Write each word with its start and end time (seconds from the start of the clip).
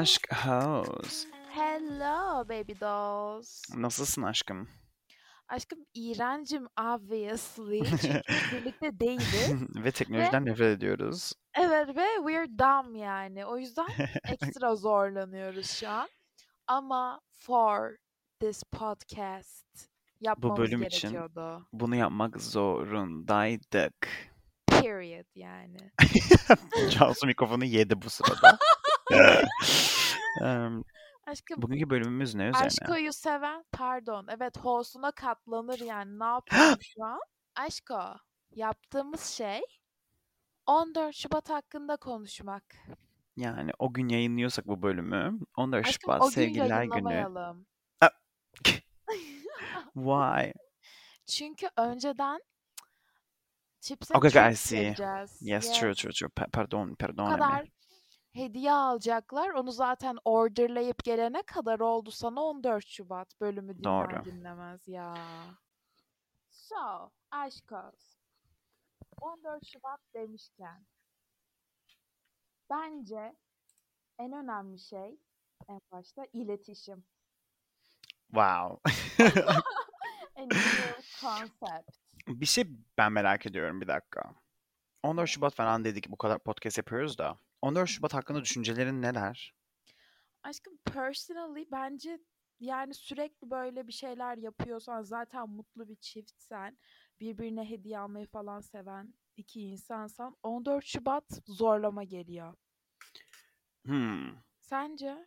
Aşk 0.00 0.32
House. 0.34 1.28
Hello 1.50 2.48
baby 2.48 2.72
dolls. 2.80 3.62
Nasılsın 3.76 4.22
aşkım? 4.22 4.68
Aşkım 5.48 5.78
iğrencim 5.94 6.66
obviously. 6.80 7.82
Çünkü 7.90 8.22
birlikte 8.52 9.00
değiliz. 9.00 9.52
Ve 9.84 9.90
teknolojiden 9.90 10.44
nefret 10.44 10.78
ediyoruz. 10.78 11.32
Evet 11.58 11.96
ve 11.96 12.06
we're 12.16 12.58
dumb 12.58 12.96
yani. 12.96 13.46
O 13.46 13.58
yüzden 13.58 13.86
ekstra 14.24 14.76
zorlanıyoruz 14.76 15.70
şu 15.70 15.88
an. 15.88 16.08
Ama 16.66 17.20
for 17.38 17.96
this 18.40 18.62
podcast 18.72 19.88
yapmamız 20.20 20.58
bölüm 20.58 20.82
için 20.82 21.08
gerekiyordu. 21.08 21.66
Bunu 21.72 21.96
yapmak 21.96 22.40
zorundaydık. 22.40 24.08
Period 24.66 25.26
yani. 25.34 25.78
Cansu 26.90 27.26
mikrofonu 27.26 27.64
yedi 27.64 28.02
bu 28.02 28.10
sırada. 28.10 28.58
Aşkım 31.26 31.62
Bugünkü 31.62 31.90
bölümümüz 31.90 32.34
ne 32.34 32.44
üzerine? 32.44 32.66
Aşko'yu 32.66 33.12
seven 33.12 33.64
pardon 33.72 34.26
evet 34.30 34.58
hostuna 34.58 35.10
katlanır 35.12 35.78
yani 35.80 36.18
ne 36.18 36.24
yapıyorum 36.34 36.78
şu 36.82 37.04
an? 37.04 37.20
Aşko 37.56 38.00
yaptığımız 38.50 39.24
şey 39.24 39.60
14 40.66 41.14
Şubat 41.14 41.50
hakkında 41.50 41.96
konuşmak. 41.96 42.64
Yani 43.36 43.70
o 43.78 43.92
gün 43.92 44.08
yayınlıyorsak 44.08 44.66
bu 44.66 44.82
bölümü 44.82 45.38
14 45.56 45.86
Aşkım 45.86 46.02
Şubat 46.02 46.22
o 46.22 46.24
gün 46.24 46.30
Sevgililer 46.30 46.82
Günü. 46.84 46.92
yayınlamayalım. 46.92 47.66
Why? 49.94 50.52
Çünkü 51.26 51.68
önceden 51.76 52.40
chips'e 53.80 54.14
Okay, 54.14 54.28
okay, 54.28 54.52
I 54.52 54.56
see. 54.56 54.78
vereceğiz. 54.78 55.38
Yes, 55.42 55.72
true, 55.80 55.94
true, 55.94 56.12
true. 56.12 56.28
Pa- 56.28 56.50
pardon, 56.50 56.90
Bu 56.90 56.96
pardon. 56.96 57.30
kadar 57.30 57.66
hediye 58.32 58.72
alacaklar. 58.72 59.50
Onu 59.50 59.72
zaten 59.72 60.18
orderlayıp 60.24 61.04
gelene 61.04 61.42
kadar 61.42 61.80
oldu 61.80 62.10
sana 62.10 62.42
14 62.42 62.86
Şubat 62.86 63.40
bölümü 63.40 63.78
dinler 63.78 64.10
Doğru. 64.10 64.24
dinlemez 64.24 64.88
ya. 64.88 65.14
So, 66.50 67.10
aşkos. 67.30 68.16
14 69.20 69.66
Şubat 69.66 70.00
demişken 70.14 70.86
bence 72.70 73.36
en 74.18 74.32
önemli 74.32 74.78
şey 74.78 75.18
en 75.68 75.80
başta 75.92 76.26
iletişim. 76.32 77.04
Wow. 78.26 78.92
En 80.36 80.48
concept. 81.20 81.90
Bir 82.28 82.46
şey 82.46 82.64
ben 82.98 83.12
merak 83.12 83.46
ediyorum 83.46 83.80
bir 83.80 83.88
dakika. 83.88 84.34
14 85.02 85.28
Şubat 85.28 85.54
falan 85.54 85.84
dedik 85.84 86.10
bu 86.10 86.16
kadar 86.16 86.38
podcast 86.38 86.78
yapıyoruz 86.78 87.18
da. 87.18 87.38
14 87.62 87.88
Şubat 87.88 88.14
hakkında 88.14 88.42
düşüncelerin 88.42 89.02
neler? 89.02 89.54
Aşkım 90.42 90.78
personally 90.84 91.66
bence 91.72 92.18
yani 92.60 92.94
sürekli 92.94 93.50
böyle 93.50 93.86
bir 93.86 93.92
şeyler 93.92 94.36
yapıyorsan 94.36 95.02
zaten 95.02 95.48
mutlu 95.48 95.88
bir 95.88 95.96
çiftsen 95.96 96.78
birbirine 97.20 97.70
hediye 97.70 97.98
almayı 97.98 98.26
falan 98.26 98.60
seven 98.60 99.14
iki 99.36 99.60
insansan 99.60 100.36
14 100.42 100.84
Şubat 100.84 101.40
zorlama 101.46 102.04
geliyor. 102.04 102.54
Hmm. 103.86 104.36
Sence? 104.60 105.26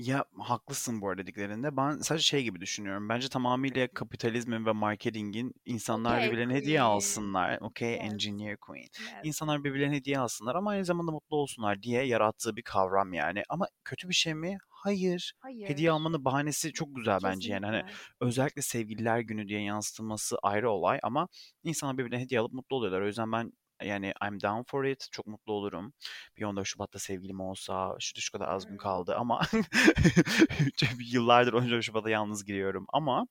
Ya 0.00 0.24
haklısın 0.38 1.00
bu 1.00 1.08
arada 1.08 1.22
dediklerinde. 1.22 1.76
Ben 1.76 1.90
sadece 1.98 2.22
şey 2.24 2.42
gibi 2.44 2.60
düşünüyorum. 2.60 3.08
Bence 3.08 3.28
tamamıyla 3.28 3.88
kapitalizmin 3.88 4.66
ve 4.66 4.72
marketingin 4.72 5.52
insanlar 5.64 6.16
Okay, 6.16 6.26
birbirlerine 6.26 6.54
hediye 6.54 6.78
queen. 6.78 6.84
alsınlar. 6.90 7.58
Okay, 7.60 7.90
Yes. 7.92 8.00
engineer 8.12 8.56
queen. 8.56 8.82
Yes. 8.82 9.10
İnsanlar 9.24 9.64
birbirlerine 9.64 9.96
hediye 9.96 10.18
alsınlar 10.18 10.54
ama 10.54 10.70
aynı 10.70 10.84
zamanda 10.84 11.12
mutlu 11.12 11.36
olsunlar 11.36 11.82
diye 11.82 12.02
yarattığı 12.06 12.56
bir 12.56 12.62
kavram 12.62 13.12
yani. 13.12 13.42
Ama 13.48 13.66
kötü 13.84 14.08
bir 14.08 14.14
şey 14.14 14.34
mi? 14.34 14.58
Hayır. 14.68 15.32
Hayır. 15.40 15.68
Hediye 15.68 15.90
almanın 15.90 16.24
bahanesi 16.24 16.72
çok 16.72 16.96
güzel 16.96 17.18
bence 17.24 17.52
yani. 17.52 17.66
Hani 17.66 17.80
Kesinlikle. 17.82 18.14
özellikle 18.20 18.62
sevgililer 18.62 19.18
günü 19.20 19.48
diye 19.48 19.62
yansıtılması 19.62 20.36
ayrı 20.42 20.70
olay 20.70 20.98
ama 21.02 21.28
insanlar 21.62 21.98
birbirine 21.98 22.20
hediye 22.20 22.40
alıp 22.40 22.52
mutlu 22.52 22.76
oluyorlar. 22.76 23.00
O 23.00 23.06
yüzden 23.06 23.32
ben 23.32 23.52
yani 23.84 24.12
I'm 24.24 24.40
down 24.40 24.62
for 24.66 24.84
it. 24.84 25.08
Çok 25.12 25.26
mutlu 25.26 25.52
olurum. 25.52 25.92
Bir 26.36 26.44
14 26.44 26.66
Şubat'ta 26.66 26.98
sevgilim 26.98 27.40
olsa 27.40 27.96
şu 28.00 28.20
şu 28.20 28.32
kadar 28.32 28.48
az 28.48 28.66
gün 28.66 28.76
kaldı 28.76 29.16
ama 29.16 29.40
yıllardır 31.12 31.52
14 31.52 31.84
Şubat'a 31.84 32.10
yalnız 32.10 32.44
giriyorum 32.44 32.86
ama 32.92 33.26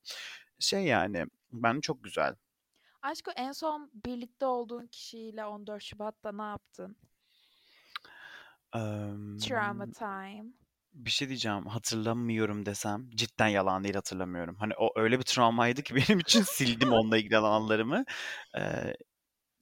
şey 0.60 0.84
yani 0.84 1.26
ben 1.52 1.82
çok 1.82 2.04
güzel. 2.04 2.36
Aşko 3.02 3.32
en 3.36 3.52
son 3.52 3.92
birlikte 4.06 4.46
olduğun 4.46 4.88
kişiyle 4.88 5.46
14 5.46 5.84
Şubat'ta 5.84 6.32
ne 6.32 6.42
yaptın? 6.44 6.98
Eee, 8.76 9.14
Trauma 9.42 9.86
time. 9.92 10.54
bir 10.94 11.10
şey 11.10 11.28
diyeceğim 11.28 11.66
hatırlamıyorum 11.66 12.66
desem 12.66 13.10
cidden 13.10 13.48
yalan 13.48 13.84
değil 13.84 13.96
hatırlamıyorum. 13.96 14.56
Hani 14.56 14.74
o 14.78 14.92
öyle 14.96 15.20
bir 15.20 15.24
travmaydı 15.24 15.84
ki 15.84 15.96
benim 15.96 16.20
için 16.20 16.42
sildim 16.42 16.92
onunla 16.94 17.18
ilgili 17.18 17.38
anılarımı. 17.38 18.04
Eee, 18.56 18.96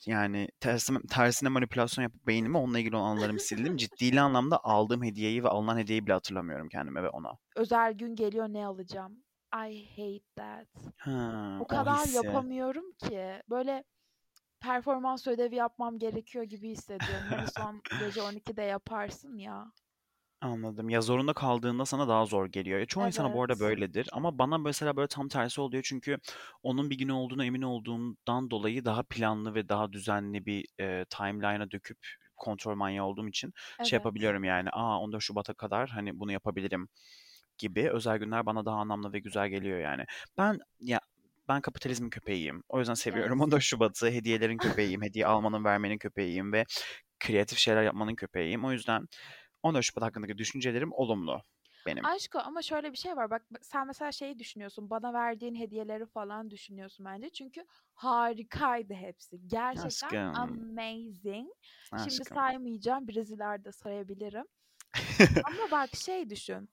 yani 0.05 0.47
tersine, 0.59 0.97
tersine 1.09 1.49
manipülasyon 1.49 2.03
yapıp 2.03 2.27
beynime 2.27 2.57
onunla 2.57 2.79
ilgili 2.79 2.95
olan 2.95 3.11
anılarımı 3.11 3.39
sildim. 3.39 3.75
Ciddi 3.77 4.21
anlamda 4.21 4.59
aldığım 4.63 5.03
hediyeyi 5.03 5.43
ve 5.43 5.49
alınan 5.49 5.77
hediyeyi 5.77 6.05
bile 6.05 6.13
hatırlamıyorum 6.13 6.69
kendime 6.69 7.03
ve 7.03 7.09
ona. 7.09 7.37
Özel 7.55 7.93
gün 7.93 8.15
geliyor 8.15 8.47
ne 8.49 8.65
alacağım? 8.65 9.23
I 9.55 9.85
hate 9.89 10.25
that. 10.35 10.67
Ha, 10.97 11.57
O 11.59 11.63
o 11.63 11.67
kadar 11.67 11.95
hissi. 11.95 12.15
yapamıyorum 12.15 12.91
ki. 12.91 13.41
Böyle 13.49 13.83
performans 14.59 15.27
ödevi 15.27 15.55
yapmam 15.55 15.99
gerekiyor 15.99 16.45
gibi 16.45 16.69
hissediyorum. 16.69 17.27
Hani 17.27 17.47
son 17.47 17.83
gece 17.97 18.21
12'de 18.21 18.61
yaparsın 18.63 19.37
ya. 19.37 19.71
Anladım. 20.41 20.89
Ya 20.89 21.01
zorunda 21.01 21.33
kaldığında 21.33 21.85
sana 21.85 22.07
daha 22.07 22.25
zor 22.25 22.45
geliyor. 22.45 22.79
Ya 22.79 22.85
çoğu 22.85 23.07
insana 23.07 23.33
bu 23.33 23.41
arada 23.43 23.53
Evet. 23.53 23.61
böyledir. 23.61 24.09
Ama 24.11 24.37
bana 24.37 24.57
mesela 24.57 24.95
böyle 24.97 25.07
tam 25.07 25.27
tersi 25.27 25.61
oluyor. 25.61 25.83
Çünkü 25.83 26.17
onun 26.63 26.89
bir 26.89 26.97
günü 26.97 27.11
olduğuna 27.11 27.45
emin 27.45 27.61
olduğumdan 27.61 28.49
dolayı 28.51 28.85
daha 28.85 29.03
planlı 29.03 29.55
ve 29.55 29.69
daha 29.69 29.91
düzenli 29.93 30.45
bir 30.45 30.65
e, 30.79 31.05
timeline'a 31.09 31.71
döküp 31.71 31.97
kontrol 32.37 32.75
manyağı 32.75 33.05
olduğum 33.05 33.27
için 33.27 33.53
şey 33.81 33.81
Evet. 33.81 33.93
yapabiliyorum 33.93 34.43
yani. 34.43 34.69
Aa 34.73 34.99
14 34.99 35.21
Şubat'a 35.23 35.53
kadar 35.53 35.89
hani 35.89 36.19
bunu 36.19 36.31
yapabilirim 36.31 36.87
gibi 37.57 37.89
özel 37.91 38.17
günler 38.17 38.45
bana 38.45 38.65
daha 38.65 38.75
anlamlı 38.77 39.13
ve 39.13 39.19
güzel 39.19 39.49
geliyor 39.49 39.79
yani. 39.79 40.03
Ben 40.37 40.59
ya 40.79 40.99
ben 41.47 41.61
kapitalizmin 41.61 42.09
köpeğiyim. 42.09 42.63
O 42.69 42.79
yüzden 42.79 42.93
seviyorum 42.93 43.39
Yes. 43.39 43.47
14 43.47 43.61
Şubat'ı. 43.63 44.07
Hediyelerin 44.11 44.57
köpeğiyim. 44.57 45.01
Hediye 45.03 45.25
almanın, 45.27 45.63
vermenin 45.65 45.97
köpeğiyim 45.97 46.53
ve 46.53 46.65
kreatif 47.19 47.57
şeyler 47.59 47.83
yapmanın 47.83 48.15
köpeğiyim. 48.15 48.65
O 48.65 48.71
yüzden 48.71 49.05
14 49.67 49.83
Şubat 49.85 50.03
hakkındaki 50.03 50.37
düşüncelerim 50.37 50.91
olumlu 50.93 51.41
benim. 51.85 52.05
Aşko 52.05 52.39
ama 52.39 52.61
şöyle 52.61 52.91
bir 52.91 52.97
şey 52.97 53.15
var. 53.15 53.29
Bak 53.29 53.41
sen 53.61 53.87
mesela 53.87 54.11
şeyi 54.11 54.39
düşünüyorsun. 54.39 54.89
Bana 54.89 55.13
verdiğin 55.13 55.55
hediyeleri 55.55 56.05
falan 56.05 56.49
düşünüyorsun 56.49 57.05
bence. 57.05 57.29
Çünkü 57.29 57.65
harikaydı 57.93 58.93
hepsi. 58.93 59.47
Gerçekten 59.47 60.29
Aşkım. 60.33 60.69
amazing. 60.69 61.49
Şimdi 61.89 62.05
Aşkım. 62.21 62.35
saymayacağım. 62.35 63.07
Biraz 63.07 63.31
ileride 63.31 63.71
sayabilirim. 63.71 64.45
Ama 65.43 65.71
bak 65.71 65.89
şey 65.95 66.29
düşün. 66.29 66.69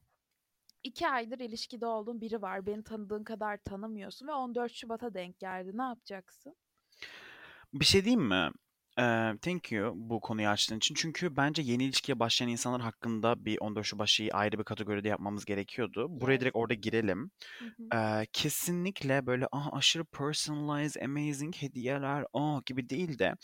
İki 0.82 1.08
aydır 1.08 1.40
ilişkide 1.40 1.86
olduğun 1.86 2.20
biri 2.20 2.42
var. 2.42 2.66
Beni 2.66 2.84
tanıdığın 2.84 3.24
kadar 3.24 3.56
tanımıyorsun 3.56 4.26
ve 4.28 4.32
14 4.32 4.72
Şubat'a 4.72 5.14
denk 5.14 5.38
geldi. 5.38 5.70
Ne 5.74 5.82
yapacaksın? 5.82 6.56
Bir 7.72 7.84
şey 7.84 8.04
diyeyim 8.04 8.22
mi? 8.28 8.50
Ee, 8.98 9.32
thank 9.42 9.72
you 9.72 9.92
bu 9.96 10.20
konuyu 10.20 10.48
açtığın 10.48 10.76
için. 10.76 10.94
Çünkü 10.94 11.36
bence 11.36 11.62
yeni 11.62 11.84
ilişkiye 11.84 12.18
başlayan 12.18 12.48
insanlar 12.48 12.80
hakkında 12.80 13.44
bir 13.44 13.58
14 13.60 13.86
Şubat 13.86 14.08
şeyi 14.08 14.34
ayrı 14.34 14.58
bir 14.58 14.64
kategoride 14.64 15.08
yapmamız 15.08 15.44
gerekiyordu. 15.44 16.06
Buraya 16.10 16.40
direkt 16.40 16.56
orada 16.56 16.74
girelim. 16.74 17.30
Hı 17.58 17.64
hı. 17.64 17.98
Ee, 17.98 18.26
kesinlikle 18.32 19.26
böyle 19.26 19.46
ah, 19.52 19.72
aşırı 19.72 20.04
personalized, 20.04 21.02
amazing 21.02 21.54
hediyeler 21.56 22.24
oh, 22.32 22.64
gibi 22.66 22.88
değil 22.88 23.18
de 23.18 23.34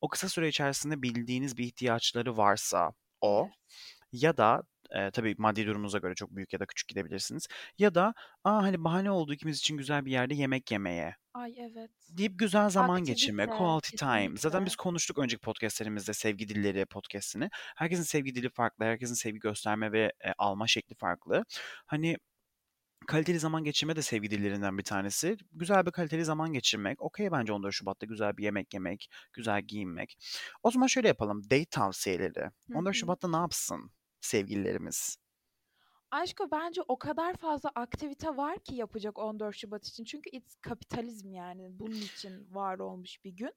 o 0.00 0.08
kısa 0.08 0.28
süre 0.28 0.48
içerisinde 0.48 1.02
bildiğiniz 1.02 1.56
bir 1.56 1.64
ihtiyaçları 1.64 2.36
varsa 2.36 2.92
o 3.20 3.50
ya 4.12 4.36
da 4.36 4.62
e, 4.90 5.10
tabii 5.10 5.34
maddi 5.38 5.66
durumunuza 5.66 5.98
göre 5.98 6.14
çok 6.14 6.36
büyük 6.36 6.52
ya 6.52 6.60
da 6.60 6.66
küçük 6.66 6.88
gidebilirsiniz. 6.88 7.46
Ya 7.78 7.94
da 7.94 8.14
aa 8.44 8.62
hani 8.62 8.84
bahane 8.84 9.10
oldu 9.10 9.32
ikimiz 9.34 9.58
için 9.58 9.76
güzel 9.76 10.04
bir 10.04 10.10
yerde 10.10 10.34
yemek 10.34 10.70
yemeye 10.70 11.14
Ay 11.34 11.54
evet. 11.58 11.90
deyip 12.08 12.38
güzel 12.38 12.70
zaman 12.70 13.04
geçirme, 13.04 13.42
Aktivite 13.42 13.58
quality 13.58 13.96
time. 13.96 14.12
Zaten 14.12 14.36
kesinlikle. 14.36 14.64
biz 14.66 14.76
konuştuk 14.76 15.18
önceki 15.18 15.40
podcastlerimizde 15.40 16.12
sevgi 16.12 16.48
dilleri 16.48 16.86
podcastini. 16.86 17.48
Herkesin 17.52 18.02
sevgi 18.02 18.34
dili 18.34 18.50
farklı, 18.50 18.84
herkesin 18.84 19.14
sevgi 19.14 19.38
gösterme 19.38 19.92
ve 19.92 20.12
e, 20.24 20.32
alma 20.38 20.66
şekli 20.66 20.94
farklı. 20.94 21.44
Hani 21.86 22.16
kaliteli 23.06 23.38
zaman 23.38 23.64
geçirme 23.64 23.96
de 23.96 24.02
sevgi 24.02 24.30
dillerinden 24.30 24.78
bir 24.78 24.84
tanesi. 24.84 25.36
Güzel 25.52 25.86
bir 25.86 25.90
kaliteli 25.90 26.24
zaman 26.24 26.52
geçirmek. 26.52 27.02
Okey 27.02 27.32
bence 27.32 27.52
14 27.52 27.74
Şubat'ta 27.74 28.06
güzel 28.06 28.36
bir 28.36 28.42
yemek 28.42 28.74
yemek, 28.74 29.10
güzel 29.32 29.62
giyinmek. 29.62 30.18
O 30.62 30.70
zaman 30.70 30.86
şöyle 30.86 31.08
yapalım. 31.08 31.44
Date 31.44 31.64
tavsiyeleri. 31.64 32.40
Hı 32.40 32.50
14 32.74 32.94
hı. 32.94 32.98
Şubat'ta 32.98 33.28
ne 33.28 33.36
yapsın 33.36 33.90
sevgililerimiz? 34.20 35.16
Aşko 36.10 36.50
bence 36.50 36.82
o 36.88 36.98
kadar 36.98 37.34
fazla 37.36 37.70
aktivite 37.74 38.36
var 38.36 38.58
ki 38.58 38.74
yapacak 38.74 39.18
14 39.18 39.56
Şubat 39.56 39.86
için. 39.86 40.04
Çünkü 40.04 40.30
it's 40.30 40.54
kapitalizm 40.54 41.32
yani. 41.32 41.78
Bunun 41.78 42.00
için 42.00 42.54
var 42.54 42.78
olmuş 42.78 43.24
bir 43.24 43.30
gün. 43.30 43.52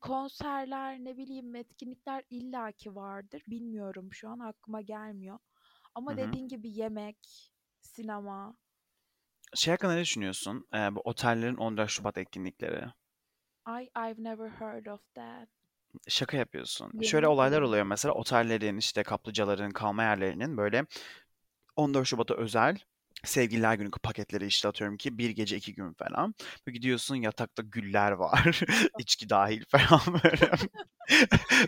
Konserler, 0.00 0.98
ne 0.98 1.16
bileyim 1.16 1.54
etkinlikler 1.56 2.24
illaki 2.30 2.94
vardır. 2.94 3.42
Bilmiyorum 3.46 4.08
şu 4.12 4.28
an 4.28 4.38
aklıma 4.38 4.80
gelmiyor. 4.80 5.38
Ama 5.94 6.10
Hı 6.10 6.14
hı. 6.16 6.32
dediğin 6.32 6.48
gibi 6.48 6.70
yemek, 6.70 7.52
sinema. 7.80 8.56
Şey 9.54 9.72
hakkında 9.72 9.94
ne 9.94 10.00
düşünüyorsun? 10.00 10.66
Eee, 10.74 10.88
bu 10.92 11.00
otellerin 11.04 11.56
14 11.56 11.90
Şubat 11.90 12.18
etkinlikleri. 12.18 12.84
I 13.66 13.90
I've 13.94 14.18
never 14.18 14.48
heard 14.48 14.86
of 14.86 15.02
that. 15.12 15.50
Şaka 16.08 16.36
yapıyorsun. 16.36 17.00
Şöyle 17.02 17.28
olaylar 17.28 17.60
oluyor 17.60 17.84
mesela 17.84 18.14
otellerin, 18.14 18.76
işte 18.76 19.02
kaplıcaların, 19.02 19.70
kalma 19.70 20.02
yerlerinin 20.02 20.56
böyle 20.56 20.86
14 21.76 22.06
Şubat'a 22.06 22.34
özel 22.34 22.78
Sevgililer 23.24 23.74
Günü 23.74 23.90
paketleri 23.90 24.46
işte 24.46 24.68
atıyorum 24.68 24.96
ki 24.96 25.18
bir 25.18 25.30
gece 25.30 25.56
iki 25.56 25.74
gün 25.74 25.92
falan. 25.92 26.34
Böyle 26.66 26.74
gidiyorsun 26.76 27.16
yatakta 27.16 27.62
güller 27.62 28.10
var. 28.10 28.60
içki 28.98 29.28
dahil 29.28 29.64
falan 29.68 30.00
böyle. 30.24 30.50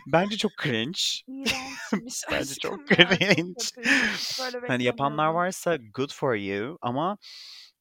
Bence 0.06 0.37
çok 0.37 0.52
cringe. 0.62 0.99
İğrençmiş 1.26 2.25
Bence 2.31 2.55
çok 2.55 2.88
cringe. 2.88 3.55
Böyle 4.40 4.67
Hani 4.67 4.84
yapanlar 4.84 5.28
varsa 5.28 5.76
good 5.76 6.12
for 6.12 6.34
you 6.34 6.78
ama 6.81 7.19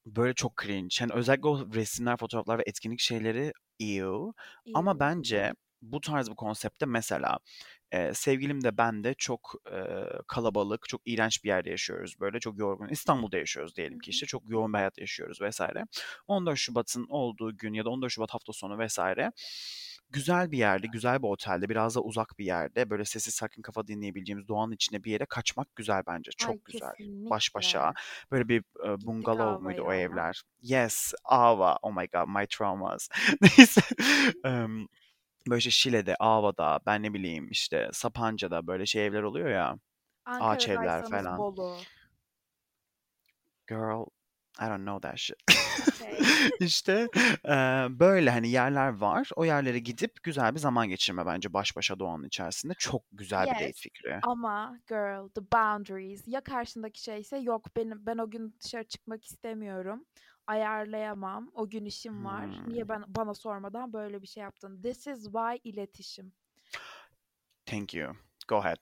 böyle 0.06 0.34
çok 0.34 0.58
cringe. 0.64 0.96
Yani 1.00 1.14
özellikle 1.14 1.48
o 1.48 1.74
resimler, 1.74 2.18
fotoğraflar 2.18 2.58
ve 2.60 2.64
etkinlik 2.66 3.00
şeyleri 3.00 3.54
ew. 3.80 4.32
Ama 4.74 4.92
Ew. 4.92 5.00
bence 5.00 5.54
bu 5.92 6.02
tarz 6.02 6.30
bir 6.30 6.36
konsepte 6.36 6.86
mesela 6.86 7.40
e, 7.92 8.14
sevgilim 8.14 8.64
de 8.64 8.78
ben 8.78 9.04
de 9.04 9.14
çok 9.14 9.56
e, 9.72 9.80
kalabalık, 10.28 10.90
çok 10.90 11.02
iğrenç 11.06 11.44
bir 11.44 11.50
yerde 11.50 11.70
yaşıyoruz. 11.70 12.20
Böyle 12.20 12.40
çok 12.40 12.60
yorgun. 12.60 12.88
İstanbul'da 12.88 13.38
yaşıyoruz 13.38 13.76
diyelim 13.76 14.00
ki 14.00 14.10
işte 14.12 14.26
çok 14.26 14.50
yoğun 14.50 14.74
bir 14.74 14.78
hayat 14.78 14.98
yaşıyoruz 14.98 15.42
vesaire. 15.42 15.84
14 16.28 16.58
Şubat'ın 16.58 17.06
olduğu 17.10 17.58
gün 17.58 17.74
ya 17.74 17.86
da 17.86 17.90
14 17.90 18.12
Şubat 18.12 18.34
hafta 18.34 18.54
sonu 18.54 18.80
vesaire 18.80 19.32
güzel 20.10 20.52
bir 20.52 20.58
yerde, 20.58 20.88
güzel 20.88 21.24
bir 21.24 21.28
otelde, 21.28 21.70
biraz 21.70 21.96
da 21.96 22.02
uzak 22.02 22.40
bir 22.40 22.46
yerde 22.46 22.90
böyle 22.90 23.06
sessiz 23.06 23.34
sakin 23.34 23.62
kafa 23.62 23.88
dinleyebileceğimiz 23.88 24.48
doğanın 24.48 24.72
içine 24.72 25.04
bir 25.04 25.12
yere 25.12 25.26
kaçmak 25.26 25.76
güzel 25.76 26.04
bence. 26.08 26.32
Ay 26.32 26.54
Çok 26.54 26.66
güzel. 26.66 26.94
Baş 27.30 27.56
başa. 27.56 27.94
Böyle 28.32 28.48
bir 28.48 28.60
e, 28.60 29.06
bungalov 29.06 29.62
muydu 29.62 29.84
o 29.88 29.94
evler? 29.94 30.42
Yes, 30.62 31.14
Ava. 31.24 31.78
Oh 31.82 31.92
my 31.92 32.08
god, 32.14 32.28
my 32.28 32.48
traumas. 32.48 33.10
Neyse. 33.42 33.82
em, 34.46 34.88
böyle 35.50 35.58
işte 35.60 35.72
Şile'de, 35.72 36.16
Ava'da, 36.20 36.80
ben 36.86 37.04
ne 37.04 37.14
bileyim 37.14 37.48
işte 37.52 37.90
Sapanca'da 37.94 38.68
böyle 38.68 38.86
şey 38.86 39.06
evler 39.06 39.22
oluyor 39.24 39.50
ya. 39.50 39.76
Ağaç 40.26 40.68
evler 40.70 40.78
Ankara'daysanız 40.78 41.24
falan. 41.26 41.40
Bolu. 41.40 41.78
Girl, 43.68 44.06
I 44.60 44.66
don't 44.70 44.86
know 44.86 45.00
that 45.00 45.18
shit. 45.18 45.38
Okay. 45.50 46.20
işte 46.60 47.08
eee, 47.46 47.88
böyle 47.90 48.32
hani 48.32 48.50
yerler 48.50 48.88
var. 48.98 49.30
O 49.36 49.46
yerlere 49.46 49.80
gidip 49.80 50.24
güzel 50.24 50.54
bir 50.56 50.60
zaman 50.60 50.90
geçirme 50.90 51.26
bence 51.26 51.54
baş 51.54 51.76
başa 51.76 52.00
doğanın 52.00 52.24
içerisinde. 52.28 52.74
Çok 52.78 53.04
güzel 53.12 53.44
bir 53.46 53.50
date 53.52 53.66
Yes. 53.66 53.80
fikri. 53.82 54.20
Ama 54.24 54.80
girl, 54.88 55.30
the 55.30 55.42
boundaries. 55.54 56.24
Ya 56.28 56.42
karşındaki 56.42 57.02
şeyse 57.04 57.38
yok 57.38 57.76
benim 57.76 58.06
ben 58.06 58.18
o 58.18 58.30
gün 58.30 58.56
dışarı 58.64 58.84
çıkmak 58.84 59.26
istemiyorum. 59.26 60.06
Ayarlayamam. 60.48 61.52
O 61.54 61.70
gün 61.70 61.86
işim 61.86 62.26
var. 62.26 62.46
Hmm. 62.46 62.74
Niye 62.74 62.90
ben 62.90 63.04
bana 63.08 63.34
sormadan 63.34 63.94
böyle 63.94 64.22
bir 64.22 64.28
şey 64.28 64.44
yaptın? 64.44 64.82
This 64.82 65.08
is 65.08 65.24
why 65.24 65.60
iletişim. 65.64 66.34
Thank 67.66 67.94
you. 67.94 68.14
Go 68.48 68.56
ahead. 68.58 68.78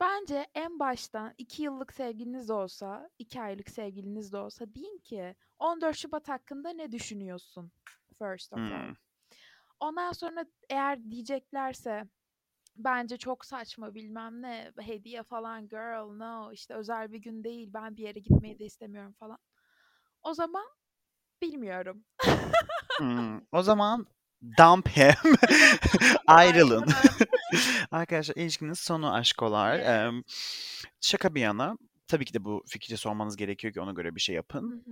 Bence 0.00 0.46
en 0.54 0.78
baştan 0.78 1.34
iki 1.38 1.62
yıllık 1.62 1.92
sevgiliniz 1.92 2.50
olsa, 2.50 3.10
iki 3.18 3.42
aylık 3.42 3.70
sevgiliniz 3.70 4.32
de 4.32 4.36
olsa 4.36 4.74
deyin 4.74 4.98
ki 4.98 5.34
14 5.58 5.96
Şubat 5.96 6.28
hakkında 6.28 6.70
ne 6.70 6.92
düşünüyorsun? 6.92 7.72
First 8.18 8.52
of 8.52 8.58
all. 8.58 8.86
Hmm. 8.86 8.94
Ondan 9.80 10.12
sonra 10.12 10.44
eğer 10.70 11.10
diyeceklerse 11.10 12.04
bence 12.76 13.16
çok 13.16 13.44
saçma 13.44 13.94
bilmem 13.94 14.42
ne 14.42 14.72
hediye 14.80 15.22
falan 15.22 15.68
girl 15.68 16.16
no 16.16 16.52
işte 16.52 16.74
özel 16.74 17.12
bir 17.12 17.18
gün 17.18 17.44
değil 17.44 17.70
ben 17.72 17.96
bir 17.96 18.02
yere 18.02 18.18
gitmeyi 18.18 18.58
de 18.58 18.64
istemiyorum 18.64 19.12
falan. 19.12 19.38
O 20.22 20.34
zaman 20.34 20.64
bilmiyorum. 21.42 22.04
Hmm. 22.98 23.40
O 23.52 23.62
zaman 23.62 24.06
dump 24.58 24.88
him. 24.88 25.36
Ayrılın. 26.26 26.86
Arkadaşlar 27.90 28.36
ilişkinin 28.36 28.72
sonu 28.72 29.14
aşkolar. 29.14 29.78
Yes. 29.78 29.86
Em, 29.88 30.22
şaka 31.00 31.34
bir 31.34 31.40
yana 31.40 31.76
tabii 32.06 32.24
ki 32.24 32.34
de 32.34 32.44
bu 32.44 32.64
fikri 32.68 32.96
sormanız 32.96 33.36
gerekiyor 33.36 33.72
ki 33.74 33.80
ona 33.80 33.92
göre 33.92 34.14
bir 34.14 34.20
şey 34.20 34.34
Hı 34.34 34.36
yapın. 34.36 34.82
hı. 34.86 34.90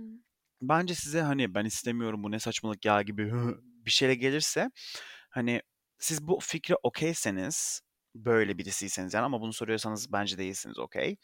Bence 0.61 0.95
size 0.95 1.21
hani 1.21 1.55
ben 1.55 1.65
istemiyorum 1.65 2.23
bu 2.23 2.31
ne 2.31 2.39
saçmalık 2.39 2.85
ya 2.85 3.01
gibi 3.01 3.33
bir 3.85 3.91
şeyle 3.91 4.15
gelirse 4.15 4.69
hani 5.29 5.61
siz 5.99 6.27
bu 6.27 6.39
fikre 6.41 6.75
okeyseniz 6.83 7.81
böyle 8.15 8.57
birisiyseniz 8.57 9.13
yani 9.13 9.25
ama 9.25 9.41
bunu 9.41 9.53
soruyorsanız 9.53 10.11
bence 10.13 10.37
değilsiniz 10.37 10.79
okey. 10.79 11.17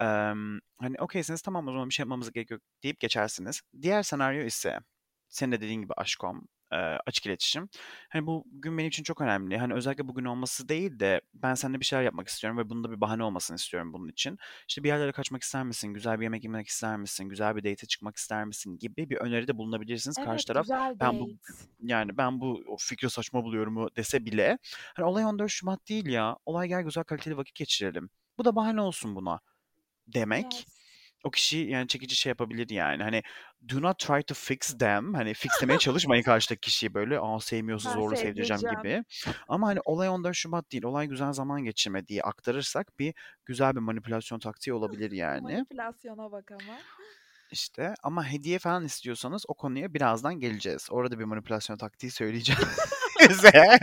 Em, 0.00 0.60
hani 0.80 0.96
okeyseniz 1.00 1.42
tamam 1.42 1.68
o 1.68 1.72
zaman 1.72 1.88
bir 1.88 1.94
şey 1.94 2.02
yapmamız 2.04 2.32
gerekiyor 2.32 2.60
deyip 2.82 3.00
geçersiniz. 3.00 3.60
Diğer 3.82 4.02
senaryo 4.02 4.44
ise 4.44 4.78
senin 5.28 5.52
de 5.52 5.60
dediğin 5.60 5.82
gibi 5.82 5.92
aşkom 5.96 6.48
e, 6.72 6.76
açık 6.76 7.26
iletişim. 7.26 7.68
Hani 8.08 8.26
bu 8.26 8.44
gün 8.52 8.78
benim 8.78 8.88
için 8.88 9.02
çok 9.02 9.20
önemli. 9.20 9.58
Hani 9.58 9.74
özellikle 9.74 10.08
bugün 10.08 10.24
olması 10.24 10.68
değil 10.68 11.00
de 11.00 11.20
ben 11.34 11.54
seninle 11.54 11.80
bir 11.80 11.84
şeyler 11.84 12.02
yapmak 12.04 12.28
istiyorum 12.28 12.58
ve 12.58 12.70
bunda 12.70 12.90
bir 12.90 13.00
bahane 13.00 13.22
olmasını 13.24 13.56
istiyorum 13.56 13.92
bunun 13.92 14.08
için. 14.08 14.38
İşte 14.68 14.82
bir 14.84 14.88
yerlere 14.88 15.12
kaçmak 15.12 15.42
ister 15.42 15.64
misin? 15.64 15.94
Güzel 15.94 16.18
bir 16.18 16.22
yemek 16.24 16.44
yemek 16.44 16.66
ister 16.68 16.96
misin? 16.96 17.28
Güzel 17.28 17.56
bir 17.56 17.60
date'e 17.64 17.86
çıkmak 17.86 18.16
ister 18.16 18.44
misin? 18.44 18.78
Gibi 18.78 19.10
bir 19.10 19.16
öneride 19.16 19.58
bulunabilirsiniz. 19.58 20.16
Karşı 20.16 20.30
Evet 20.32 20.46
taraf 20.46 20.64
güzel 20.64 21.00
ben 21.00 21.20
bu 21.20 21.24
date. 21.28 21.36
yani 21.80 22.16
ben 22.18 22.40
bu 22.40 22.62
o 22.68 22.76
fikri 22.78 23.10
saçma 23.10 23.44
buluyorum 23.44 23.74
mu 23.74 23.88
dese 23.96 24.24
bile 24.26 24.58
hani 24.96 25.06
olay 25.06 25.24
14 25.24 25.50
Şubat 25.50 25.88
değil 25.88 26.06
ya. 26.06 26.36
Olay 26.46 26.68
gel 26.68 26.82
güzel 26.82 27.04
kaliteli 27.04 27.36
vakit 27.36 27.54
geçirelim. 27.54 28.10
Bu 28.38 28.44
da 28.44 28.56
bahane 28.56 28.80
olsun 28.80 29.14
buna 29.16 29.40
demek. 30.06 30.66
O 31.24 31.30
kişi 31.30 31.58
yani 31.58 31.88
çekici 31.88 32.16
şey 32.16 32.30
yapabilir 32.30 32.70
yani. 32.70 33.02
Hani 33.02 33.22
do 33.68 33.82
not 33.82 33.98
try 33.98 34.22
to 34.22 34.34
fix 34.34 34.78
them. 34.78 35.14
Hani 35.14 35.34
fixlemeye 35.34 35.78
çalışmayın 35.78 36.22
karşıdaki 36.30 36.60
kişiyi 36.60 36.94
böyle 36.94 37.18
aa 37.20 37.40
sevmiyorsa 37.40 37.92
zorla 37.92 38.16
sevdireceğim 38.16 38.60
sevdireceğim. 38.60 39.02
gibi. 39.02 39.04
Ama 39.48 39.66
hani 39.66 39.80
olay 39.84 40.08
14 40.08 40.36
Şubat 40.36 40.72
değil. 40.72 40.84
Olay 40.84 41.06
güzel 41.06 41.32
zaman 41.32 41.64
geçirme 41.64 42.08
diye 42.08 42.22
aktarırsak 42.22 42.98
bir 42.98 43.14
güzel 43.46 43.74
bir 43.74 43.80
manipülasyon 43.80 44.38
taktiği 44.38 44.72
olabilir 44.72 45.10
yani. 45.24 45.42
Manipülasyona 45.42 46.32
bak 46.32 46.50
ama. 46.50 46.78
İşte 47.52 47.94
ama 48.02 48.26
hediye 48.26 48.58
falan 48.58 48.84
istiyorsanız 48.84 49.44
o 49.48 49.54
konuya 49.54 49.94
birazdan 49.94 50.40
geleceğiz. 50.40 50.88
Orada 50.90 51.18
bir 51.18 51.24
manipülasyon 51.24 51.76
taktiği 51.76 52.10
söyleyeceğim 52.10 52.60
size. 53.28 53.78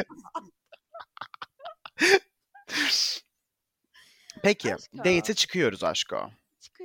Peki, 4.44 4.76
Aşko. 4.76 4.98
date'e 4.98 5.34
çıkıyoruz 5.34 5.84
aşko. 5.84 6.30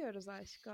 Çıkıyoruz 0.02 0.28
aşko. 0.28 0.70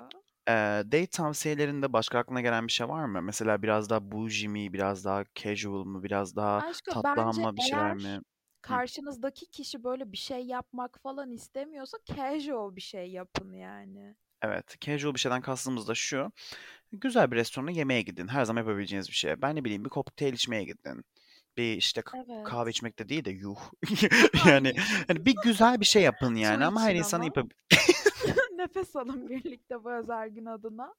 Eee, 0.48 0.54
date 0.84 1.06
tavsiyelerinde 1.06 1.92
başka 1.92 2.18
aklına 2.18 2.40
gelen 2.40 2.66
bir 2.66 2.72
şey 2.72 2.88
var 2.88 3.04
mı? 3.04 3.22
Mesela 3.22 3.62
biraz 3.62 3.90
daha 3.90 4.12
bougie 4.12 4.48
mi, 4.48 4.72
biraz 4.72 5.04
daha 5.04 5.24
casual 5.34 5.84
mı, 5.84 6.02
biraz 6.02 6.36
daha 6.36 6.58
Aşko 6.58 6.90
tatlı 6.92 7.02
bence 7.04 7.20
ama 7.20 7.56
bir 7.56 7.60
şeyler 7.60 7.86
eğer 7.86 7.94
mi? 7.96 8.20
Karşınızdaki 8.62 9.46
kişi 9.46 9.84
böyle 9.84 10.12
bir 10.12 10.16
şey 10.16 10.46
yapmak 10.46 10.98
falan 11.02 11.30
istemiyorsa 11.32 11.98
casual 12.16 12.76
bir 12.76 12.80
şey 12.80 13.10
yapın 13.10 13.52
yani. 13.52 14.14
Evet, 14.42 14.76
casual 14.80 15.14
bir 15.14 15.20
şeyden 15.20 15.40
kastımız 15.40 15.88
da 15.88 15.94
şu. 15.94 16.32
Güzel 16.92 17.30
bir 17.30 17.36
restorana 17.36 17.70
yemeğe 17.70 18.02
gidin. 18.02 18.28
Her 18.28 18.44
zaman 18.44 18.60
yapabileceğiniz 18.60 19.08
bir 19.08 19.14
şey. 19.14 19.42
Ben 19.42 19.56
ne 19.56 19.64
bileyim 19.64 19.84
bir 19.84 19.90
kokteyl 19.90 20.32
içmeye 20.32 20.64
gidin. 20.64 21.04
Bir 21.56 21.76
işte 21.76 22.02
k- 22.02 22.24
kahve 22.44 22.62
Evet. 22.68 22.74
içmek 22.76 22.98
de 22.98 23.08
değil 23.08 23.24
de 23.24 23.30
yuh. 23.30 23.58
Yani 24.48 24.74
hani 25.08 25.26
bir 25.26 25.34
güzel 25.44 25.80
bir 25.80 25.84
şey 25.84 26.02
yapın 26.02 26.34
su 26.34 26.40
yani 26.40 26.64
ama 26.64 26.80
her 26.82 26.90
için 26.90 26.98
insanın 26.98 27.22
ama. 27.22 27.26
yapab 27.36 27.50
Nefes 28.58 28.96
alın 28.96 29.28
birlikte 29.28 29.84
bu 29.84 29.92
özel 29.92 30.28
gün 30.28 30.46
adına. 30.46 30.94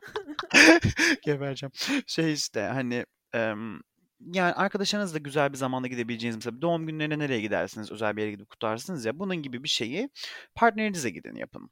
Gebereceğim. 1.22 1.72
Şey 2.06 2.32
işte 2.32 2.60
hani 2.60 3.06
em, 3.32 3.80
yani 4.20 4.52
arkadaşlarınızla 4.52 5.18
güzel 5.18 5.52
bir 5.52 5.56
zamanda 5.56 5.88
gidebileceğiniz 5.88 6.36
mesela 6.36 6.62
doğum 6.62 6.86
günlerine 6.86 7.18
nereye 7.18 7.40
gidersiniz? 7.40 7.92
Özel 7.92 8.16
bir 8.16 8.22
yere 8.22 8.30
gidip 8.30 8.50
kutlarsınız 8.50 9.04
ya. 9.04 9.18
Bunun 9.18 9.36
gibi 9.36 9.64
bir 9.64 9.68
şeyi 9.68 10.10
partnerinize 10.54 11.10
gidin 11.10 11.36
yapın. 11.36 11.70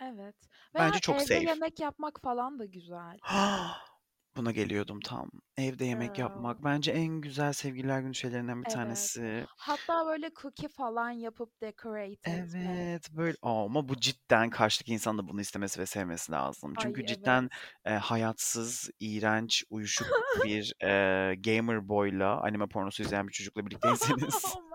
Evet. 0.00 0.36
Veya 0.74 0.88
Bence 0.88 1.00
çok 1.00 1.16
evde 1.16 1.24
safe. 1.24 1.44
yemek 1.48 1.80
yapmak 1.80 2.20
falan 2.22 2.58
da 2.58 2.64
güzel. 2.64 3.18
Buna 4.36 4.50
geliyordum 4.50 5.00
tam. 5.00 5.30
Evde 5.56 5.84
yemek 5.84 6.14
Girl. 6.14 6.20
yapmak 6.20 6.64
bence 6.64 6.92
en 6.92 7.20
güzel 7.20 7.52
sevgililer 7.52 8.00
günü 8.00 8.14
şeylerinden 8.14 8.62
bir 8.62 8.66
Evet. 8.66 8.74
tanesi. 8.74 9.44
Hatta 9.56 10.06
böyle 10.06 10.30
cookie 10.42 10.68
falan 10.68 11.10
yapıp 11.10 11.60
decorate 11.60 12.10
etmek. 12.30 12.66
Evet 12.66 13.10
böyle 13.12 13.36
Aa, 13.42 13.64
ama 13.64 13.88
bu 13.88 13.96
cidden 14.00 14.50
karşıdaki 14.50 14.92
insan 14.92 15.18
da 15.18 15.28
bunu 15.28 15.40
istemesi 15.40 15.80
ve 15.80 15.86
sevmesi 15.86 16.32
lazım. 16.32 16.70
Ay 16.76 16.82
Çünkü 16.82 17.06
cidden 17.06 17.42
evet. 17.84 17.96
e, 17.96 17.98
hayatsız, 17.98 18.90
iğrenç, 19.00 19.64
uyuşuk 19.70 20.08
bir 20.44 20.74
e, 20.84 21.34
gamer 21.34 21.88
boyla 21.88 22.40
anime 22.40 22.66
pornosu 22.66 23.02
izleyen 23.02 23.28
bir 23.28 23.32
çocukla 23.32 23.66
birlikteyseniz. 23.66 24.44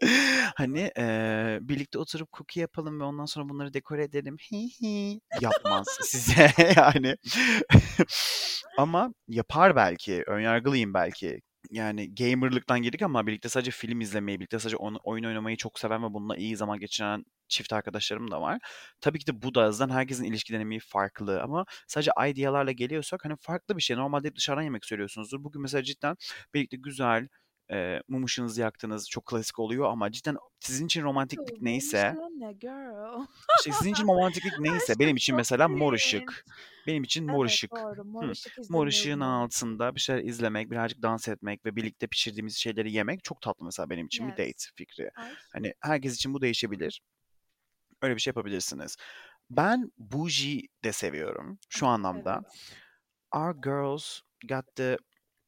hani 0.56 0.90
e, 0.98 1.58
birlikte 1.60 1.98
oturup 1.98 2.32
cookie 2.32 2.60
yapalım 2.60 3.00
ve 3.00 3.04
ondan 3.04 3.24
sonra 3.24 3.48
bunları 3.48 3.74
dekore 3.74 4.04
edelim 4.04 4.36
hi 4.36 4.68
hi 4.82 5.20
yapmaz 5.40 5.86
size 6.02 6.52
yani 6.76 7.16
ama 8.78 9.14
yapar 9.28 9.76
belki 9.76 10.24
önyargılıyım 10.26 10.94
belki 10.94 11.40
yani 11.70 12.14
gamer'lıktan 12.14 12.82
girdik 12.82 13.02
ama 13.02 13.26
birlikte 13.26 13.48
sadece 13.48 13.70
film 13.70 14.00
izlemeyi, 14.00 14.38
birlikte 14.38 14.58
sadece 14.58 14.76
oyun, 14.76 14.98
oyun 15.04 15.24
oynamayı 15.24 15.56
çok 15.56 15.78
seven 15.78 16.02
ve 16.02 16.14
bununla 16.14 16.36
iyi 16.36 16.56
zaman 16.56 16.78
geçiren 16.78 17.24
çift 17.48 17.72
arkadaşlarım 17.72 18.30
da 18.30 18.40
var. 18.40 18.58
Tabii 19.00 19.18
ki 19.18 19.26
de 19.26 19.42
bu 19.42 19.54
da 19.54 19.62
azından 19.62 19.94
herkesin 19.94 20.24
ilişki 20.24 20.52
dinamiği 20.52 20.80
farklı 20.80 21.42
ama 21.42 21.64
sadece 21.88 22.10
idealarla 22.28 22.72
geliyorsak 22.72 23.24
hani 23.24 23.36
farklı 23.40 23.76
bir 23.76 23.82
şey. 23.82 23.96
Normalde 23.96 24.36
dışarıdan 24.36 24.62
yemek 24.62 24.84
söylüyorsunuzdur. 24.84 25.44
Bugün 25.44 25.62
mesela 25.62 25.82
cidden 25.82 26.16
birlikte 26.54 26.76
güzel 26.76 27.28
e, 27.72 28.00
mum 28.08 28.24
ışığınızı 28.24 28.60
yaktınız. 28.60 29.10
Çok 29.10 29.26
klasik 29.26 29.58
oluyor 29.58 29.90
ama 29.90 30.12
cidden 30.12 30.36
sizin 30.60 30.86
için 30.86 31.02
romantiklik 31.02 31.62
neyse 31.62 32.14
ne 32.38 32.52
girl? 32.52 33.26
işte 33.58 33.72
sizin 33.72 33.92
için 33.92 34.04
romantiklik 34.08 34.58
neyse 34.58 34.94
benim 34.98 35.16
için 35.16 35.36
mesela 35.36 35.68
mor 35.68 35.92
ışık. 35.92 36.44
Benim 36.86 37.02
için 37.02 37.26
mor 37.26 37.44
Evet 37.44 37.54
ışık. 37.54 37.70
doğru. 37.70 38.04
Mor 38.04 38.26
Hı. 38.26 38.30
ışık 38.30 38.70
Mor 38.70 38.86
ışığın 38.86 39.20
altında 39.20 39.94
bir 39.94 40.00
şeyler 40.00 40.24
izlemek, 40.24 40.70
birazcık 40.70 41.02
dans 41.02 41.28
etmek 41.28 41.64
ve 41.66 41.76
birlikte 41.76 42.06
pişirdiğimiz 42.06 42.56
şeyleri 42.56 42.92
yemek 42.92 43.24
çok 43.24 43.42
tatlı 43.42 43.64
mesela 43.64 43.90
benim 43.90 44.06
için 44.06 44.26
bir 44.26 44.32
date 44.32 44.44
Yes. 44.46 44.70
fikri. 44.76 45.10
Ay. 45.16 45.32
Hani 45.52 45.74
herkes 45.80 46.14
için 46.14 46.34
bu 46.34 46.40
değişebilir. 46.40 47.02
Öyle 48.02 48.14
bir 48.16 48.20
şey 48.20 48.30
yapabilirsiniz. 48.30 48.96
Ben 49.50 49.92
bougie 49.98 50.62
de 50.84 50.92
seviyorum 50.92 51.58
şu 51.68 51.86
anlamda. 51.86 52.40
evet. 52.42 52.74
Our 53.32 53.54
girls 53.62 54.20
got 54.48 54.76
the 54.76 54.98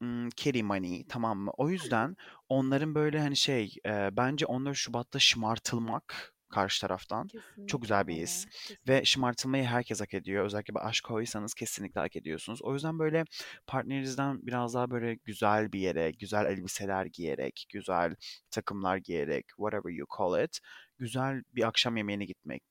ım, 0.03 0.31
kitty 0.31 0.63
money 0.63 1.05
tamam 1.09 1.39
mı? 1.39 1.51
O 1.57 1.71
yüzden 1.71 2.17
onların 2.49 2.95
böyle 2.95 3.21
hani 3.21 3.37
şey 3.37 3.75
e, 3.87 4.17
bence 4.17 4.47
14 4.47 4.77
Şubat'ta 4.77 5.19
şımartılmak 5.19 6.35
karşı 6.53 6.81
taraftan 6.81 7.29
çok 7.67 7.83
güzel 7.83 8.07
bir 8.07 8.15
his. 8.15 8.45
Kesinlikle. 8.47 8.93
Ve 8.95 9.05
şımartılmayı 9.05 9.65
herkes 9.65 10.01
hak 10.01 10.15
ediyor. 10.15 10.45
Özellikle 10.45 10.75
bir 10.75 10.89
aşk 10.89 11.05
koysanız 11.05 11.55
kesinlikle 11.55 12.01
hak 12.01 12.17
ediyorsunuz. 12.17 12.63
O 12.63 12.75
yüzden 12.75 12.99
böyle 12.99 13.25
partnerinizden 13.67 14.47
biraz 14.47 14.75
daha 14.75 14.91
böyle 14.91 15.15
güzel 15.15 15.73
bir 15.73 15.81
yere, 15.81 16.11
güzel 16.11 16.47
elbiseler 16.47 17.07
giyerek, 17.07 17.67
güzel 17.73 18.15
takımlar 18.51 18.97
giyerek, 18.97 19.47
whatever 19.49 19.91
you 19.91 20.07
call 20.19 20.45
it, 20.45 20.59
güzel 20.99 21.43
bir 21.53 21.69
akşam 21.69 21.97
yemeğine 21.97 22.25
gitmek 22.25 22.63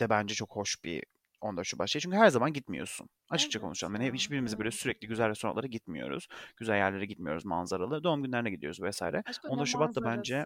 de 0.00 0.10
bence 0.10 0.34
çok 0.34 0.56
hoş 0.56 0.84
bir 0.84 1.04
14 1.44 1.66
Şubat 1.66 1.88
şey. 1.88 2.00
Çünkü 2.00 2.16
her 2.16 2.28
zaman 2.28 2.52
gitmiyorsun. 2.52 3.08
Açıkça 3.30 3.58
Evet 3.58 3.64
konuşalım. 3.64 3.94
Yani 3.94 4.06
ya, 4.06 4.12
hiçbirimiz 4.12 4.58
böyle 4.58 4.70
sürekli 4.70 5.08
güzel 5.08 5.28
restoranlara 5.28 5.66
gitmiyoruz. 5.66 6.28
Güzel 6.56 6.76
yerlere 6.76 7.06
gitmiyoruz 7.06 7.44
manzaralı. 7.44 8.04
Doğum 8.04 8.22
günlerine 8.22 8.50
gidiyoruz 8.50 8.82
vesaire. 8.82 9.22
Aşkım 9.26 9.50
14 9.50 9.66
ne 9.66 9.70
Şubat 9.70 9.94
da 9.94 10.04
bence? 10.04 10.44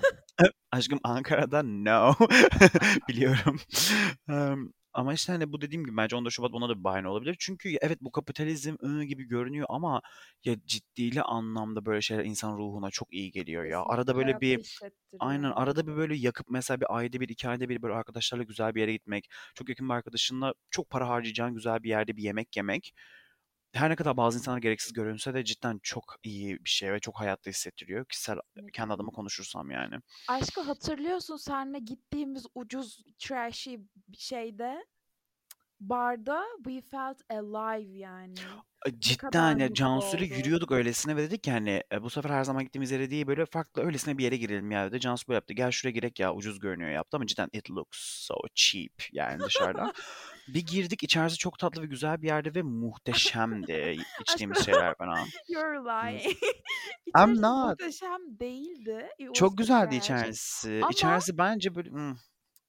Aşkım 0.72 1.00
Ankara'da 1.04 1.62
no. 1.62 2.14
Biliyorum. 3.08 3.60
Ama 4.92 5.14
işte 5.14 5.32
hani 5.32 5.52
bu 5.52 5.60
dediğim 5.60 5.84
gibi 5.84 5.96
bence 5.96 6.16
14 6.16 6.32
Şubat 6.32 6.54
ona 6.54 6.68
da 6.68 6.78
bir 6.78 6.84
bahane 6.84 7.08
olabilir. 7.08 7.36
Çünkü 7.38 7.76
evet 7.80 7.98
bu 8.00 8.10
kapitalizm 8.12 8.76
ıı 8.84 9.04
gibi 9.04 9.24
görünüyor 9.24 9.66
ama 9.70 10.02
ya 10.44 10.56
ciddili 10.66 11.22
anlamda 11.22 11.86
böyle 11.86 12.00
şeyler 12.02 12.24
insan 12.24 12.58
ruhuna 12.58 12.90
çok 12.90 13.12
iyi 13.14 13.30
geliyor 13.30 13.64
ya. 13.64 13.84
Kesinlikle 13.84 13.92
Arada 13.94 14.16
böyle 14.16 14.40
bir 14.40 14.78
aynen 15.18 15.50
arada 15.50 15.86
bir 15.86 15.96
böyle 15.96 16.16
yakıp 16.16 16.46
mesela 16.50 16.80
bir 16.80 16.96
ayda 16.96 17.20
bir 17.20 17.28
iki 17.28 17.48
ayda 17.48 17.68
bir 17.68 17.82
böyle 17.82 17.94
arkadaşlarla 17.94 18.44
güzel 18.44 18.74
bir 18.74 18.80
yere 18.80 18.92
gitmek. 18.92 19.28
Çok 19.54 19.68
yakın 19.68 19.88
bir 19.88 19.94
arkadaşınla 19.94 20.54
çok 20.70 20.90
para 20.90 21.08
harcayacağın 21.08 21.54
güzel 21.54 21.82
bir 21.82 21.88
yerde 21.88 22.16
bir 22.16 22.22
yemek 22.22 22.56
yemek. 22.56 22.94
Her 23.74 23.90
ne 23.90 23.96
kadar 23.96 24.16
bazı 24.16 24.38
insanlar 24.38 24.58
gereksiz 24.58 24.92
görünse 24.92 25.34
de 25.34 25.44
cidden 25.44 25.80
çok 25.82 26.14
iyi 26.22 26.64
bir 26.64 26.70
şey 26.70 26.92
ve 26.92 27.00
çok 27.00 27.20
hayatta 27.20 27.50
hissettiriyor. 27.50 28.04
Kişisel 28.04 28.38
kendi 28.72 28.92
adıma 28.92 29.10
konuşursam 29.12 29.70
yani. 29.70 29.96
Aşkı 30.28 30.60
hatırlıyorsun 30.60 31.36
senle 31.36 31.78
gittiğimiz 31.78 32.46
ucuz 32.54 33.02
trashy 33.18 33.76
şeyde 34.18 34.84
barda 35.80 36.44
we 36.64 36.80
felt 36.80 37.20
alive 37.30 37.98
yani. 37.98 38.34
Cidden 38.98 39.58
ya 39.58 39.66
mutlu 39.66 39.74
Cansu'yla 39.74 40.36
yürüyorduk 40.36 40.72
öylesine 40.72 41.16
ve 41.16 41.22
dedik 41.22 41.42
ki 41.42 41.50
hani 41.50 41.82
"E, 41.92 42.02
bu 42.02 42.10
sefer 42.10 42.30
her 42.30 42.44
zaman 42.44 42.64
gittiğimiz 42.64 42.90
yere 42.90 43.10
değil 43.10 43.26
böyle 43.26 43.46
farklı 43.46 43.82
öylesine 43.82 44.18
bir 44.18 44.24
yere 44.24 44.36
girelim 44.36 44.70
ya 44.70 44.86
dedi. 44.90 45.00
Cansu 45.00 45.28
böyle 45.28 45.34
yaptı. 45.36 45.54
Gel 45.54 45.70
şuraya 45.70 45.92
girek 45.92 46.20
ya 46.20 46.34
ucuz 46.34 46.58
görünüyor 46.60 46.90
yaptı 46.90 47.16
ama 47.16 47.26
cidden 47.26 47.48
it 47.52 47.70
looks 47.70 47.98
so 48.00 48.34
cheap 48.54 48.92
yani 49.12 49.40
dışarıdan. 49.42 49.92
Bir 50.48 50.66
girdik 50.66 51.02
içerisi 51.02 51.38
çok 51.38 51.58
tatlı 51.58 51.82
ve 51.82 51.86
güzel 51.86 52.22
bir 52.22 52.26
yerde 52.26 52.54
ve 52.54 52.62
muhteşemdi 52.62 53.96
içtiğimiz 54.20 54.64
şeyler 54.64 54.94
falan. 54.94 55.18
you're 55.48 55.78
lying. 55.84 56.22
I'm 57.18 57.42
not. 57.42 57.80
muhteşem 57.80 58.20
değildi. 58.40 59.08
Çok 59.34 59.58
güzeldi 59.58 59.96
içerisi. 59.96 60.78
Ama 60.82 60.90
İçerisi 60.90 61.38
bence 61.38 61.74
böyle 61.74 61.90
hmm, 61.90 62.16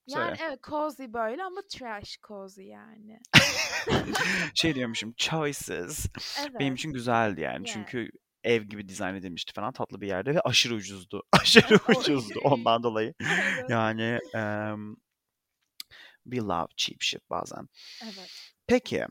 yani 0.06 0.36
söyle. 0.36 0.48
evet 0.50 0.62
cozy 0.62 1.04
böyle 1.08 1.44
ama 1.44 1.60
trash 1.68 2.18
cozy 2.22 2.62
yani. 2.62 3.20
Şey 4.54 4.74
diyormuşum 4.74 5.14
choices. 5.16 6.06
Benim 6.38 6.66
Evet. 6.66 6.78
için 6.78 6.92
güzeldi 6.92 7.40
yani. 7.40 7.68
Yes. 7.68 7.74
Çünkü 7.74 8.10
ev 8.44 8.62
gibi 8.62 8.88
dizayn 8.88 9.14
edilmişti 9.14 9.52
falan 9.52 9.72
tatlı 9.72 10.00
bir 10.00 10.06
yerde 10.06 10.34
ve 10.34 10.40
aşırı 10.40 10.74
ucuzdu. 10.74 11.22
Aşırı 11.32 11.78
ucuzdu 11.98 12.40
ondan 12.44 12.82
dolayı. 12.82 13.14
Evet. 13.20 13.70
Yani 13.70 14.18
em, 14.34 14.96
we 16.24 16.38
love 16.38 16.68
cheap 16.76 17.02
shit 17.02 17.30
bazen. 17.30 17.68
Evet. 18.04 18.52
Peki. 18.66 19.06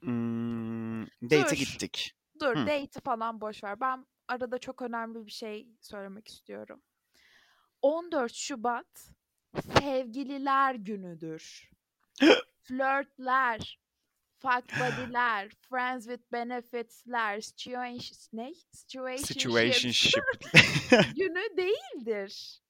Hmm, 0.00 1.02
date'e 1.06 1.54
gittik. 1.54 2.14
Dur 2.40 2.56
Hı. 2.56 2.60
date'i 2.60 3.00
falan 3.04 3.40
boş 3.40 3.64
ver. 3.64 3.80
Ben 3.80 4.06
arada 4.28 4.58
çok 4.58 4.82
önemli 4.82 5.26
bir 5.26 5.32
şey 5.32 5.68
söylemek 5.80 6.28
istiyorum. 6.28 6.82
14 7.82 8.32
Şubat 8.34 9.10
sevgililer 9.78 10.74
günüdür. 10.74 11.70
Flörtler, 12.62 13.78
fuck 14.38 14.64
buddy'ler, 14.78 15.48
friends 15.70 16.06
with 16.06 16.32
benefits'ler, 16.32 17.40
situation, 17.40 18.18
ne? 18.32 18.52
Situationship. 18.72 20.24
günü 21.16 21.56
değildir. 21.56 22.60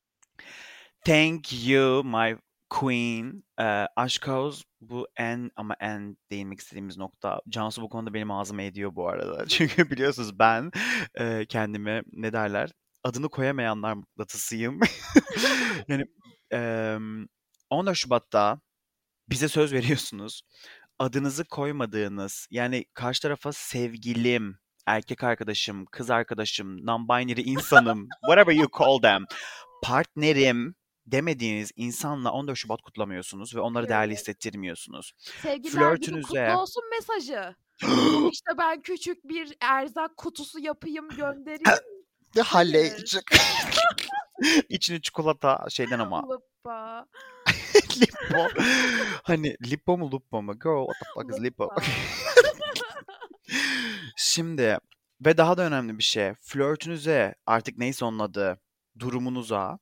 Thank 1.05 1.67
you 1.69 2.05
my 2.05 2.37
queen. 2.71 3.45
Ee, 3.59 3.87
aşk 3.97 4.29
Oğuz 4.29 4.65
bu 4.81 5.09
en 5.17 5.51
ama 5.57 5.77
en 5.81 6.17
değinmek 6.31 6.61
istediğimiz 6.61 6.99
nokta. 6.99 7.41
Cansu 7.49 7.83
bu 7.83 7.89
konuda 7.89 8.15
benim 8.15 8.31
ağzıma 8.31 8.62
ediyor 8.62 8.97
bu 8.97 9.09
arada. 9.09 9.47
Çünkü 9.49 9.91
biliyorsunuz 9.91 10.39
ben 10.39 10.71
e, 11.15 11.47
kendime 11.47 12.03
ne 12.12 12.33
derler 12.33 12.71
adını 13.05 13.29
koyamayanlar 13.29 13.93
mıknatısıyım. 13.93 14.81
yani 15.89 16.05
em, 16.52 17.26
14 17.71 17.97
Şubat'ta 17.97 18.61
bize 19.30 19.49
söz 19.49 19.73
veriyorsunuz. 19.73 20.42
Adınızı 20.99 21.44
koymadığınız 21.44 22.47
yani 22.50 22.85
karşı 22.94 23.23
tarafa 23.23 23.52
sevgilim, 23.52 24.59
erkek 24.87 25.25
arkadaşım, 25.25 25.87
kız 25.87 26.11
arkadaşım, 26.11 26.78
non-binary 26.78 27.42
insanım, 27.42 28.09
whatever 28.26 28.52
you 28.52 28.68
call 28.78 28.99
them, 29.00 29.25
partnerim 29.82 30.75
demediğiniz 31.06 31.71
insanla 31.76 32.32
14 32.32 32.59
Şubat 32.59 32.82
kutlamıyorsunuz 32.82 33.54
ve 33.56 33.61
onları 33.61 33.88
değerli 33.88 34.11
Evet. 34.12 34.18
hissettirmiyorsunuz. 34.21 35.12
Sevgililer 35.42 35.80
günü 35.80 35.88
Flörtünüze 35.88 36.47
kutlu 36.47 36.61
olsun 36.61 36.82
mesajı. 36.90 37.54
İşte 38.32 38.59
ben 38.59 38.82
küçük 38.82 39.25
bir 39.28 39.56
erzak 39.61 40.16
kutusu 40.16 40.59
yapayım 40.61 41.09
göndereyim. 41.09 41.62
Hayır. 42.44 43.21
içine 44.69 45.01
çikolata 45.01 45.67
şeyden 45.71 45.99
ama 45.99 46.23
Lupa. 46.29 47.07
Lippo. 48.01 48.63
Hani 49.23 49.57
Lippo 49.71 49.99
mu 49.99 50.11
Lupo 50.13 50.43
mu? 50.43 50.53
Girl 50.59 50.87
what 50.87 50.97
the 51.01 51.07
fuck 51.15 51.31
is? 51.39 51.45
Lupa. 51.45 51.69
Şimdi 54.17 54.79
ve 55.25 55.37
daha 55.37 55.57
da 55.57 55.63
önemli 55.63 55.99
bir 55.99 56.03
şey. 56.03 56.33
Flörtünüze 56.41 57.35
artık 57.47 57.79
neyse 57.79 58.05
onun 58.05 58.19
adı 58.19 58.61
durumunuza 58.99 59.79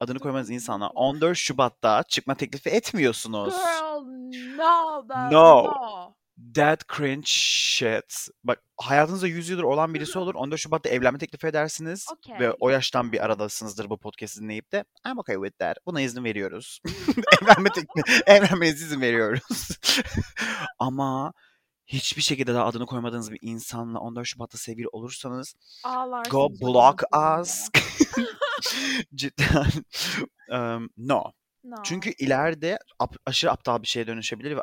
adını 0.00 0.18
koymanız 0.18 0.50
insana 0.50 0.88
14 0.88 1.36
Şubat'ta 1.36 2.02
çıkma 2.02 2.34
teklifi 2.34 2.70
etmiyorsunuz. 2.70 3.54
Girl 3.54 4.04
no 4.56 5.30
No. 5.30 5.64
no. 5.64 6.13
That 6.54 6.88
cringe 6.96 7.26
shit. 7.26 8.28
Bak 8.44 8.62
hayatınızda 8.76 9.26
100 9.26 9.48
yıldır 9.48 9.62
olan 9.62 9.94
birisi 9.94 10.18
olur. 10.18 10.34
14 10.34 10.60
Şubat'ta 10.60 10.88
evlenme 10.88 11.18
teklifi 11.18 11.46
edersiniz. 11.46 12.06
Ve 12.40 12.48
Okay. 12.48 12.56
o 12.60 12.68
yaştan 12.70 13.12
bir 13.12 13.24
aradasınızdır 13.24 13.90
bu 13.90 13.98
podcast'i 13.98 14.40
dinleyip 14.40 14.72
de 14.72 14.84
I'm 15.06 15.18
okay 15.18 15.36
with 15.36 15.58
that. 15.58 15.76
Buna 15.86 16.00
izin 16.00 16.24
veriyoruz. 16.24 16.80
evlenme 17.42 17.68
teklifi, 17.70 18.22
evlenmenize 18.26 18.84
izin 18.84 19.00
veriyoruz. 19.00 19.68
Ama 20.78 21.32
hiçbir 21.86 22.22
şekilde 22.22 22.54
daha 22.54 22.64
adını 22.64 22.86
koymadığınız 22.86 23.32
bir 23.32 23.38
insanla 23.42 23.98
14 23.98 24.26
Şubat'ta 24.26 24.58
sevgili 24.58 24.88
olursanız 24.88 25.54
go 25.84 25.90
Ağlarsınız 25.90 26.34
o 26.34 26.48
block 26.66 27.02
us. 27.40 27.68
Cidden. 29.14 29.66
um, 30.50 30.90
no. 30.96 31.32
No. 31.64 31.76
Çünkü 31.82 32.10
ileride 32.18 32.78
ap- 32.98 33.16
aşırı 33.26 33.50
aptal 33.50 33.82
bir 33.82 33.86
şeye 33.86 34.06
dönüşebilir 34.06 34.56
ve 34.56 34.60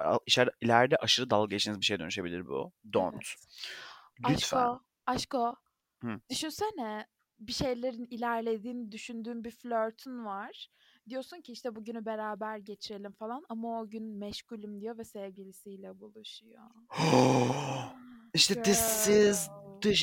ileride 0.62 0.96
aşırı 0.96 1.30
dalga 1.30 1.56
geçtiğiniz 1.56 1.80
bir 1.80 1.86
şeye 1.86 2.00
dönüşebilir 2.00 2.48
bu. 2.48 2.72
Don't. 2.94 3.16
Evet. 3.16 4.30
Lütfen. 4.30 4.58
Aşko, 4.58 4.82
aşko. 5.06 5.56
Hı. 6.02 6.20
Düşünsene 6.30 7.08
bir 7.40 7.54
şeylerin 7.54 8.08
ilerlediğini 8.10 8.92
düşündüğün 8.92 9.44
bir 9.44 9.52
flörtün 9.52 10.26
var. 10.26 10.68
Diyorsun 11.10 11.42
ki 11.42 11.52
işte 11.52 11.76
bugünü 11.76 12.06
beraber 12.06 12.58
geçirelim 12.58 13.12
falan 13.12 13.46
ama 13.50 13.82
o 13.82 13.90
gün 13.90 14.04
meşgulüm 14.04 14.82
diyor 14.82 14.98
ve 14.98 15.04
sevgilisiyle 15.04 16.00
buluşuyor. 16.00 16.64
işte 18.34 18.62
this 18.62 19.08
is 19.08 19.50
the 19.82 19.94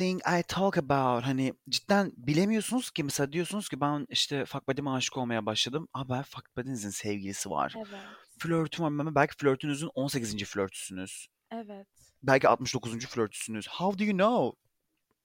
thing 0.00 0.20
I 0.40 0.42
talk 0.48 0.78
about. 0.78 1.24
Hani 1.24 1.54
cidden 1.68 2.12
bilemiyorsunuz 2.16 2.90
ki 2.90 3.04
mesela 3.04 3.32
diyorsunuz 3.32 3.68
ki 3.68 3.80
ben 3.80 4.06
işte 4.08 4.44
fuck 4.44 4.68
buddy'me 4.68 4.90
aşık 4.90 5.16
olmaya 5.16 5.46
başladım. 5.46 5.88
Ama 5.92 6.22
fuck 6.22 6.56
buddy'nizin 6.56 6.90
sevgilisi 6.90 7.50
var. 7.50 7.74
Evet. 7.76 8.06
Flörtüm 8.38 8.84
var 8.84 8.88
ama 8.88 9.14
belki 9.14 9.36
flörtünüzün 9.36 9.90
18. 9.94 10.44
flörtüsünüz. 10.44 11.26
Evet. 11.50 11.86
Belki 12.22 12.48
69. 12.48 13.06
flörtüsünüz. 13.06 13.68
How 13.68 13.98
do 13.98 14.04
you 14.04 14.16
know? 14.16 14.60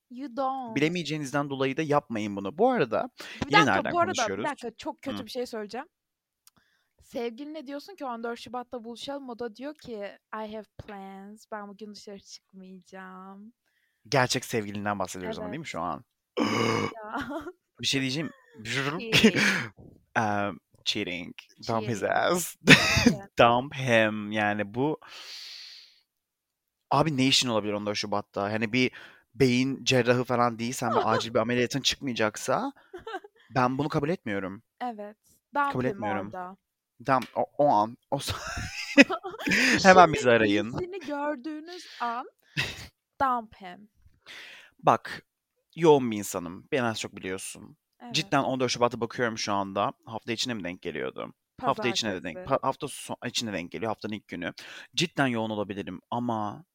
You 0.10 0.38
don't. 0.38 0.76
Bilemeyeceğinizden 0.76 1.50
dolayı 1.50 1.78
da 1.78 1.82
yapmayın 1.82 2.36
bunu. 2.36 2.58
Bu 2.58 2.72
arada 2.72 3.10
Bir 3.20 3.46
yine 3.46 3.52
dakika 3.52 3.76
nereden 3.76 3.94
bu 3.94 4.00
arada 4.00 4.12
bir 4.12 4.18
konuşuyoruz? 4.18 4.46
dakika 4.46 4.72
çok 4.78 5.02
kötü 5.02 5.18
Hı. 5.18 5.26
bir 5.26 5.32
şey 5.32 5.46
söyleyeceğim. 5.46 5.88
Sevgiline 7.02 7.68
diyorsun 7.68 7.96
ki 7.96 8.06
14 8.06 8.40
Şubat'ta 8.40 8.84
buluşalım. 8.84 9.30
O 9.30 9.40
da 9.40 9.56
diyor 9.56 9.76
ki 9.76 9.96
I 10.34 10.56
have 10.56 10.66
plans. 10.88 11.46
Ben 11.52 11.68
bugün 11.68 11.96
dışarı 11.96 12.20
çıkmayacağım. 12.20 13.54
Gerçek 14.10 14.46
sevgilinden 14.46 15.00
bahsediyoruz 15.00 15.40
ama 15.40 15.48
değil 15.48 15.60
mi 15.60 15.68
şu 15.68 15.80
an? 15.82 16.04
Ya. 16.40 16.46
Bir 17.82 17.88
şey 17.88 18.02
diyeceğim. 18.02 18.32
Cheating. 18.64 19.36
um, 20.18 20.60
cheating. 20.86 21.36
Dump 21.68 21.88
his 21.88 22.00
Cheating. 22.00 22.34
ass. 22.34 22.56
Evet. 23.08 23.38
Dump 23.40 23.76
him. 23.76 24.32
Yani 24.32 24.74
bu 24.74 25.00
abi 26.92 27.18
ne 27.18 27.28
işin 27.28 27.50
olabilir 27.50 27.74
14 27.74 27.98
Şubat'ta? 27.98 28.42
Hani 28.44 28.74
bir 28.74 28.92
beyin 29.36 29.84
cerrahı 29.84 30.24
falan 30.24 30.60
değilsen 30.60 30.96
ve 30.96 31.00
acil 31.00 31.34
bir 31.34 31.40
ameliyatın 31.40 31.82
çıkmayacaksa 31.82 32.72
ben 33.56 33.78
bunu 33.78 33.90
kabul 33.90 34.10
etmiyorum. 34.10 34.64
Evet. 34.82 35.18
Dump 35.56 35.72
Kabul 35.72 35.86
etmiyorum. 35.86 36.28
orada. 36.28 36.58
Dump 37.06 37.26
o, 37.36 37.46
o 37.58 37.68
an. 37.68 37.98
O 38.12 38.18
sa- 38.18 38.64
Hemen 39.84 40.14
bizi 40.14 40.30
arayın. 40.30 40.66
iyisini 40.72 41.00
gördüğünüz 41.00 41.88
an 42.02 42.30
dump 43.22 43.56
him. 43.62 43.90
Bak 44.86 45.26
yoğun 45.76 46.12
bir 46.12 46.18
insanım. 46.18 46.68
Beni 46.72 46.84
az 46.84 47.00
çok 47.00 47.16
biliyorsun. 47.16 47.78
Evet. 48.00 48.16
Cidden 48.16 48.44
14 48.44 48.72
Şubat'a 48.72 49.02
bakıyorum 49.02 49.38
şu 49.38 49.54
anda. 49.54 49.94
Hafta 50.06 50.32
içine 50.32 50.54
mi 50.54 50.64
denk 50.64 50.82
geliyordu? 50.82 51.34
Hafta 51.62 51.88
içine 51.88 52.14
de 52.14 52.24
denk. 52.24 52.36
Pazartesi. 52.36 52.66
Hafta 52.66 52.88
son, 52.88 53.18
içine 53.26 53.54
denk 53.54 53.72
geliyor. 53.72 53.90
Haftanın 53.90 54.14
ilk 54.14 54.28
günü. 54.28 54.54
Cidden 54.96 55.28
yoğun 55.28 55.50
olabilirim 55.50 56.00
ama 56.12 56.66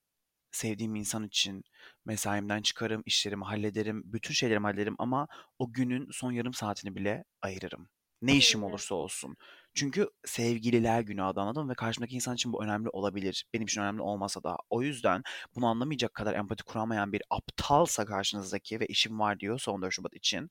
sevdiğim 0.50 0.95
insan 0.95 1.25
için 1.25 1.64
mesaimden 2.05 2.62
çıkarım, 2.62 3.02
işlerimi 3.07 3.45
hallederim, 3.45 4.02
bütün 4.05 4.35
şeylerimi 4.35 4.67
hallederim 4.67 4.97
ama 4.99 5.29
o 5.59 5.73
günün 5.73 6.09
son 6.12 6.33
yarım 6.33 6.55
saatini 6.55 6.95
bile 6.95 7.25
ayırırım. 7.43 7.88
Ne 8.23 8.37
işim 8.37 8.62
olursa 8.62 8.95
olsun. 8.95 9.37
Çünkü 9.75 10.11
sevgililer 10.25 11.00
günü 11.00 11.23
adı 11.23 11.41
anladın 11.41 11.65
mı? 11.65 11.71
Ve 11.71 11.75
karşımdaki 11.75 12.15
insan 12.15 12.35
için 12.35 12.53
bu 12.53 12.65
önemli 12.65 12.89
olabilir. 12.89 13.45
Benim 13.55 13.65
için 13.67 13.81
önemli 13.81 14.03
olmasa 14.03 14.43
da. 14.43 14.57
O 14.71 14.83
yüzden 14.83 15.23
bunu 15.57 15.67
anlamayacak 15.67 16.15
kadar 16.15 16.35
empati 16.35 16.62
kuramayan 16.65 17.12
bir 17.12 17.23
aptalsa 17.31 18.05
karşınızdaki 18.05 18.81
ve 18.81 18.87
işim 18.87 19.21
var 19.21 19.41
diyorsa 19.41 19.71
14 19.73 19.93
Şubat 19.93 20.15
için. 20.15 20.50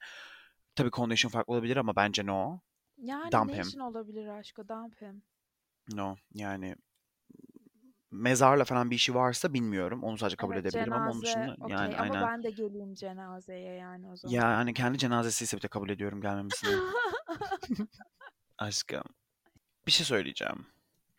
Tabii 0.76 0.92
condition 0.92 1.32
farklı 1.32 1.54
olabilir 1.54 1.78
ama 1.78 1.96
bence 1.96 2.26
no. 2.26 2.60
Yani 2.98 3.32
Dump 3.32 3.52
ne 3.52 3.56
him. 3.58 3.62
işin 3.62 3.80
olabilir 3.80 4.28
aşkı 4.28 4.68
dump 4.70 5.02
him. 5.02 5.22
No. 5.94 6.16
Yani 6.34 6.76
mezarla 8.12 8.66
falan 8.66 8.92
bir 8.92 8.96
işi 8.96 9.16
varsa 9.16 9.54
bilmiyorum. 9.54 10.04
Onu 10.04 10.18
sadece 10.18 10.36
kabul 10.36 10.54
Evet 10.54 10.66
edebilirim 10.66 10.94
ama 10.94 11.12
onun 11.12 11.22
cenaze 11.22 11.48
dışında 11.52 11.66
okey 11.66 11.76
yani 11.78 11.96
ama 11.96 12.14
aynen. 12.14 12.28
ben 12.28 12.44
de 12.44 12.50
geleyim 12.50 12.94
cenazeye 12.94 13.74
yani 13.74 14.12
o 14.12 14.16
zaman. 14.16 14.36
Ya 14.36 14.58
hani 14.58 14.74
kendi 14.74 14.98
cenazesi 14.98 15.44
ise 15.44 15.58
bile 15.58 15.68
kabul 15.68 15.90
ediyorum 15.90 16.22
gelmemesini. 16.22 16.70
Aşkım. 18.60 19.04
Bir 19.88 19.92
şey 19.92 20.06
söyleyeceğim. 20.06 20.68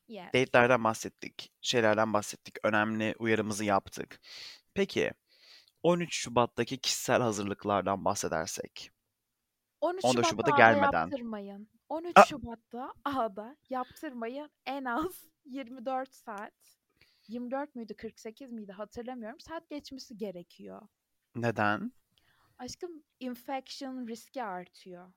yes. 0.08 0.26
Date'lerden 0.26 0.84
bahsettik. 0.84 1.52
Şeylerden 1.60 2.12
bahsettik. 2.12 2.54
Önemli 2.64 3.14
uyarımızı 3.18 3.64
yaptık. 3.64 4.20
Peki 4.74 5.10
13 5.82 6.14
Şubat'taki 6.14 6.78
kişisel 6.78 7.22
hazırlıklardan 7.22 8.04
bahsedersek. 8.04 8.90
13 9.80 10.04
14 10.04 10.26
Şubat'ta 10.26 10.50
Şubat'a 10.50 10.56
gelmeden. 10.56 11.00
yaptırmayın. 11.00 11.68
13 11.88 12.12
Aa! 12.16 12.24
Şubat'ta 12.24 12.94
ağda 13.04 13.56
yaptırmayın 13.70 14.50
en 14.66 14.84
az 14.84 15.24
24 15.44 16.14
saat. 16.14 16.52
24 17.28 17.74
müydü 17.74 17.94
48 17.96 18.52
miydi 18.52 18.72
hatırlamıyorum. 18.72 19.40
Saat 19.40 19.68
geçmesi 19.70 20.16
gerekiyor. 20.16 20.82
Neden? 21.34 21.92
Aşkım 22.58 23.02
infection 23.20 24.06
riski 24.08 24.42
artıyor. 24.44 25.12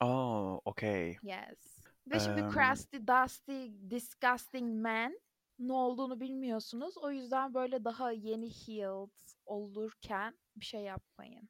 Oh, 0.00 0.60
okay. 0.64 1.16
Yes. 1.22 1.84
Ve 2.06 2.20
şimdi 2.20 2.40
Em, 2.40 2.50
crusty, 2.50 2.96
dusty, 2.96 3.66
disgusting 3.90 4.82
man 4.82 5.20
ne 5.58 5.72
olduğunu 5.72 6.20
bilmiyorsunuz. 6.20 6.98
O 6.98 7.10
yüzden 7.10 7.54
böyle 7.54 7.84
daha 7.84 8.10
yeni 8.12 8.50
healed 8.50 9.10
olurken 9.46 10.38
bir 10.56 10.64
şey 10.64 10.80
yapmayın. 10.80 11.48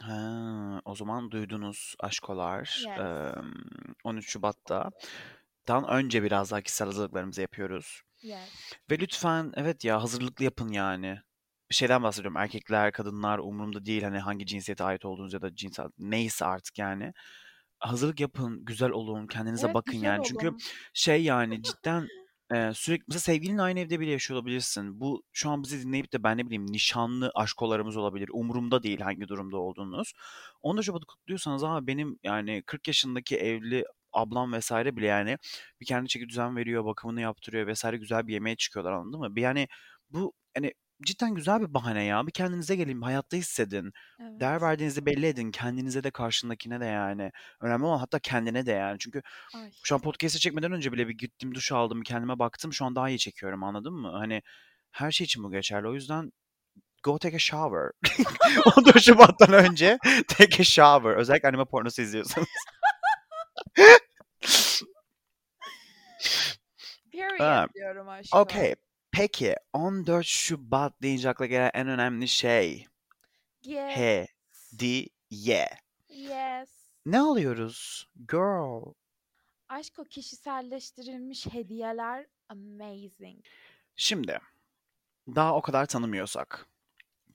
ha, 0.00 0.80
o 0.84 0.94
zaman 0.94 1.30
duydunuz 1.30 1.94
aşkolar. 2.00 2.84
Yes. 2.86 2.98
Em, 2.98 3.52
13 4.04 4.30
Şubat'ta 4.30 4.90
dan 5.68 5.88
önce 5.88 6.22
biraz 6.22 6.50
daha 6.50 6.60
kişisel 6.60 6.86
hazırlıklarımızı 6.86 7.40
yapıyoruz. 7.42 8.02
Yes. 8.22 8.72
Ve 8.90 8.98
lütfen 8.98 9.52
evet 9.56 9.84
ya 9.84 10.02
hazırlıklı 10.02 10.44
yapın 10.44 10.68
yani. 10.68 11.18
Bir 11.70 11.74
şeyden 11.74 12.02
bahsediyorum. 12.02 12.36
Erkekler, 12.36 12.92
kadınlar 12.92 13.38
umurumda 13.38 13.84
değil 13.86 14.02
hani 14.02 14.18
hangi 14.18 14.46
cinsiyete 14.46 14.84
ait 14.84 15.04
olduğunuz 15.04 15.32
ya 15.34 15.42
da 15.42 15.54
cinsel 15.54 15.86
neyse 15.98 16.44
artık 16.44 16.78
yani. 16.78 17.12
Hazırlık 17.82 18.20
yapın, 18.20 18.64
güzel 18.64 18.90
olun, 18.90 19.26
kendinize 19.26 19.66
Evet 19.66 19.74
bakın 19.74 19.94
güzel 19.94 20.06
yani. 20.06 20.24
Çünkü 20.24 20.48
olun. 20.48 20.58
şey 20.94 21.22
yani 21.22 21.62
cidden 21.62 22.08
e, 22.54 22.72
sürekli 22.74 23.04
mesela 23.08 23.20
sevgilinle 23.20 23.62
aynı 23.62 23.80
evde 23.80 24.00
bile 24.00 24.10
yaşıyor 24.10 24.40
olabilirsin. 24.40 25.00
Bu 25.00 25.22
şu 25.32 25.50
an 25.50 25.62
bizi 25.62 25.82
dinleyip 25.86 26.12
de 26.12 26.22
ben 26.22 26.38
ne 26.38 26.46
bileyim 26.46 26.72
nişanlı 26.72 27.30
aşkolarımız 27.34 27.96
olabilir. 27.96 28.30
Umurumda 28.32 28.82
değil 28.82 29.00
hangi 29.00 29.28
durumda 29.28 29.56
olduğunuz. 29.56 30.12
14 30.62 30.86
Şubat'ı 30.86 31.06
kutluyorsanız 31.06 31.64
ama 31.64 31.86
benim 31.86 32.18
yani 32.22 32.62
40 32.66 32.88
yaşındaki 32.88 33.36
evli 33.36 33.84
ablam 34.12 34.52
vesaire 34.52 34.96
bile 34.96 35.06
yani 35.06 35.38
bir 35.80 35.86
kendi 35.86 36.08
çeki 36.08 36.28
düzen 36.28 36.56
veriyor, 36.56 36.84
bakımını 36.84 37.20
yaptırıyor 37.20 37.66
vesaire 37.66 37.96
güzel 37.96 38.26
bir 38.26 38.32
yemeğe 38.32 38.56
çıkıyorlar 38.56 38.92
anladın 38.92 39.20
mı? 39.20 39.36
Bir 39.36 39.42
yani 39.42 39.68
bu 40.10 40.32
hani 40.54 40.72
cidden 41.02 41.34
güzel 41.34 41.60
bir 41.60 41.74
bahane 41.74 42.04
ya. 42.04 42.26
Bir 42.26 42.32
kendinize 42.32 42.76
gelin, 42.76 43.02
hayatta 43.02 43.36
hissedin. 43.36 43.92
Değer 44.20 44.52
Evet. 44.52 44.62
verdiğinizi 44.62 45.06
belli 45.06 45.26
edin. 45.26 45.50
Kendinize 45.50 46.04
de 46.04 46.10
karşındakine 46.10 46.80
de 46.80 46.84
yani. 46.84 47.30
Önemli 47.60 47.84
olan 47.84 47.98
hatta 47.98 48.18
kendine 48.18 48.66
de 48.66 48.72
yani. 48.72 48.98
Çünkü 48.98 49.22
Ay. 49.54 49.70
şu 49.84 49.94
an 49.94 50.00
podcast'ı 50.00 50.38
çekmeden 50.38 50.72
önce 50.72 50.92
bile 50.92 51.08
bir 51.08 51.14
gittim 51.18 51.54
duş 51.54 51.72
aldım, 51.72 52.02
kendime 52.02 52.38
baktım. 52.38 52.72
Şu 52.72 52.84
an 52.84 52.94
daha 52.96 53.08
iyi 53.08 53.18
çekiyorum 53.18 53.64
anladın 53.64 53.94
mı? 53.94 54.10
Hani 54.18 54.42
her 54.92 55.12
şey 55.12 55.24
için 55.24 55.44
bu 55.44 55.50
geçerli. 55.50 55.88
O 55.88 55.94
yüzden 55.94 56.32
go 57.02 57.18
take 57.18 57.36
a 57.36 57.38
shower. 57.38 57.90
14 58.76 59.00
Şubat'tan 59.00 59.52
önce 59.52 59.98
take 60.28 60.62
a 60.62 60.64
shower. 60.64 61.10
Özellikle 61.16 61.48
anime 61.48 61.64
pornosu 61.64 62.02
izliyorsanız. 62.02 62.48
Period 67.12 67.40
Ha, 67.40 67.66
diyorum 67.74 68.08
aşkım. 68.08 68.40
Okey. 68.40 68.74
Peki 69.12 69.56
14 69.72 70.26
Şubat 70.26 71.02
deyince 71.02 71.28
akla 71.28 71.46
gelen 71.46 71.70
en 71.74 71.88
önemli 71.88 72.28
şey. 72.28 72.86
Yes. 73.64 73.96
Hediye. 73.96 75.68
Yes. 76.08 76.70
Ne 77.06 77.20
alıyoruz? 77.20 78.08
Girl. 78.28 78.92
Aşk 79.68 79.98
o 79.98 80.04
kişiselleştirilmiş 80.04 81.46
hediyeler 81.46 82.26
amazing. 82.48 83.44
Şimdi 83.96 84.38
daha 85.28 85.56
o 85.56 85.62
kadar 85.62 85.86
tanımıyorsak 85.86 86.66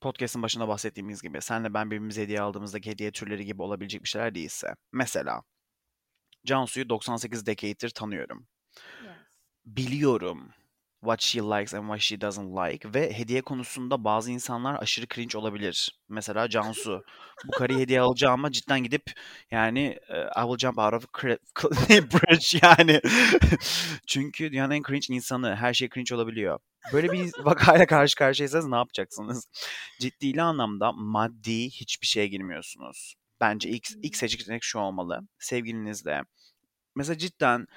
podcast'ın 0.01 0.41
başında 0.41 0.67
bahsettiğimiz 0.67 1.21
gibi 1.21 1.41
senle 1.41 1.73
ben 1.73 1.91
birbirimize 1.91 2.21
hediye 2.21 2.41
aldığımızdaki 2.41 2.89
hediye 2.91 3.11
türleri 3.11 3.45
gibi 3.45 3.61
olabilecek 3.61 4.03
bir 4.03 4.09
şeyler 4.09 4.35
değilse. 4.35 4.75
Mesela 4.91 5.43
Cansu'yu 6.45 6.89
98 6.89 7.45
decade'dir 7.45 7.89
tanıyorum. 7.89 8.47
Yes. 9.03 9.17
Biliyorum 9.65 10.53
what 11.01 11.21
she 11.21 11.41
likes 11.41 11.73
and 11.73 11.83
what 11.83 12.01
she 12.01 12.21
doesn't 12.21 12.51
like 12.65 12.93
ve 12.93 13.13
hediye 13.13 13.41
konusunda 13.41 14.03
bazı 14.03 14.31
insanlar 14.31 14.81
aşırı 14.81 15.07
cringe 15.07 15.37
olabilir. 15.37 15.99
Mesela 16.09 16.49
Cansu. 16.49 17.03
Bu 17.45 17.51
karıyı 17.51 17.79
hediye 17.79 18.01
alacağıma 18.01 18.51
cidden 18.51 18.83
gidip 18.83 19.03
yani 19.51 19.99
I 20.11 20.41
will 20.41 20.57
jump 20.57 20.77
out 20.77 20.93
of 20.93 21.05
bridge 21.89 22.59
yani. 22.63 23.01
Çünkü 24.07 24.51
dünyanın 24.51 24.73
en 24.73 24.83
cringe 24.83 25.15
insanı. 25.15 25.55
Her 25.55 25.73
şey 25.73 25.89
cringe 25.89 26.15
olabiliyor. 26.15 26.59
Böyle 26.93 27.11
bir 27.11 27.31
vakayla 27.39 27.85
karşı 27.85 28.15
karşıyaysanız 28.15 28.67
ne 28.67 28.75
yapacaksınız? 28.75 29.47
Ciddi 29.99 30.41
anlamda 30.41 30.91
maddi 30.91 31.69
hiçbir 31.69 32.07
şeye 32.07 32.27
girmiyorsunuz. 32.27 33.15
Bence 33.41 33.69
ilk, 33.69 33.87
ilk 34.03 34.15
seçenek 34.15 34.63
şu 34.63 34.79
olmalı. 34.79 35.21
Sevgilinizle. 35.39 36.21
Mesela 36.95 37.17
cidden 37.17 37.67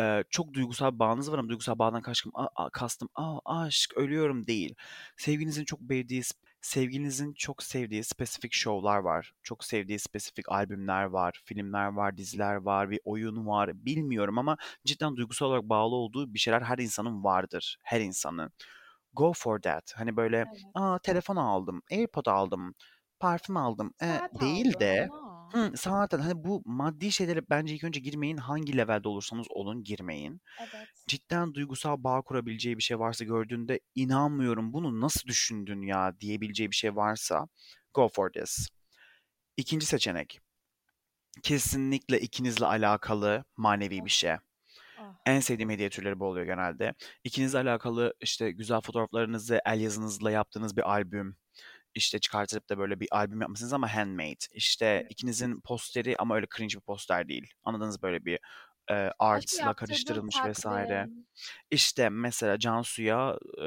e, 0.00 0.24
çok 0.30 0.54
duygusal 0.54 0.98
bağınız 0.98 1.32
var 1.32 1.38
ama 1.38 1.48
duygusal 1.48 1.78
bağdan 1.78 2.02
kastım, 2.02 2.32
a, 2.34 2.46
a- 2.56 2.70
kastım 2.70 3.08
Aa, 3.14 3.38
aşk 3.44 3.96
ölüyorum 3.96 4.46
değil. 4.46 4.74
Sevgilinizin 5.16 5.64
çok 5.64 5.80
sevdiği 5.88 6.22
sevgilinizin 6.62 7.32
çok 7.32 7.62
sevdiği 7.62 8.04
spesifik 8.04 8.52
şovlar 8.52 8.98
var. 8.98 9.32
Çok 9.42 9.64
sevdiği 9.64 9.98
spesifik 9.98 10.52
albümler 10.52 11.04
var, 11.04 11.40
filmler 11.44 11.86
var, 11.86 12.16
diziler 12.16 12.54
var, 12.54 12.90
bir 12.90 13.00
oyun 13.04 13.46
var. 13.46 13.70
Bilmiyorum 13.86 14.38
ama 14.38 14.56
cidden 14.84 15.16
duygusal 15.16 15.46
olarak 15.46 15.64
bağlı 15.64 15.94
olduğu 15.94 16.34
bir 16.34 16.38
şeyler 16.38 16.62
her 16.62 16.78
insanın 16.78 17.24
vardır. 17.24 17.78
Her 17.82 18.00
insanın. 18.00 18.52
go 19.14 19.32
for 19.32 19.60
that. 19.60 19.92
Hani 19.96 20.16
böyle 20.16 20.36
Evet. 20.36 20.62
aa 20.74 20.98
telefon 20.98 21.36
aldım, 21.36 21.82
AirPod 21.92 22.26
aldım, 22.26 22.74
parfüm 23.20 23.56
aldım. 23.56 23.94
E, 24.02 24.06
Saat 24.06 24.40
değil 24.40 24.66
aldım. 24.68 24.80
de 24.80 25.08
No. 25.10 25.29
Hı, 25.52 25.72
zaten 25.74 26.18
hani 26.18 26.44
bu 26.44 26.62
maddi 26.64 27.12
şeylere 27.12 27.40
bence 27.50 27.74
ilk 27.74 27.84
önce 27.84 28.00
girmeyin. 28.00 28.36
Hangi 28.36 28.76
levelde 28.76 29.08
olursanız 29.08 29.46
olun 29.50 29.84
girmeyin. 29.84 30.40
Evet. 30.60 30.88
Cidden 31.06 31.54
duygusal 31.54 32.04
bağ 32.04 32.22
kurabileceği 32.22 32.78
bir 32.78 32.82
şey 32.82 32.98
varsa 32.98 33.24
gördüğünde 33.24 33.80
inanmıyorum 33.94 34.72
bunu 34.72 35.00
nasıl 35.00 35.28
düşündün 35.28 35.82
ya 35.82 36.20
diyebileceği 36.20 36.70
bir 36.70 36.76
şey 36.76 36.96
varsa 36.96 37.48
go 37.94 38.08
for 38.08 38.30
this. 38.32 38.68
İkinci 39.56 39.86
seçenek. 39.86 40.40
Kesinlikle 41.42 42.20
ikinizle 42.20 42.66
alakalı 42.66 43.44
manevi 43.56 44.04
bir 44.04 44.10
şey. 44.10 44.30
Ah. 44.30 45.14
En 45.26 45.40
sevdiğim 45.40 45.70
hediye 45.70 45.90
türleri 45.90 46.20
bu 46.20 46.24
oluyor 46.24 46.46
genelde. 46.46 46.94
İkinizle 47.24 47.58
alakalı 47.58 48.14
işte 48.20 48.50
güzel 48.50 48.80
fotoğraflarınızı 48.80 49.60
el 49.66 49.80
yazınızla 49.80 50.30
yaptığınız 50.30 50.76
bir 50.76 50.90
albüm. 50.90 51.36
İşte 51.94 52.18
çıkartıp 52.18 52.68
da 52.68 52.78
böyle 52.78 53.00
bir 53.00 53.08
albüm 53.10 53.40
yapmışsınız 53.40 53.72
ama 53.72 53.94
handmade. 53.94 54.46
İşte 54.52 55.06
ikinizin 55.10 55.60
posteri 55.60 56.16
ama 56.18 56.34
öyle 56.36 56.46
cringe 56.56 56.76
bir 56.76 56.80
poster 56.80 57.28
değil. 57.28 57.52
Anladınız 57.64 58.02
böyle 58.02 58.24
bir 58.24 58.38
e, 58.90 59.10
art'la 59.18 59.74
karıştırılmış 59.74 60.36
vesaire. 60.44 60.88
takvim. 60.88 61.26
İşte 61.70 62.08
mesela 62.08 62.58
Cansu'ya 62.58 63.38
e, 63.62 63.66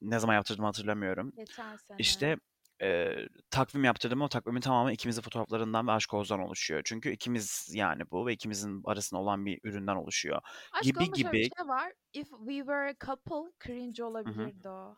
ne 0.00 0.18
zaman 0.18 0.34
yaptırdım 0.34 0.64
hatırlamıyorum. 0.64 1.32
Geçen 1.36 1.76
sene. 1.76 1.96
İşte 1.98 2.36
e, 2.82 3.16
takvim 3.50 3.84
yaptırdım. 3.84 4.22
O 4.22 4.28
takvimin 4.28 4.60
tamamı 4.60 4.92
ikimizin 4.92 5.22
fotoğraflarından 5.22 5.86
ve 5.86 5.92
aşk 5.92 6.14
Oğuz'dan 6.14 6.40
oluşuyor. 6.40 6.82
Çünkü 6.84 7.10
ikimiz 7.10 7.70
yani 7.74 8.10
bu 8.10 8.26
ve 8.26 8.32
ikimizin 8.32 8.82
arasında 8.84 9.20
olan 9.20 9.46
bir 9.46 9.60
üründen 9.64 9.96
oluşuyor. 9.96 10.40
Aşkım 10.72 10.82
Gibi 10.82 10.98
şöyle 10.98 11.12
bir 11.12 11.16
gibi. 11.16 11.50
şey 11.58 11.68
var. 11.68 11.92
If 12.12 12.28
we 12.28 12.58
were 12.58 12.90
a 12.90 13.06
couple 13.06 13.52
cringe 13.66 14.04
olabilirdi 14.04 14.68
o. 14.68 14.94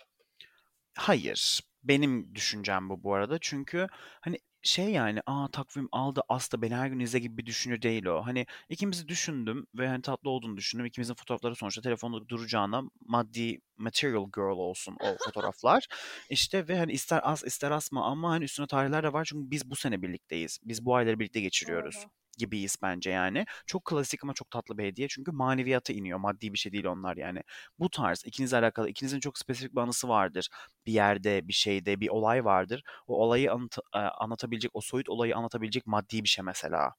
Hayır. 0.95 1.61
Benim 1.85 2.35
düşüncem 2.35 2.89
bu 2.89 3.03
bu 3.03 3.15
arada. 3.15 3.39
Çünkü 3.41 3.87
hani 4.21 4.39
şey 4.63 4.89
yani 4.91 5.21
aa 5.27 5.49
takvim 5.53 5.89
aldı 5.93 6.21
asla 6.29 6.63
beni 6.63 6.75
her 6.75 6.87
gün 6.87 6.99
izle 7.01 7.19
gibi 7.19 7.37
bir 7.39 7.47
düşünce 7.47 7.83
değil 7.83 8.07
o. 8.07 8.27
Hani 8.27 8.47
ikimizi 8.69 9.09
düşündüm 9.09 9.67
ve 9.75 9.89
hani 9.89 10.03
tatlı 10.03 10.31
olduğunu 10.31 10.57
düşündüm. 10.57 10.87
İkimizin 10.87 11.15
fotoğrafları 11.15 11.55
sonuçta 11.55 11.83
telefonda 11.83 12.29
duracağına 12.29 12.83
maddi 13.07 13.61
material 13.77 14.27
girl 14.35 14.59
olsun 14.59 14.97
o 15.01 15.17
fotoğraflar. 15.25 15.87
İşte 16.31 16.69
ve 16.69 16.79
hani 16.79 16.93
ister 16.93 17.21
as 17.23 17.45
ister 17.45 17.71
asma 17.71 18.05
ama 18.05 18.31
hani 18.31 18.45
üstüne 18.45 18.67
tarihler 18.67 19.03
de 19.03 19.13
var 19.13 19.25
çünkü 19.25 19.51
biz 19.51 19.71
bu 19.71 19.77
sene 19.77 20.03
birlikteyiz. 20.03 20.59
Biz 20.65 20.85
bu 20.85 20.97
ayları 20.97 21.19
birlikte 21.19 21.41
geçiriyoruz 21.41 21.97
Doğru. 21.97 22.22
Gibiyiz 22.39 22.77
bence 22.83 23.11
yani. 23.11 23.45
Çok 23.67 23.85
klasik 23.85 24.25
ama 24.25 24.35
çok 24.35 24.51
tatlı 24.51 24.79
bir 24.79 24.85
hediye 24.85 25.09
çünkü 25.09 25.33
maneviyata 25.33 25.93
iniyor. 25.93 26.19
Maddi 26.19 26.53
bir 26.53 26.59
şey 26.59 26.73
değil 26.73 26.85
onlar 26.87 27.17
yani. 27.17 27.43
Bu 27.79 27.91
tarz 27.91 28.23
ikinizle 28.27 28.57
alakalı 28.57 28.89
ikinizin 28.89 29.21
çok 29.21 29.39
spesifik 29.39 29.77
bir 29.77 29.81
anısı 29.81 30.09
vardır. 30.09 30.49
Bir 30.87 30.93
yerde, 30.93 31.49
bir 31.49 31.53
şeyde, 31.53 32.01
bir 32.01 32.09
olay 32.09 32.45
vardır. 32.45 32.83
O 33.07 33.17
olayı 33.25 33.51
anlat- 33.53 33.79
e, 33.95 33.99
anlatabilecek, 33.99 34.71
o 34.75 34.81
soyut 34.81 35.09
olayı 35.09 35.37
anlatabilecek 35.37 35.87
maddi 35.87 36.23
bir 36.23 36.29
şey 36.29 36.45
mesela. 36.45 36.95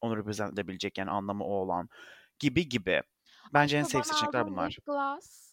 Onu 0.00 0.16
represent 0.16 0.52
edebilecek 0.52 0.98
yani 0.98 1.10
anlamı 1.10 1.44
o 1.44 1.52
olan 1.52 1.88
gibi 2.38 2.68
gibi. 2.68 3.02
Bence 3.54 3.76
en 3.76 3.82
Aşkım 3.82 4.04
sevdiğim 4.04 4.04
bana 4.04 4.14
seçenekler 4.14 4.46
bunlar. 4.46 4.70
lip 4.70 4.86
gloss. 4.86 5.52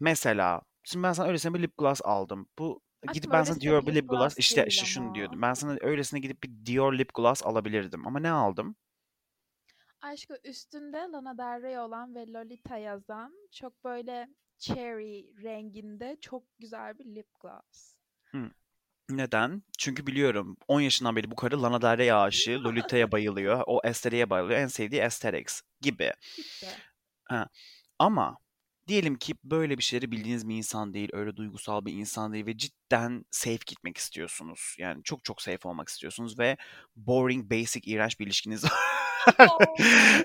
Mesela 0.00 0.60
şimdi 0.82 1.02
ben 1.02 1.12
sana 1.12 1.26
öylesine 1.28 1.54
bir 1.54 1.62
lip 1.62 1.78
gloss 1.78 2.00
aldım. 2.04 2.48
Bu 2.58 2.80
gidip 3.12 3.32
ben 3.32 3.42
sana 3.42 3.54
öylesine 3.54 3.70
Dior 3.70 3.82
bir 3.82 3.94
lip 3.94 4.02
lip 4.02 4.08
gloss 4.10 4.20
gloss 4.20 4.38
işte 4.38 4.56
değil 4.56 4.68
işte 4.68 4.86
şunu 4.86 5.04
ama. 5.04 5.14
diyordum. 5.14 5.42
Ben 5.42 5.54
sana 5.54 5.76
öylesine 5.80 6.20
gidip 6.20 6.42
bir 6.42 6.66
Dior 6.66 6.92
lip 6.92 7.14
gloss 7.14 7.42
alabilirdim. 7.42 8.06
Ama 8.06 8.20
ne 8.20 8.30
aldım? 8.30 8.76
Aşkım 10.00 10.36
üstünde 10.44 10.96
Lana 10.96 11.38
Del 11.38 11.62
Rey 11.62 11.78
olan 11.78 12.14
ve 12.14 12.32
Lolita 12.32 12.76
yazan 12.76 13.32
çok 13.52 13.84
böyle 13.84 14.28
cherry 14.58 15.42
renginde 15.42 16.16
çok 16.20 16.58
güzel 16.58 16.98
bir 16.98 17.04
lip 17.04 17.28
gloss. 17.40 17.94
Neden? 19.10 19.62
Çünkü 19.78 20.06
biliyorum 20.06 20.56
10 20.68 20.80
yaşından 20.80 21.16
beri 21.16 21.30
bu 21.30 21.36
karı 21.36 21.62
Lana 21.62 21.82
Del 21.82 21.98
Rey 21.98 22.12
aşığı, 22.12 22.64
Lolita'ya 22.64 23.12
bayılıyor, 23.12 23.62
o 23.66 23.80
estetiğe 23.84 24.30
bayılıyor, 24.30 24.60
en 24.60 24.66
sevdiği 24.66 25.02
aesthetics 25.02 25.62
gibi. 25.80 26.12
Bitti. 26.38 26.66
Ha. 27.24 27.48
Ama 27.98 28.36
diyelim 28.88 29.14
ki 29.14 29.34
böyle 29.44 29.78
bir 29.78 29.82
şeyleri 29.82 30.10
bildiğiniz 30.10 30.48
bir 30.48 30.54
insan 30.54 30.94
değil, 30.94 31.08
öyle 31.12 31.36
duygusal 31.36 31.84
bir 31.84 31.92
insan 31.92 32.32
değil 32.32 32.46
ve 32.46 32.58
cidden 32.58 33.24
safe 33.30 33.58
gitmek 33.66 33.96
istiyorsunuz. 33.96 34.76
Yani 34.78 35.02
çok 35.02 35.24
çok 35.24 35.42
safe 35.42 35.68
olmak 35.68 35.88
istiyorsunuz 35.88 36.38
ve 36.38 36.56
boring, 36.96 37.50
basic, 37.50 37.90
iğrenç 37.90 38.20
bir 38.20 38.26
ilişkiniz 38.26 38.64
var. 38.64 38.72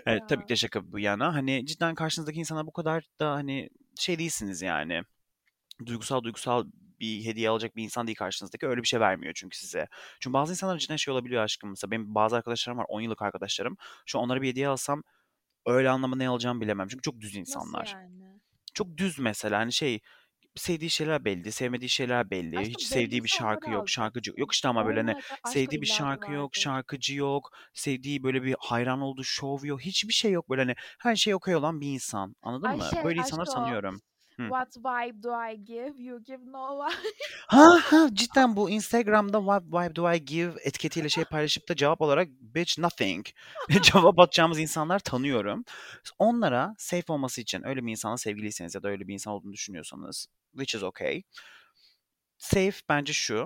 Evet, 0.06 0.24
tabii 0.30 0.44
ki 0.44 0.50
de 0.50 0.56
şaka 0.56 0.92
bu 0.92 1.00
yana. 1.00 1.36
Hani 1.36 1.66
cidden 1.66 1.96
karşınızdaki 1.96 2.40
insana 2.40 2.68
bu 2.68 2.72
kadar 2.72 3.04
da 3.20 3.32
hani 3.32 3.70
şey 4.00 4.20
değilsiniz 4.20 4.62
yani. 4.62 5.02
Duygusal 5.86 6.24
duygusal 6.24 6.66
bir 7.00 7.26
hediye 7.26 7.50
alacak 7.50 7.76
bir 7.76 7.84
insan 7.84 8.08
değil 8.08 8.16
karşınızdaki. 8.16 8.68
Öyle 8.68 8.82
bir 8.82 8.88
şey 8.88 9.00
vermiyor 9.00 9.34
çünkü 9.36 9.58
size. 9.58 9.88
Çünkü 10.20 10.34
bazı 10.34 10.54
insanlar 10.54 10.78
cidden 10.78 10.96
şey 10.96 11.14
olabiliyor 11.14 11.44
aşkım. 11.44 11.70
Mesela 11.70 11.92
benim 11.92 12.16
bazı 12.16 12.36
arkadaşlarım 12.36 12.80
var 12.80 12.86
10 12.90 13.02
yıllık 13.02 13.22
arkadaşlarım. 13.22 13.78
Şu 14.06 14.20
an 14.20 14.26
onlara 14.26 14.42
bir 14.42 14.48
hediye 14.48 14.68
alsam 14.68 15.04
öyle 15.66 15.90
anlamda 15.90 16.16
ne 16.16 16.30
alacağımı 16.30 16.62
bilemem. 16.62 16.88
Çünkü 16.88 17.02
çok 17.02 17.20
düz 17.20 17.30
Nasıl 17.30 17.40
insanlar. 17.40 17.88
yani? 17.94 18.19
Çok 18.80 18.98
düz 18.98 19.20
mesela 19.20 19.60
hani 19.60 19.74
şey 19.74 20.00
sevdiği 20.56 20.90
şeyler 20.90 21.26
belli, 21.26 21.52
sevmediği 21.52 21.90
şeyler 21.90 22.30
belli. 22.30 22.60
Aşkım 22.60 22.74
Hiç 22.74 22.84
sevdiği 22.84 23.24
bir 23.24 23.30
şarkı 23.30 23.72
yok, 23.72 23.90
şarkıcı 23.90 24.32
yok 24.38 24.54
işte 24.54 24.68
ama 24.68 24.86
böyle 24.86 25.00
hani. 25.00 25.16
Aşkım 25.16 25.52
sevdiği 25.52 25.82
bir 25.82 25.88
şarkı 25.88 26.32
yok, 26.32 26.44
vardır. 26.44 26.60
şarkıcı 26.60 27.16
yok, 27.16 27.50
sevdiği 27.74 28.24
böyle 28.24 28.44
bir 28.44 28.56
hayran 28.60 29.02
olduğu 29.02 29.24
şov 29.24 29.66
yok, 29.66 29.82
hiçbir 29.82 30.14
şey 30.14 30.32
yok 30.32 30.50
böyle 30.50 30.62
hani 30.62 30.76
her 31.00 31.16
şey 31.16 31.36
okey 31.36 31.56
olan 31.56 31.82
bir 31.82 31.88
insan. 31.88 32.36
Anladın 32.42 32.68
Ay 32.68 32.78
mı? 32.78 32.84
Böyle 33.04 33.20
insanları 33.20 33.50
aşkım. 33.50 33.64
tanıyorum. 33.64 34.02
Hı. 34.40 34.44
What 34.44 34.78
vibe 34.78 35.24
do 35.24 35.30
I 35.52 35.66
give? 35.66 36.04
You 36.04 36.24
give 36.24 36.46
no 36.46 36.86
vibe. 36.86 37.14
Ha 37.48 37.80
ha 37.84 38.10
cidden 38.14 38.56
bu 38.56 38.70
Instagram'da 38.70 39.40
what 39.40 39.64
vibe 39.64 39.96
do 39.96 40.14
I 40.14 40.26
give 40.26 40.54
etiketiyle 40.64 41.10
şey 41.10 41.24
paylaşıp 41.24 41.70
da 41.70 41.76
cevap 41.76 42.02
olarak 42.02 42.28
bitch 42.30 42.80
nothing 42.80 43.26
cevap 43.82 44.20
atacağımız 44.20 44.60
insanlar 44.60 45.00
tanıyorum. 45.00 45.64
Onlara 46.20 46.76
safe 46.78 47.14
olması 47.14 47.42
için 47.42 47.68
öyle 47.68 47.86
bir 47.86 47.92
insanla 47.92 48.18
sevgiliyseniz 48.18 48.76
ya 48.76 48.84
da 48.84 48.88
öyle 48.90 49.08
bir 49.08 49.14
insan 49.14 49.34
olduğunu 49.34 49.54
düşünüyorsanız 49.54 50.28
which 50.52 50.76
is 50.76 50.84
okay. 50.84 51.24
Safe 52.38 52.78
bence 52.90 53.14
şu. 53.14 53.46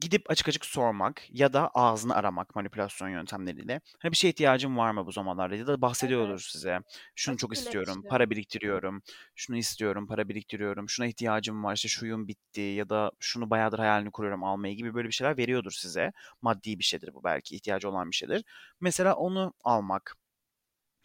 Gidip 0.00 0.30
açık 0.30 0.48
açık 0.48 0.64
sormak 0.64 1.22
ya 1.30 1.52
da 1.52 1.68
ağzını 1.74 2.14
aramak 2.14 2.54
manipülasyon 2.56 3.08
yöntemleriyle. 3.08 3.80
Hani 3.98 4.12
bir 4.12 4.16
şeye 4.16 4.28
ihtiyacım 4.28 4.76
var 4.76 4.90
mı 4.90 5.06
bu 5.06 5.12
zamanlarda 5.12 5.54
ya 5.56 5.66
da 5.66 5.80
bahsediyordur 5.82 6.38
Evet. 6.38 6.50
size. 6.52 6.78
Şunu 7.14 7.36
çok 7.36 7.52
Açık 7.52 7.54
istiyorum, 7.54 8.04
iletişim. 8.04 8.08
para 8.08 8.30
biriktiriyorum, 8.30 9.02
şunu 9.34 9.56
istiyorum, 9.56 10.06
para 10.06 10.28
biriktiriyorum, 10.28 10.88
şuna 10.88 11.06
ihtiyacım 11.06 11.64
var, 11.64 11.74
işte 11.76 11.88
şuyum 11.88 12.28
bitti 12.28 12.60
ya 12.60 12.88
da 12.88 13.10
şunu 13.20 13.50
bayağıdır 13.50 13.78
hayalini 13.78 14.10
kuruyorum 14.10 14.44
almayı 14.44 14.76
gibi 14.76 14.94
böyle 14.94 15.08
bir 15.08 15.12
şeyler 15.14 15.36
veriyordur 15.36 15.70
size. 15.72 16.12
Maddi 16.42 16.78
bir 16.78 16.84
şeydir 16.84 17.14
bu 17.14 17.24
belki, 17.24 17.56
ihtiyacı 17.56 17.88
olan 17.90 18.10
bir 18.10 18.16
şeydir. 18.16 18.44
Mesela 18.80 19.14
onu 19.14 19.52
almak 19.64 20.16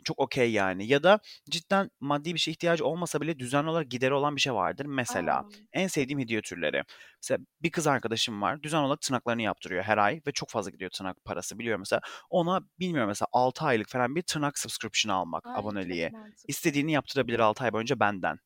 çok 0.06 0.20
okey 0.20 0.52
yani. 0.54 0.88
Ya 0.88 1.04
da 1.04 1.20
cidden 1.52 1.92
maddi 2.02 2.34
bir 2.36 2.40
şeye 2.40 2.52
ihtiyacı 2.52 2.86
olmasa 2.86 3.22
bile 3.22 3.40
düzenli 3.40 3.70
olarak 3.70 3.92
gideri 3.92 4.14
olan 4.14 4.36
bir 4.36 4.42
şey 4.42 4.54
vardır. 4.54 4.86
Mesela 4.86 5.38
Aa. 5.40 5.44
en 5.74 5.88
sevdiğim 5.88 6.20
hediye 6.20 6.42
türleri. 6.42 6.84
Mesela 7.24 7.40
bir 7.64 7.72
kız 7.72 7.88
arkadaşım 7.88 8.42
var. 8.42 8.64
Düzenli 8.64 8.86
olarak 8.86 9.02
tırnaklarını 9.02 9.42
yaptırıyor 9.42 9.84
her 9.84 9.98
ay 9.98 10.22
ve 10.28 10.32
çok 10.32 10.50
fazla 10.50 10.72
gidiyor 10.72 10.92
tırnak 10.92 11.26
parası 11.26 11.60
biliyor 11.60 11.80
mesela. 11.80 12.02
Ona 12.30 12.62
bilmiyorum 12.80 13.08
mesela 13.10 13.28
6 13.34 13.66
aylık 13.66 13.90
falan 13.90 14.16
bir 14.16 14.22
tırnak 14.24 14.60
subscription 14.60 15.14
almak, 15.16 15.50
Ay 15.54 15.62
mantıklı. 15.62 16.12
İstediğini 16.48 16.92
yaptırabilir 16.92 17.40
6 17.40 17.64
ay 17.64 17.74
boyunca 17.74 18.00
benden 18.00 18.38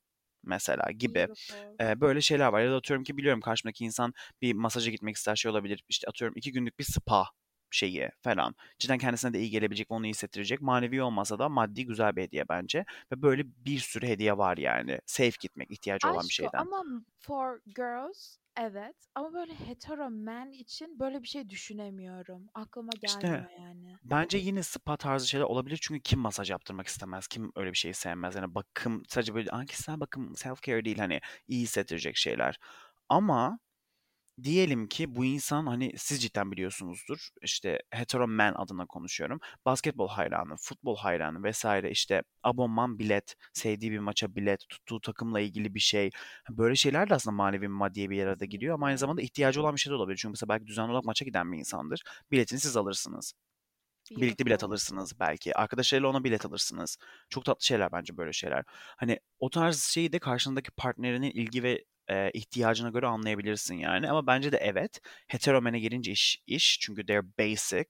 mesela 0.43 0.91
gibi. 0.91 1.29
Eee, 1.81 2.01
böyle 2.01 2.21
şeyler 2.21 2.47
var. 2.47 2.61
Ya 2.61 2.71
da 2.71 2.75
atıyorum 2.75 3.03
ki 3.03 3.17
biliyorum 3.17 3.41
karşımdaki 3.41 3.85
insan 3.85 4.13
bir 4.41 4.53
masaja 4.53 4.91
gitmek 4.91 5.15
ister 5.15 5.35
şey 5.35 5.51
olabilir. 5.51 5.83
İşte 5.89 6.07
atıyorum 6.07 6.37
2 6.37 6.51
günlük 6.51 6.79
bir 6.79 6.83
spa 6.83 7.25
şeyi 7.75 8.09
falan. 8.21 8.55
Cidden 8.79 8.97
kendisine 8.97 9.33
de 9.33 9.39
iyi 9.39 9.49
gelebilecek 9.49 9.91
onu 9.91 10.05
iyi 10.05 10.09
hissettirecek. 10.09 10.61
Manevi 10.61 11.01
olmasa 11.03 11.39
da 11.39 11.49
maddi 11.49 11.85
güzel 11.85 12.15
bir 12.15 12.21
hediye 12.21 12.49
bence. 12.49 12.85
Ve 13.11 13.21
böyle 13.21 13.43
bir 13.65 13.79
sürü 13.79 14.07
hediye 14.07 14.37
var 14.37 14.57
yani. 14.57 14.99
Safe 15.05 15.31
gitmek 15.41 15.71
ihtiyacı 15.71 16.07
olan 16.09 16.23
bir 16.23 16.33
şeyden. 16.33 16.59
ama 16.59 16.83
for 17.19 17.59
girls 17.75 18.37
evet 18.57 18.95
ama 19.15 19.33
böyle 19.33 19.53
hetero 19.53 20.09
men 20.09 20.51
için 20.51 20.99
böyle 20.99 21.23
bir 21.23 21.27
şey 21.27 21.49
düşünemiyorum. 21.49 22.47
Aklıma 22.53 22.89
İşte 23.05 23.27
gelmiyor 23.27 23.49
yani. 23.59 23.97
bence 24.03 24.37
yine 24.37 24.63
spa 24.63 24.97
tarzı 24.97 25.27
şeyler 25.27 25.45
olabilir. 25.45 25.79
Çünkü 25.81 26.01
kim 26.01 26.19
masaj 26.19 26.51
yaptırmak 26.51 26.87
istemez? 26.87 27.27
Kim 27.27 27.51
öyle 27.55 27.71
bir 27.71 27.77
şeyi 27.77 27.93
sevmez? 27.93 28.35
Yani 28.35 28.55
bakım 28.55 29.03
sadece 29.07 29.35
böyle 29.35 29.49
"Aa, 29.51 29.65
kişisel 29.65 29.99
bakım 29.99 30.35
self 30.35 30.61
care 30.61 30.85
değil 30.85 30.97
hani 30.97 31.19
iyi 31.47 31.61
hissettirecek 31.61 32.17
şeyler. 32.17 32.59
Ama 33.09 33.59
diyelim 34.43 34.87
ki 34.87 35.15
bu 35.15 35.25
insan 35.25 35.67
hani 35.67 35.93
siz 35.97 36.21
cidden 36.21 36.51
biliyorsunuzdur. 36.51 37.29
İşte 37.41 37.79
hetero 37.91 38.27
man 38.27 38.53
adına 38.53 38.85
konuşuyorum. 38.85 39.39
Basketbol 39.65 40.07
hayranı, 40.07 40.55
futbol 40.57 40.97
hayranı 40.97 41.43
vesaire 41.43 41.91
işte 41.91 42.23
abonman 42.43 42.99
bilet, 42.99 43.35
sevdiği 43.53 43.91
bir 43.91 43.99
maça 43.99 44.35
bilet, 44.35 44.69
tuttuğu 44.69 45.01
takımla 45.01 45.39
ilgili 45.39 45.75
bir 45.75 45.79
şey. 45.79 46.09
Böyle 46.49 46.75
şeyler 46.75 47.09
de 47.09 47.15
aslında 47.15 47.35
manevi 47.35 47.67
maddiye 47.67 48.09
bir 48.09 48.23
arada 48.23 48.45
giriyor 48.45 48.73
ama 48.75 48.85
aynı 48.85 48.97
zamanda 48.97 49.21
ihtiyacı 49.21 49.61
olan 49.61 49.75
bir 49.75 49.79
şey 49.79 49.91
de 49.91 49.95
olabilir. 49.95 50.17
Çünkü 50.17 50.31
mesela 50.31 50.49
belki 50.49 50.67
düzenli 50.67 50.91
olarak 50.91 51.05
maça 51.05 51.25
giden 51.25 51.51
bir 51.51 51.57
insandır. 51.57 52.03
Biletini 52.31 52.59
siz 52.59 52.77
alırsınız. 52.77 53.33
Birlikte 54.11 54.45
bilet 54.45 54.63
alırsınız 54.63 55.19
belki. 55.19 55.57
Arkadaşlarıyla 55.57 56.09
ona 56.09 56.23
bilet 56.23 56.45
alırsınız. 56.45 56.97
Çok 57.29 57.45
tatlı 57.45 57.65
şeyler 57.65 57.91
bence 57.91 58.17
böyle 58.17 58.33
şeyler. 58.33 58.63
Hani 58.97 59.19
o 59.39 59.49
tarz 59.49 59.83
şeyi 59.83 60.13
de 60.13 60.19
karşındaki 60.19 60.71
partnerinin 60.71 61.31
ilgi 61.31 61.63
ve 61.63 61.85
eee, 62.09 62.31
ihtiyacına 62.33 62.89
göre 62.89 63.07
anlayabilirsin 63.07 63.75
yani 63.75 64.09
ama 64.09 64.27
bence 64.27 64.51
de 64.51 64.57
evet, 64.57 65.01
heteromene 65.27 65.79
gelince 65.79 66.11
iş 66.11 66.43
iş 66.47 66.79
çünkü 66.81 67.05
they're 67.05 67.27
basic, 67.39 67.85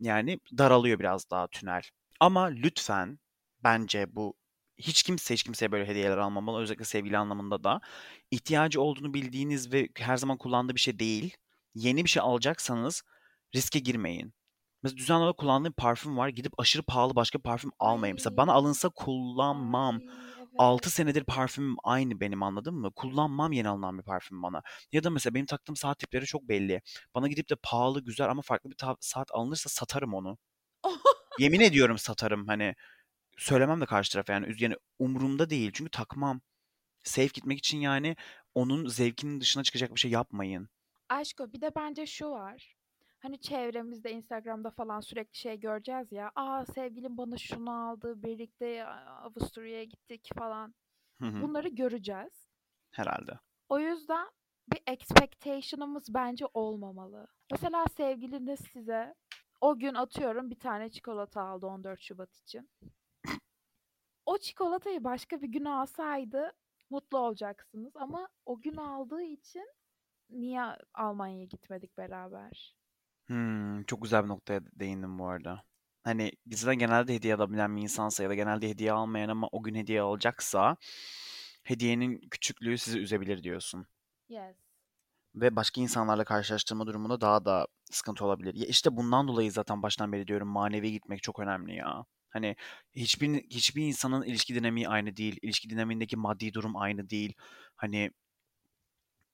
yani 0.00 0.38
daralıyor 0.58 0.98
biraz 0.98 1.30
daha 1.30 1.48
tünel. 1.48 1.82
Ama 2.20 2.44
lütfen 2.46 3.18
bence 3.64 4.06
bu 4.16 4.34
hiç 4.78 5.02
kimse 5.02 5.34
hiç 5.34 5.42
kimseye 5.42 5.72
böyle 5.72 5.86
hediyeler 5.88 6.18
almamalı. 6.18 6.60
Özellikle 6.62 6.84
sevgili 6.84 7.18
anlamında 7.18 7.64
da. 7.64 7.80
ihtiyacı 8.30 8.80
olduğunu 8.80 9.14
bildiğiniz 9.14 9.72
ve 9.72 9.88
her 9.98 10.16
zaman 10.16 10.38
kullandığı 10.38 10.74
bir 10.74 10.80
şey 10.80 10.98
değil. 10.98 11.36
Yeni 11.74 12.04
bir 12.04 12.10
şey 12.10 12.22
alacaksanız 12.22 13.02
riske 13.54 13.78
girmeyin. 13.78 14.34
Mesela 14.82 14.98
düzenli 14.98 15.20
olarak 15.22 15.36
kullandığım 15.38 15.72
parfüm 15.72 16.16
var. 16.16 16.28
Gidip 16.28 16.52
aşırı 16.60 16.82
pahalı 16.82 17.16
başka 17.16 17.38
parfüm 17.38 17.70
almayın. 17.78 18.14
Mesela 18.14 18.36
bana 18.36 18.52
alınsa 18.52 18.88
kullanmam. 18.88 20.00
Ay, 20.58 20.66
6 20.66 20.84
evet. 20.84 20.92
senedir 20.92 21.24
parfümüm 21.24 21.76
aynı 21.84 22.20
benim 22.20 22.42
anladın 22.42 22.74
mı? 22.74 22.92
Kullanmam 22.96 23.52
yeni 23.52 23.68
alınan 23.68 23.98
bir 23.98 24.02
parfüm 24.02 24.42
bana. 24.42 24.62
Ya 24.92 25.04
da 25.04 25.10
mesela 25.10 25.34
benim 25.34 25.46
taktığım 25.46 25.76
saat 25.76 25.98
tipleri 25.98 26.26
çok 26.26 26.42
belli. 26.42 26.82
Bana 27.14 27.28
gidip 27.28 27.50
de 27.50 27.54
pahalı 27.62 28.04
güzel 28.04 28.30
ama 28.30 28.42
farklı 28.42 28.70
bir 28.70 28.76
saat 29.00 29.28
alınırsa 29.32 29.68
satarım 29.68 30.14
onu. 30.14 30.38
Yemin 31.38 31.60
ediyorum 31.60 31.98
satarım 31.98 32.46
hani 32.46 32.74
söylemem 33.38 33.80
de 33.80 33.86
karşı 33.86 34.12
tarafa 34.12 34.32
yani 34.32 34.54
yani 34.58 34.76
umurumda 34.98 35.50
değil 35.50 35.70
çünkü 35.74 35.90
takmam. 35.90 36.40
Safe 37.04 37.26
gitmek 37.26 37.58
için 37.58 37.78
yani 37.80 38.16
onun 38.54 38.88
zevkinin 38.88 39.40
dışına 39.40 39.62
çıkacak 39.62 39.94
bir 39.94 40.00
şey 40.00 40.10
yapmayın. 40.10 40.68
Aşko 41.08 41.52
bir 41.52 41.60
de 41.60 41.70
bence 41.76 42.06
şu 42.06 42.30
var. 42.30 42.76
Hani 43.22 43.40
çevremizde 43.40 44.12
Instagram'da 44.12 44.70
falan 44.70 45.00
sürekli 45.00 45.38
şey 45.38 45.60
göreceğiz 45.60 46.12
ya. 46.12 46.32
Aa 46.34 46.64
sevgilim 46.66 47.16
bana 47.18 47.36
şunu 47.36 47.88
aldı. 47.88 48.22
Birlikte 48.22 48.86
Avusturya'ya 48.86 49.84
gittik 49.84 50.30
falan. 50.38 50.74
Hı 51.18 51.24
hı, 51.28 51.42
Bunları 51.42 51.68
göreceğiz. 51.68 52.48
herhalde. 52.90 53.32
O 53.68 53.78
yüzden 53.78 54.28
bir 54.72 54.82
expectation'ımız 54.86 56.14
bence 56.14 56.46
olmamalı. 56.54 57.26
Mesela 57.50 57.84
sevgiliniz 57.96 58.60
size 58.72 59.14
o 59.60 59.78
gün 59.78 59.94
atıyorum 59.94 60.50
bir 60.50 60.58
tane 60.58 60.90
çikolata 60.90 61.42
aldı 61.42 61.66
14 61.66 62.00
Şubat 62.00 62.36
için. 62.36 62.70
O 64.26 64.38
çikolatayı 64.38 65.04
başka 65.04 65.42
bir 65.42 65.48
gün 65.48 65.64
alsaydı 65.64 66.52
mutlu 66.90 67.18
olacaksınız 67.18 67.96
ama 67.96 68.28
o 68.46 68.60
gün 68.60 68.76
aldığı 68.76 69.22
için 69.22 69.68
niye 70.30 70.62
Almanya'ya 70.94 71.44
gitmedik 71.44 71.98
beraber? 71.98 72.76
Hmm, 73.32 73.82
çok 73.84 74.02
güzel 74.02 74.24
bir 74.24 74.28
noktaya 74.28 74.60
değindim 74.72 75.18
bu 75.18 75.28
arada. 75.28 75.64
Hani 76.04 76.32
zaten 76.52 76.78
genelde 76.78 77.14
hediye 77.14 77.34
alabilen 77.34 77.76
bir 77.76 77.82
insansa 77.82 78.22
ya 78.22 78.28
da 78.30 78.34
genelde 78.34 78.68
hediye 78.68 78.92
almayan 78.92 79.28
ama 79.28 79.48
o 79.52 79.62
gün 79.62 79.74
hediye 79.74 80.00
alacaksa 80.00 80.76
hediyenin 81.64 82.20
küçüklüğü 82.30 82.78
sizi 82.78 82.98
üzebilir 82.98 83.42
diyorsun. 83.42 83.86
Yes. 84.28 84.56
Ve 85.34 85.56
başka 85.56 85.80
insanlarla 85.80 86.24
karşılaştırma 86.24 86.86
durumunda 86.86 87.20
daha 87.20 87.44
da 87.44 87.66
sıkıntı 87.90 88.24
olabilir. 88.24 88.54
Ya 88.54 88.66
işte 88.66 88.96
bundan 88.96 89.28
dolayı 89.28 89.52
zaten 89.52 89.82
baştan 89.82 90.12
beri 90.12 90.26
diyorum 90.26 90.48
manevi 90.48 90.92
gitmek 90.92 91.22
çok 91.22 91.38
önemli 91.38 91.76
ya. 91.76 92.04
Hani 92.30 92.56
hiçbir 92.96 93.34
hiçbir 93.42 93.86
insanın 93.86 94.22
ilişki 94.22 94.54
dinamiği 94.54 94.88
aynı 94.88 95.16
değil. 95.16 95.38
İlişki 95.42 95.70
dinamiğindeki 95.70 96.16
maddi 96.16 96.54
durum 96.54 96.76
aynı 96.76 97.10
değil. 97.10 97.34
Hani 97.76 98.10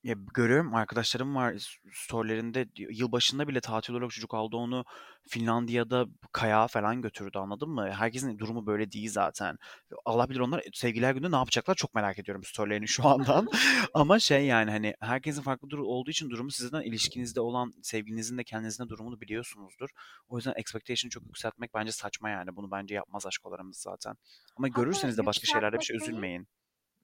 ya 0.03 0.15
görüyorum 0.35 0.75
arkadaşlarım 0.75 1.35
var 1.35 1.79
storylerinde 1.93 2.67
yılbaşında 2.77 3.49
bile 3.49 3.61
tatil 3.61 3.93
olarak 3.93 4.11
çocuk 4.11 4.35
aldı 4.35 4.57
onu 4.57 4.85
Finlandiya'da 5.29 6.07
kayağa 6.33 6.67
falan 6.67 7.03
götürdü 7.03 7.39
anladın 7.39 7.71
mı? 7.71 7.91
Herkesin 7.93 8.39
durumu 8.39 8.67
böyle 8.67 8.93
değil 8.93 9.11
zaten. 9.11 9.59
Allah 10.05 10.31
bilir 10.31 10.41
onlar 10.41 10.63
sevgililer 10.73 11.15
günü 11.15 11.33
ne 11.33 11.37
yapacaklar 11.37 11.75
çok 11.75 11.95
merak 11.95 12.19
ediyorum 12.19 12.45
storylerini 12.45 12.89
şu 12.89 13.09
andan. 13.09 13.49
Ama 13.95 14.19
şey 14.19 14.47
yani 14.47 14.71
hani 14.71 14.95
herkesin 15.01 15.43
farklı 15.43 15.71
durum 15.71 15.87
olduğu 15.87 16.11
için 16.11 16.31
durumu 16.31 16.51
sizden 16.51 16.83
ilişkinizde 16.83 17.41
olan 17.41 17.73
sevgilinizin 17.83 18.39
de 18.39 18.45
kendinizin 18.45 18.85
de 18.85 18.89
durumunu 18.89 19.21
biliyorsunuzdur. 19.21 19.89
O 20.29 20.37
yüzden 20.37 20.55
expectation'ı 20.57 21.11
çok 21.11 21.27
yükseltmek 21.27 21.75
bence 21.75 21.93
saçma 21.93 22.31
yani. 22.31 22.57
Bunu 22.57 22.71
bence 22.71 22.95
yapmaz 22.95 23.27
aşkolarımız 23.27 23.77
zaten. 23.77 24.15
Ama 24.57 24.69
görürseniz 24.69 25.19
de 25.19 25.27
başka 25.27 25.47
şeylerde 25.47 25.79
bir 25.79 25.85
şey 25.85 25.97
üzülmeyin. 25.97 26.49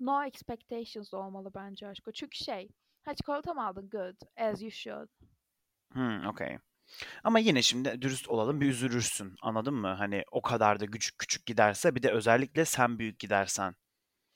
no 0.00 0.24
expectations 0.24 1.14
olmalı 1.14 1.50
bence 1.54 1.86
aşko. 1.88 2.12
Çünkü 2.12 2.36
şey, 2.36 2.68
ha 3.04 3.14
çikolata 3.14 3.54
mı 3.54 3.66
aldın? 3.66 3.88
Good. 3.90 4.16
As 4.36 4.62
you 4.62 4.70
should. 4.70 5.08
Hmm, 5.92 6.26
okay. 6.26 6.58
Ama 7.24 7.38
yine 7.38 7.62
şimdi 7.62 8.02
dürüst 8.02 8.28
olalım 8.28 8.60
bir 8.60 8.66
üzülürsün. 8.68 9.36
Anladın 9.42 9.74
mı? 9.74 9.88
Hani 9.88 10.24
o 10.30 10.42
kadar 10.42 10.80
da 10.80 10.86
küçük 10.86 11.18
küçük 11.18 11.46
giderse 11.46 11.94
bir 11.94 12.02
de 12.02 12.10
özellikle 12.10 12.64
sen 12.64 12.98
büyük 12.98 13.18
gidersen. 13.18 13.74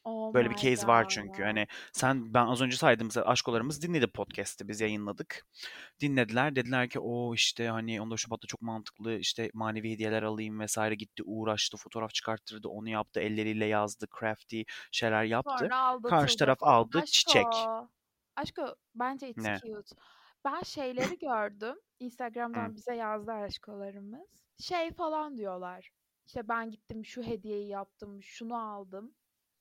Oh 0.04 0.35
Böyle 0.35 0.50
bir 0.50 0.57
case 0.57 0.87
var 0.87 1.09
çünkü. 1.09 1.38
god. 1.38 1.44
Hani 1.44 1.66
sen 1.92 2.35
ben 2.35 2.46
az 2.46 2.61
önce 2.61 2.76
mesela 3.02 3.26
aşkolarımız 3.26 3.83
dinledi 3.83 4.07
podcast'i 4.07 4.68
biz 4.68 4.81
yayınladık. 4.81 5.46
Dinlediler 6.00 6.57
dediler 6.57 6.88
ki 6.88 7.00
o 7.00 7.35
işte 7.35 7.68
hani 7.68 8.00
14 8.00 8.20
Şubat'ta 8.20 8.46
çok 8.46 8.62
mantıklı 8.62 9.14
işte 9.14 9.50
manevi 9.54 9.92
hediyeler 9.92 10.22
alayım 10.22 10.61
vesaire 10.61 10.94
gitti 10.94 11.22
uğraştı 11.26 11.76
fotoğraf 11.76 12.14
çıkarttırdı 12.14 12.68
onu 12.68 12.88
yaptı 12.88 13.20
elleriyle 13.20 13.64
yazdı 13.64 14.07
crafty 14.20 14.62
şeyler 14.92 15.24
yaptı. 15.24 15.52
Sonra 15.59 15.98
Karşı 16.09 16.37
taraf 16.37 16.59
aldı 16.62 16.98
Aşko. 16.98 17.07
çiçek. 17.07 17.46
Aşko 18.38 18.74
bence 18.94 19.29
it's 19.29 19.44
Ne? 19.44 19.59
cute. 19.59 19.94
Ben 20.44 20.62
şeyleri 20.62 21.18
gördüm. 21.18 21.77
Instagram'dan 21.98 22.77
bize 22.77 22.94
yazdı 22.94 23.33
aşkolarımız. 23.33 24.29
Şey 24.61 24.92
falan 24.92 25.37
diyorlar. 25.37 25.90
İşte 26.27 26.48
ben 26.48 26.70
gittim 26.70 27.05
şu 27.05 27.22
hediyeyi 27.22 27.68
yaptım, 27.68 28.22
şunu 28.22 28.57
aldım. 28.57 29.14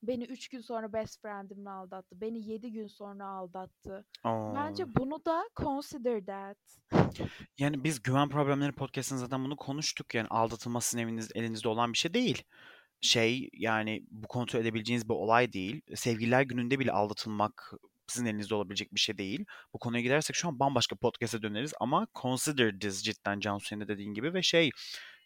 Beni 0.03 0.23
3 0.23 0.49
gün 0.49 0.61
sonra 0.61 0.93
best 0.93 1.21
friendimle 1.21 1.69
aldattı. 1.69 2.21
Beni 2.21 2.49
7 2.49 2.71
gün 2.71 2.87
sonra 2.87 3.25
aldattı. 3.25 4.05
Oo. 4.25 4.53
Bence 4.55 4.95
bunu 4.95 5.25
da 5.25 5.49
consider 5.55 6.25
that. 6.25 6.57
Yani 7.57 7.83
biz 7.83 8.01
güven 8.01 8.29
problemleri 8.29 8.71
podcast'ında 8.71 9.19
zaten 9.19 9.45
bunu 9.45 9.55
konuştuk. 9.55 10.15
Yani 10.15 10.27
aldatılma 10.29 10.81
sizin 10.81 11.03
eviniz, 11.03 11.29
elinizde 11.35 11.69
olan 11.69 11.93
bir 11.93 11.97
şey 11.97 12.13
değil. 12.13 12.43
Şey 13.01 13.49
yani 13.53 14.05
bu 14.11 14.27
kontrol 14.27 14.59
edebileceğiniz 14.59 15.09
bir 15.09 15.13
olay 15.13 15.53
değil. 15.53 15.81
Sevgililer 15.95 16.41
gününde 16.41 16.79
bile 16.79 16.91
aldatılmak 16.91 17.73
sizin 18.07 18.25
elinizde 18.25 18.55
olabilecek 18.55 18.93
bir 18.93 18.99
şey 18.99 19.17
değil. 19.17 19.45
Bu 19.73 19.79
konuya 19.79 20.01
gidersek 20.01 20.35
şu 20.35 20.47
an 20.47 20.59
bambaşka 20.59 20.95
podcast'e 20.95 21.41
döneriz 21.41 21.73
ama 21.79 22.07
consider 22.21 22.79
this 22.79 23.03
cidden 23.03 23.39
Cansu 23.39 23.67
senin 23.67 23.81
de 23.81 23.87
dediğin 23.87 24.13
gibi 24.13 24.33
ve 24.33 24.41
şey 24.43 24.69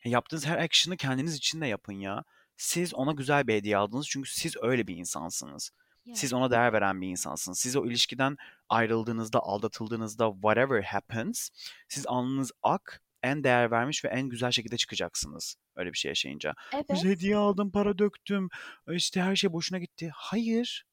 yaptığınız 0.06 0.46
her 0.46 0.58
action'ı 0.58 0.98
kendiniz 0.98 1.36
için 1.36 1.62
de 1.62 1.68
yapın 1.68 1.94
ya. 1.94 2.24
Siz 2.58 2.94
ona 2.94 3.12
güzel 3.12 3.48
bir 3.48 3.54
hediye 3.54 3.78
aldınız 3.78 4.08
çünkü 4.10 4.32
siz 4.32 4.56
öyle 4.62 4.88
bir 4.88 4.98
insansınız. 4.98 5.72
Siz 6.14 6.34
ona 6.34 6.52
değer 6.52 6.74
veren 6.74 7.02
bir 7.02 7.08
insansınız. 7.08 7.60
Siz 7.60 7.76
o 7.76 7.86
ilişkiden 7.86 8.38
ayrıldığınızda, 8.70 9.40
aldatıldığınızda 9.40 10.32
whatever 10.34 10.82
happens, 10.84 11.50
siz 11.90 12.08
alnınız 12.08 12.52
ak, 12.64 13.02
en 13.24 13.44
değer 13.44 13.72
vermiş 13.72 14.06
ve 14.06 14.10
en 14.10 14.30
güzel 14.30 14.52
şekilde 14.52 14.78
çıkacaksınız 14.78 15.56
öyle 15.76 15.94
bir 15.94 15.98
şey 15.98 16.10
yaşayınca. 16.10 16.54
Biz 16.74 17.06
Evet. 17.06 17.16
hediye 17.16 17.36
aldım, 17.36 17.72
para 17.72 17.98
döktüm, 17.98 18.50
işte 18.92 19.22
her 19.22 19.36
şey 19.36 19.54
boşuna 19.54 19.80
gitti. 19.80 20.12
Hayır, 20.16 20.86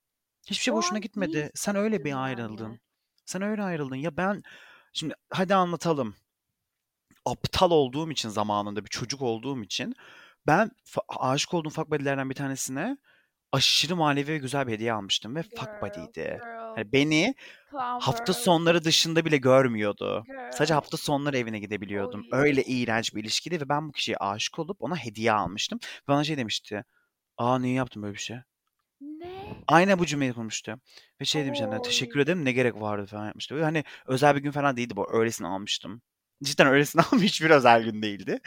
hiçbir 0.50 0.62
şey 0.62 0.74
O 0.74 0.76
boşuna 0.76 0.98
gitmedi. 0.98 1.50
Sen 1.54 1.76
öyle 1.76 2.04
bir 2.04 2.10
yani. 2.10 2.20
ayrıldın. 2.20 2.80
Sen 3.26 3.42
öyle 3.42 3.62
ayrıldın. 3.62 3.96
Ya 3.96 4.16
ben 4.16 4.42
şimdi 4.92 5.14
hadi 5.30 5.54
anlatalım. 5.54 6.14
Aptal 7.24 7.70
olduğum 7.70 8.10
için 8.10 8.28
zamanında 8.28 8.84
bir 8.84 8.90
çocuk 8.90 9.22
olduğum 9.22 9.62
için 9.62 9.94
ben 10.46 10.70
aşık 11.18 11.54
olduğum 11.54 11.70
fuck 11.70 11.90
buddy'lerden 11.90 12.30
bir 12.30 12.34
tanesine 12.34 12.96
aşırı 13.52 13.96
manevi 13.96 14.28
ve 14.28 14.38
güzel 14.38 14.66
bir 14.66 14.72
hediye 14.72 14.92
almıştım 14.92 15.36
ve 15.36 15.42
fuck 15.42 15.60
Girl, 15.60 15.80
buddy'ydi. 15.82 16.12
girl, 16.14 16.74
Hani 16.76 16.92
beni 16.92 17.34
clown 17.70 17.84
hafta 18.04 18.32
world, 18.32 18.44
sonları 18.44 18.84
dışında 18.84 19.24
bile 19.24 19.36
görmüyordu. 19.36 20.24
Sadece 20.28 20.64
girl. 20.64 20.74
hafta 20.74 20.96
sonları 20.96 21.38
evine 21.38 21.56
Oh 21.56 21.60
gidebiliyordum. 21.60 22.26
Öyle 22.32 22.60
yes. 22.60 22.68
iğrenç 22.70 23.14
bir 23.14 23.20
ilişkiydi 23.22 23.60
ve 23.60 23.68
ben 23.68 23.88
bu 23.88 23.92
kişiye 23.92 24.16
aşık 24.16 24.58
olup 24.58 24.76
ona 24.82 24.96
hediye 24.96 25.32
almıştım. 25.32 25.78
Bana 26.08 26.24
şey 26.24 26.36
demişti. 26.36 26.84
Aa 27.36 27.58
niye 27.58 27.74
yaptın 27.74 28.02
böyle 28.02 28.14
bir 28.14 28.18
şey? 28.20 28.36
Ne? 29.18 29.26
Aynen 29.66 29.98
bu 29.98 30.06
cümleyi 30.06 30.32
kurmuştu. 30.32 30.80
Ve 31.20 31.24
şey 31.24 31.44
demiş 31.44 31.60
hani 31.60 31.74
Oy. 31.74 31.82
teşekkür 31.82 32.20
ederim 32.20 32.44
ne 32.44 32.52
gerek 32.52 32.74
vardı 32.74 33.06
falan 33.06 33.26
yapmıştı. 33.26 33.56
Ve 33.56 33.62
hani 33.64 33.84
özel 34.06 34.36
bir 34.36 34.40
gün 34.40 34.50
falan 34.50 34.76
değildi 34.76 34.96
bu. 34.96 35.12
Öylesine 35.18 35.46
almıştım. 35.46 36.02
Cidden 36.42 36.66
öylesine 36.66 37.02
almış 37.12 37.24
hiçbir 37.24 37.50
özel 37.50 37.84
gün 37.84 38.02
değildi. 38.02 38.40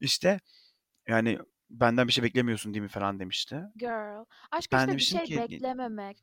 İşte 0.00 0.40
yani 1.08 1.38
benden 1.70 2.08
bir 2.08 2.12
şey 2.12 2.24
beklemiyorsun 2.24 2.74
değil 2.74 2.82
mi 2.82 2.88
falan 2.88 3.20
demişti. 3.20 3.60
Girl. 3.76 4.24
Aşk 4.50 4.72
Ben 4.72 4.78
işte 4.78 4.86
bir 4.86 4.90
demiştim 4.92 5.18
şey 5.18 5.26
ki 5.26 5.52
beklememek. 5.52 6.18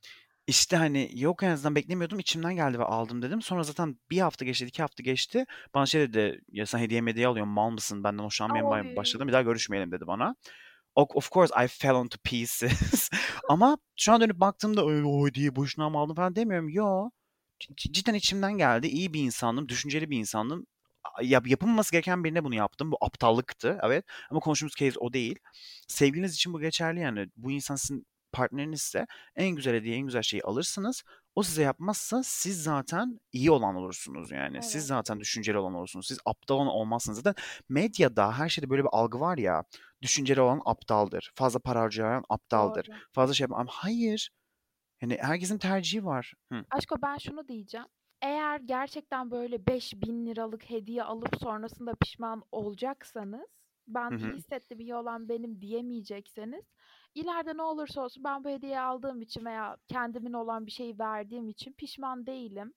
işte 0.48 0.78
hani 0.78 1.10
yok 1.14 1.44
en 1.44 1.50
azından 1.50 1.76
beklemiyordum 1.76 2.20
içimden 2.20 2.56
geldi 2.56 2.80
ve 2.80 2.84
aldım 2.84 3.22
dedim. 3.22 3.42
Sonra 3.42 3.64
zaten 3.64 3.98
bir 4.12 4.20
hafta 4.20 4.46
geçti 4.46 4.66
iki 4.66 4.82
hafta 4.82 5.04
geçti. 5.04 5.46
Bana 5.74 5.86
şey 5.86 6.02
dedi 6.14 6.42
ya 6.52 6.66
sen 6.66 6.80
hediye 6.80 7.02
hediye 7.02 7.28
alıyorsun 7.28 7.54
mal 7.54 7.70
mısın 7.70 8.04
benden 8.04 8.24
hoşlanmaya 8.24 8.64
Oy. 8.64 8.96
başladım 8.96 9.28
bir 9.28 9.34
daha 9.34 9.42
görüşmeyelim 9.42 9.92
dedi 9.92 10.08
bana. 10.08 10.36
O- 10.96 11.08
Of 11.18 11.32
course 11.32 11.54
I 11.66 11.68
fell 11.68 11.96
onto 11.96 12.18
pieces. 12.24 13.10
Ama 13.50 13.78
şu 13.96 14.14
an 14.14 14.22
dönüp 14.22 14.40
baktığımda 14.40 14.82
"Ay, 14.86 15.04
o 15.06 15.28
hediyeyi 15.28 15.56
boşuna 15.56 15.90
mı 15.90 15.98
aldım 15.98 16.16
falan 16.16 16.36
demiyorum. 16.36 16.70
Yo. 16.70 17.10
Cidden 17.78 18.14
içimden 18.14 18.54
geldi. 18.58 18.88
İyi 18.88 19.14
bir 19.14 19.22
insandım. 19.22 19.70
Düşünceli 19.70 20.10
bir 20.10 20.18
insandım. 20.18 20.66
Yap, 21.22 21.48
yapılmaması 21.48 21.92
gereken 21.92 22.24
birine 22.24 22.44
bunu 22.44 22.56
yaptım. 22.56 22.92
Bu 22.92 22.98
aptallıktı. 23.02 23.80
Evet. 23.84 24.06
Ama 24.32 24.40
konuştuğumuz 24.40 24.74
case 24.76 25.00
o 25.00 25.14
değil. 25.14 25.40
Sevgiliniz 25.88 26.34
için 26.36 26.54
bu 26.54 26.60
geçerli 26.60 27.00
yani. 27.00 27.28
Bu 27.38 27.52
insan 27.52 27.76
sizin 27.76 28.06
partnerinizse 28.34 29.08
en 29.36 29.50
güzel 29.50 29.76
hediye, 29.76 29.96
en 29.96 30.06
güzel 30.06 30.22
şeyi 30.22 30.44
alırsınız. 30.44 31.04
O 31.36 31.44
size 31.44 31.62
yapmazsa 31.64 32.22
siz 32.24 32.64
zaten 32.64 33.20
iyi 33.32 33.52
olan 33.52 33.76
olursunuz 33.76 34.32
yani. 34.32 34.64
Siz 34.64 34.76
Evet. 34.76 34.86
zaten 34.86 35.20
düşünceli 35.20 35.58
olan 35.58 35.74
olursunuz. 35.74 36.08
Siz 36.08 36.18
aptal 36.26 36.56
olan 36.56 36.68
olmazsınız. 36.68 37.18
Zaten 37.18 37.36
medyada 37.70 38.38
her 38.40 38.50
şeyde 38.50 38.70
böyle 38.70 38.84
bir 38.84 38.90
algı 38.92 39.20
var 39.20 39.38
ya. 39.38 39.64
Düşünceli 40.04 40.42
olan 40.42 40.62
aptaldır. 40.66 41.32
Fazla 41.36 41.60
para 41.60 41.82
harcayan 41.82 42.24
aptaldır. 42.30 42.88
Doğru. 42.88 42.98
Fazla 43.12 43.34
şey 43.34 43.44
yapan. 43.46 43.68
Hayır. 43.70 44.30
Yani 45.02 45.18
herkesin 45.22 45.58
tercihi 45.58 46.06
var. 46.06 46.34
Hı. 46.52 46.64
Aşko 46.72 46.96
ben 47.02 47.18
şunu 47.18 47.48
diyeceğim. 47.48 47.88
Eğer 48.22 48.60
gerçekten 48.60 49.32
böyle 49.32 49.68
5000 49.68 50.26
liralık 50.26 50.70
hediye 50.70 51.04
alıp 51.04 51.36
sonrasında 51.40 51.96
pişman 52.02 52.44
olacaksanız, 52.52 53.48
ben 53.88 54.12
Hı 54.12 54.16
hı. 54.16 54.38
iyi 54.80 54.96
olan 54.96 55.30
benim 55.30 55.62
diyemeyecekseniz, 55.62 56.66
ileride 57.16 57.58
ne 57.58 57.62
olursa 57.62 58.02
olsun 58.02 58.24
ben 58.24 58.44
bu 58.44 58.50
hediyeyi 58.50 58.80
aldığım 58.80 59.22
için 59.22 59.46
veya 59.46 59.78
kendimin 59.88 60.34
olan 60.34 60.66
bir 60.66 60.72
şeyi 60.72 61.00
verdiğim 61.00 61.50
için 61.50 61.74
pişman 61.74 62.26
değilim. 62.26 62.74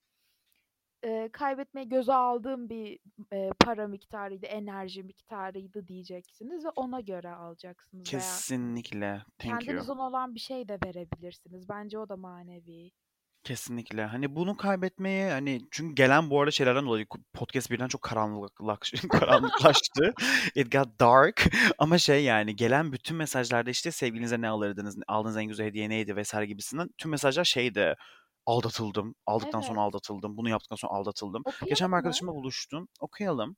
Eee, 1.07 1.29
kaybetmeyi 1.31 1.89
göze 1.89 2.13
aldığım 2.13 2.69
bir 2.69 2.99
eee, 3.31 3.49
para 3.65 3.87
miktarıydı, 3.87 4.45
enerji 4.45 5.03
miktarıydı 5.03 5.87
diyeceksiniz 5.87 6.65
ve 6.65 6.69
ona 6.69 6.99
göre 6.99 7.29
alacaksınız 7.29 8.13
veya 8.13 8.21
Kesinlikle. 8.21 9.21
Thank 9.37 9.51
you. 9.51 9.59
kendinizin 9.59 9.97
olan 9.97 10.35
bir 10.35 10.39
şey 10.39 10.67
de 10.67 10.77
verebilirsiniz. 10.85 11.69
Bence 11.69 11.99
o 11.99 12.09
da 12.09 12.15
manevi. 12.15 12.91
Kesinlikle. 13.43 14.05
Hani 14.05 14.35
bunu 14.35 14.57
kaybetmeye 14.57 15.31
hani 15.31 15.61
çünkü 15.71 15.95
gelen 15.95 16.29
bu 16.29 16.39
arada 16.41 16.51
şeylerden 16.51 16.85
dolayı 16.85 17.05
podcast 17.33 17.71
birden 17.71 17.87
çok 17.87 18.01
karanlık 18.01 18.51
karanlıklaştı. 19.09 20.13
It 20.55 20.71
got 20.71 20.99
dark. 20.99 21.49
Ama 21.77 21.97
şey 21.97 22.23
yani 22.23 22.55
gelen 22.55 22.91
bütün 22.91 23.17
mesajlarda 23.17 23.69
işte 23.69 23.91
sevgilinize 23.91 24.41
ne 24.41 24.49
alırdınız, 24.49 24.97
aldığınız 25.07 25.37
en 25.37 25.45
güzel 25.45 25.65
hediye 25.65 25.89
neydi 25.89 26.15
vesaire 26.15 26.45
gibisinden 26.45 26.89
tüm 26.97 27.11
mesajlar 27.11 27.43
şeydi. 27.43 27.95
Aldatıldım. 28.47 29.15
Aldıktan 29.25 29.61
sonra 29.61 29.79
Evet. 29.79 29.87
aldatıldım. 29.87 30.37
Bunu 30.37 30.49
yaptıktan 30.49 30.75
sonra 30.75 30.93
aldatıldım. 30.93 31.43
Geçen 31.45 31.63
Okuyalım 31.63 31.91
bir 31.91 31.91
mı? 31.91 31.95
arkadaşımla 31.95 32.31
buluştum. 32.31 32.87
Okuyalım. 32.99 33.55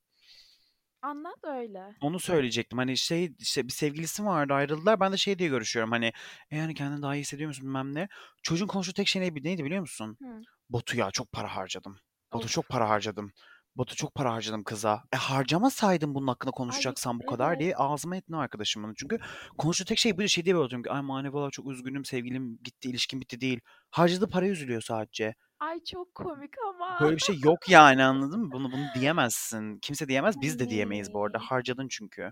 Anlat 1.01 1.37
öyle. 1.43 1.95
Onu 2.01 2.19
söyleyecektim. 2.19 2.77
Hani 2.77 2.97
şey 2.97 3.33
işte 3.39 3.67
bir 3.67 3.71
sevgilisi 3.73 4.25
vardı 4.25 4.53
ayrıldılar. 4.53 4.99
Ben 4.99 5.11
de 5.11 5.17
şey 5.17 5.39
diye 5.39 5.49
görüşüyorum. 5.49 5.91
Hani 5.91 6.11
e 6.51 6.57
yani 6.57 6.73
kendini 6.73 7.01
daha 7.01 7.15
iyi 7.15 7.21
hissediyor 7.21 7.47
musun 7.47 7.65
bilmem 7.65 7.95
ne. 7.95 8.07
Çocuğun 8.43 8.67
konuştuğu 8.67 8.93
tek 8.93 9.07
şey 9.07 9.21
neydi, 9.21 9.43
neydi 9.43 9.63
biliyor 9.65 9.81
musun? 9.81 10.17
Hı. 10.21 10.41
Batu 10.69 10.97
ya 10.97 11.11
çok 11.11 11.31
para 11.31 11.55
harcadım. 11.55 11.97
Batu 12.33 12.45
Of. 12.45 12.51
çok 12.51 12.69
para 12.69 12.89
harcadım. 12.89 13.31
Batu 13.79 13.95
çok 13.95 14.15
para 14.15 14.33
harcadım 14.33 14.63
kıza. 14.63 15.03
E 15.13 15.17
harcamasaydın 15.17 16.15
bunun 16.15 16.27
hakkında 16.27 16.51
Ay 16.51 16.57
konuşacaksan 16.57 17.19
bu 17.19 17.25
kadar 17.25 17.49
evet. 17.49 17.59
diye 17.59 17.75
ağzıma 17.75 18.15
ettin 18.15 18.33
arkadaşımın. 18.33 18.93
Çünkü 18.97 19.19
konuştuğu 19.57 19.85
tek 19.85 19.97
şey 19.97 20.17
bir 20.17 20.27
şey 20.27 20.45
diye 20.45 20.55
böyle 20.55 20.83
ki 20.83 20.91
ay 20.91 21.01
manevi 21.01 21.37
olarak 21.37 21.53
çok 21.53 21.71
üzgünüm 21.71 22.05
sevgilim 22.05 22.59
gitti 22.63 22.89
ilişkim 22.89 23.21
bitti 23.21 23.41
değil. 23.41 23.59
Harcadığı 23.91 24.29
para 24.29 24.47
üzülüyor 24.47 24.81
sadece. 24.81 25.35
Ay 25.59 25.83
çok 25.83 26.15
komik 26.15 26.53
ama. 26.69 26.97
Böyle 27.01 27.15
bir 27.15 27.21
şey 27.21 27.39
yok 27.43 27.69
yani 27.69 28.03
anladın 28.03 28.39
mı? 28.41 28.51
Bunu 28.51 28.71
bunu 28.71 28.85
diyemezsin. 28.95 29.79
Kimse 29.79 30.07
diyemez. 30.07 30.35
Biz 30.41 30.59
de 30.59 30.69
diyemeyiz 30.69 31.13
bu 31.13 31.25
arada. 31.25 31.39
Harcadın 31.39 31.87
çünkü. 31.87 32.31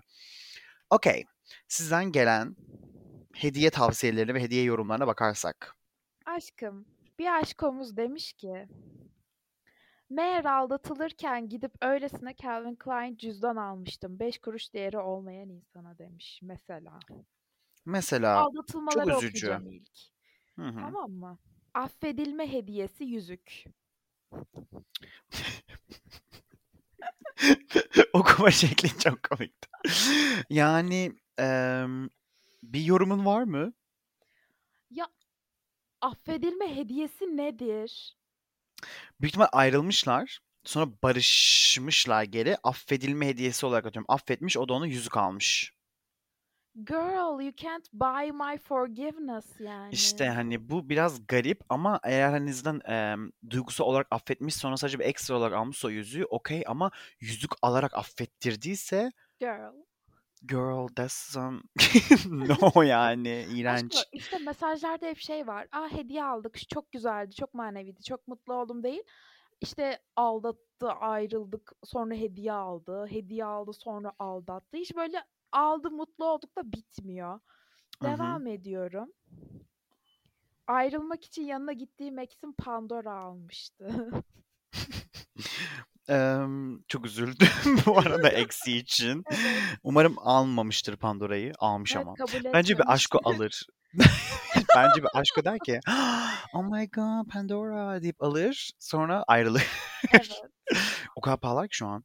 Okey. 0.90 1.24
Sizden 1.68 2.12
gelen 2.12 2.56
hediye 3.34 3.70
tavsiyelerine 3.70 4.34
ve 4.34 4.42
hediye 4.42 4.62
yorumlarına 4.62 5.06
bakarsak. 5.06 5.76
Aşkım, 6.26 6.86
bir 7.18 7.38
aşkomuz 7.40 7.96
demiş 7.96 8.32
ki 8.32 8.68
Meğer 10.10 10.44
aldatılırken 10.44 11.48
gidip 11.48 11.72
öylesine 11.82 12.34
Calvin 12.42 12.76
Klein 12.76 13.16
cüzdan 13.16 13.56
almıştım. 13.56 14.18
5 14.18 14.38
kuruş 14.38 14.74
değeri 14.74 14.98
olmayan 14.98 15.48
insana 15.48 15.98
demiş 15.98 16.40
mesela. 16.42 16.98
Mesela 17.86 18.42
çok 18.42 18.52
Aldatılmaları 18.52 19.10
üzücü. 19.10 19.26
okuyacağım 19.26 19.72
ilk. 19.72 19.88
Hı 20.56 20.68
hı. 20.68 20.80
Tamam 20.80 21.10
mı? 21.10 21.38
Affedilme 21.74 22.52
hediyesi 22.52 23.04
yüzük. 23.04 23.64
Okuma 28.12 28.50
şekli 28.50 28.98
çok 28.98 29.22
komikti. 29.22 29.68
Yani 30.50 31.12
em, 31.38 32.08
bir 32.62 32.80
yorumun 32.84 33.26
var 33.26 33.42
mı? 33.42 33.72
Ya 34.90 35.08
affedilme 36.00 36.76
hediyesi 36.76 37.36
nedir? 37.36 38.16
Büyük 39.20 39.30
ihtimal 39.30 39.48
ayrılmışlar. 39.52 40.40
Sonra 40.64 40.86
barışmışlar 41.02 42.22
geri. 42.22 42.56
Affedilme 42.62 43.26
hediyesi 43.26 43.66
olarak 43.66 43.86
atıyorum. 43.86 44.14
Affetmiş 44.14 44.56
o 44.56 44.68
da 44.68 44.72
ona 44.72 44.86
yüzük 44.86 45.16
almış. 45.16 45.72
Girl, 46.84 47.40
you 47.40 47.52
can't 47.56 47.92
buy 47.92 48.30
my 48.32 48.58
forgiveness 48.58 49.60
yani. 49.60 49.94
İşte 49.94 50.28
hani 50.28 50.70
bu 50.70 50.88
biraz 50.88 51.26
garip 51.26 51.60
ama 51.68 52.00
eğer 52.04 52.30
hani 52.30 52.52
zaten 52.52 52.92
em, 52.92 53.32
duygusal 53.50 53.84
olarak 53.84 54.06
affetmiş 54.10 54.54
sonra 54.54 54.76
sadece 54.76 54.98
bir 54.98 55.04
ekstra 55.04 55.36
olarak 55.36 55.54
almış 55.54 55.84
o 55.84 55.90
yüzüğü 55.90 56.24
okey 56.24 56.64
ama 56.66 56.90
yüzük 57.20 57.50
alarak 57.62 57.94
affettirdiyse 57.94 59.12
Girl. 59.40 59.87
Girl 60.46 60.88
that's 60.96 61.32
some 61.32 61.60
no 62.26 62.82
yani 62.82 63.46
iğrenç. 63.54 63.96
Aşkım 63.96 64.10
işte 64.12 64.38
mesajlarda 64.38 65.06
hep 65.06 65.18
şey 65.18 65.46
var. 65.46 65.68
Aa 65.72 65.88
hediye 65.88 66.24
aldık. 66.24 66.68
Çok 66.68 66.92
güzeldi. 66.92 67.34
Çok 67.34 67.54
maneviydi. 67.54 68.02
Çok 68.02 68.28
mutlu 68.28 68.54
oldum 68.54 68.82
değil. 68.82 69.02
İşte 69.60 69.98
aldattı, 70.16 70.88
ayrıldık. 70.88 71.72
Sonra 71.84 72.14
hediye 72.14 72.52
aldı. 72.52 73.06
Hediye 73.10 73.44
aldı, 73.44 73.72
sonra 73.72 74.12
aldattı. 74.18 74.76
Hiç 74.76 74.96
böyle 74.96 75.24
aldı, 75.52 75.90
mutlu 75.90 76.24
olduk 76.24 76.56
da 76.56 76.72
bitmiyor. 76.72 77.40
Devam 78.02 78.46
ediyorum. 78.46 79.12
Ayrılmak 80.66 81.24
için 81.24 81.42
yanına 81.42 81.72
gittiği 81.72 82.12
Max'in 82.12 82.52
Pandora 82.52 83.12
almıştı. 83.12 84.10
Em, 86.08 86.82
çok 86.88 87.06
üzüldüm 87.06 87.48
bu 87.86 87.98
arada 87.98 88.28
eksi 88.28 88.76
için. 88.76 89.24
Umarım 89.82 90.16
almamıştır 90.18 90.96
Pandora'yı. 90.96 91.52
Almış 91.58 91.96
Evet 91.96 92.06
ama. 92.06 92.14
Bence 92.52 92.78
bir 92.78 92.92
aşko 92.92 93.18
alır. 93.24 93.66
Bence 94.76 95.02
bir 95.02 95.08
aşko 95.14 95.44
der 95.44 95.58
ki 95.58 95.80
oh 96.54 96.62
my 96.62 96.90
god 96.90 97.26
Pandora 97.32 98.02
deyip 98.02 98.22
alır 98.22 98.70
sonra 98.78 99.24
ayrılır. 99.28 99.66
Evet. 100.12 100.42
O 101.16 101.20
kadar 101.20 101.40
pahalı 101.40 101.68
ki 101.68 101.76
şu 101.76 101.86
an. 101.86 102.04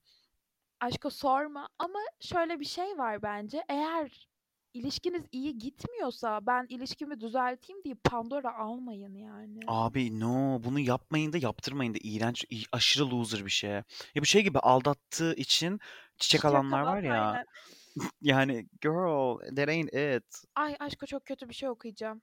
Aşko 0.79 1.09
sorma 1.09 1.69
ama 1.79 1.99
şöyle 2.19 2.59
bir 2.59 2.65
şey 2.65 2.97
var 2.97 3.21
bence. 3.21 3.63
Eğer 3.69 4.27
ilişkiniz 4.73 5.23
iyi 5.31 5.57
gitmiyorsa 5.59 6.45
ben 6.47 6.65
ilişkimi 6.69 7.21
düzelteyim 7.21 7.83
diye 7.83 7.95
Pandora 8.03 8.57
almayın 8.57 9.15
yani. 9.15 9.59
Abi 9.67 10.19
no 10.19 10.63
bunu 10.63 10.79
yapmayın 10.79 11.33
da 11.33 11.37
yaptırmayın 11.37 11.93
da 11.93 11.97
iğrenç 12.03 12.45
aşırı 12.71 13.11
loser 13.11 13.45
bir 13.45 13.51
şey. 13.51 13.69
Ya 13.71 13.83
bu 14.21 14.25
şey 14.25 14.43
gibi 14.43 14.59
aldattığı 14.59 15.33
için 15.35 15.77
çiçek 15.77 16.19
Çiçek 16.19 16.45
alanlar 16.45 16.81
alan 16.81 16.93
var 16.93 17.03
ya. 17.03 17.25
aynen. 17.25 17.45
Yani 18.21 18.67
girl 18.81 19.39
that 19.55 19.69
ain't 19.69 19.93
it. 19.93 20.43
Ay 20.55 20.75
aşko 20.79 21.05
çok 21.05 21.25
kötü 21.25 21.49
bir 21.49 21.53
şey 21.53 21.69
okuyacağım. 21.69 22.21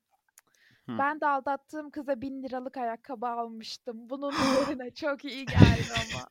Hı. 0.87 0.99
Ben 0.99 1.21
de 1.21 1.27
aldattığım 1.27 1.91
kıza 1.91 2.21
bin 2.21 2.43
liralık 2.43 2.77
ayakkabı 2.77 3.27
almıştım. 3.27 4.11
Bunun 4.11 4.31
üzerine 4.63 4.91
çok 4.95 5.25
iyi 5.25 5.47
geldi 5.47 5.89
ama. 6.13 6.27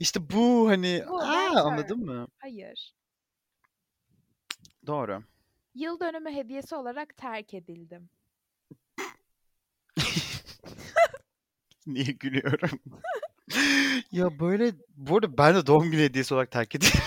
İşte 0.00 0.30
bu 0.30 0.68
hani 0.68 1.04
Bu 1.08 1.20
aa, 1.20 1.60
anladın 1.64 2.04
mı? 2.04 2.26
Hayır. 2.38 2.94
Doğru. 4.86 5.22
Yıl 5.74 6.00
dönümü 6.00 6.30
hediyesi 6.30 6.74
olarak 6.74 7.16
terk 7.16 7.54
edildim. 7.54 8.10
Niye 11.86 12.12
gülüyorum? 12.20 12.80
Ya 14.12 14.38
böyle 14.40 14.72
bu 14.96 15.16
arada 15.16 15.38
ben 15.38 15.54
de 15.54 15.66
doğum 15.66 15.90
günü 15.90 16.02
hediyesi 16.02 16.34
olarak 16.34 16.50
terk 16.50 16.74
edildim. 16.74 17.00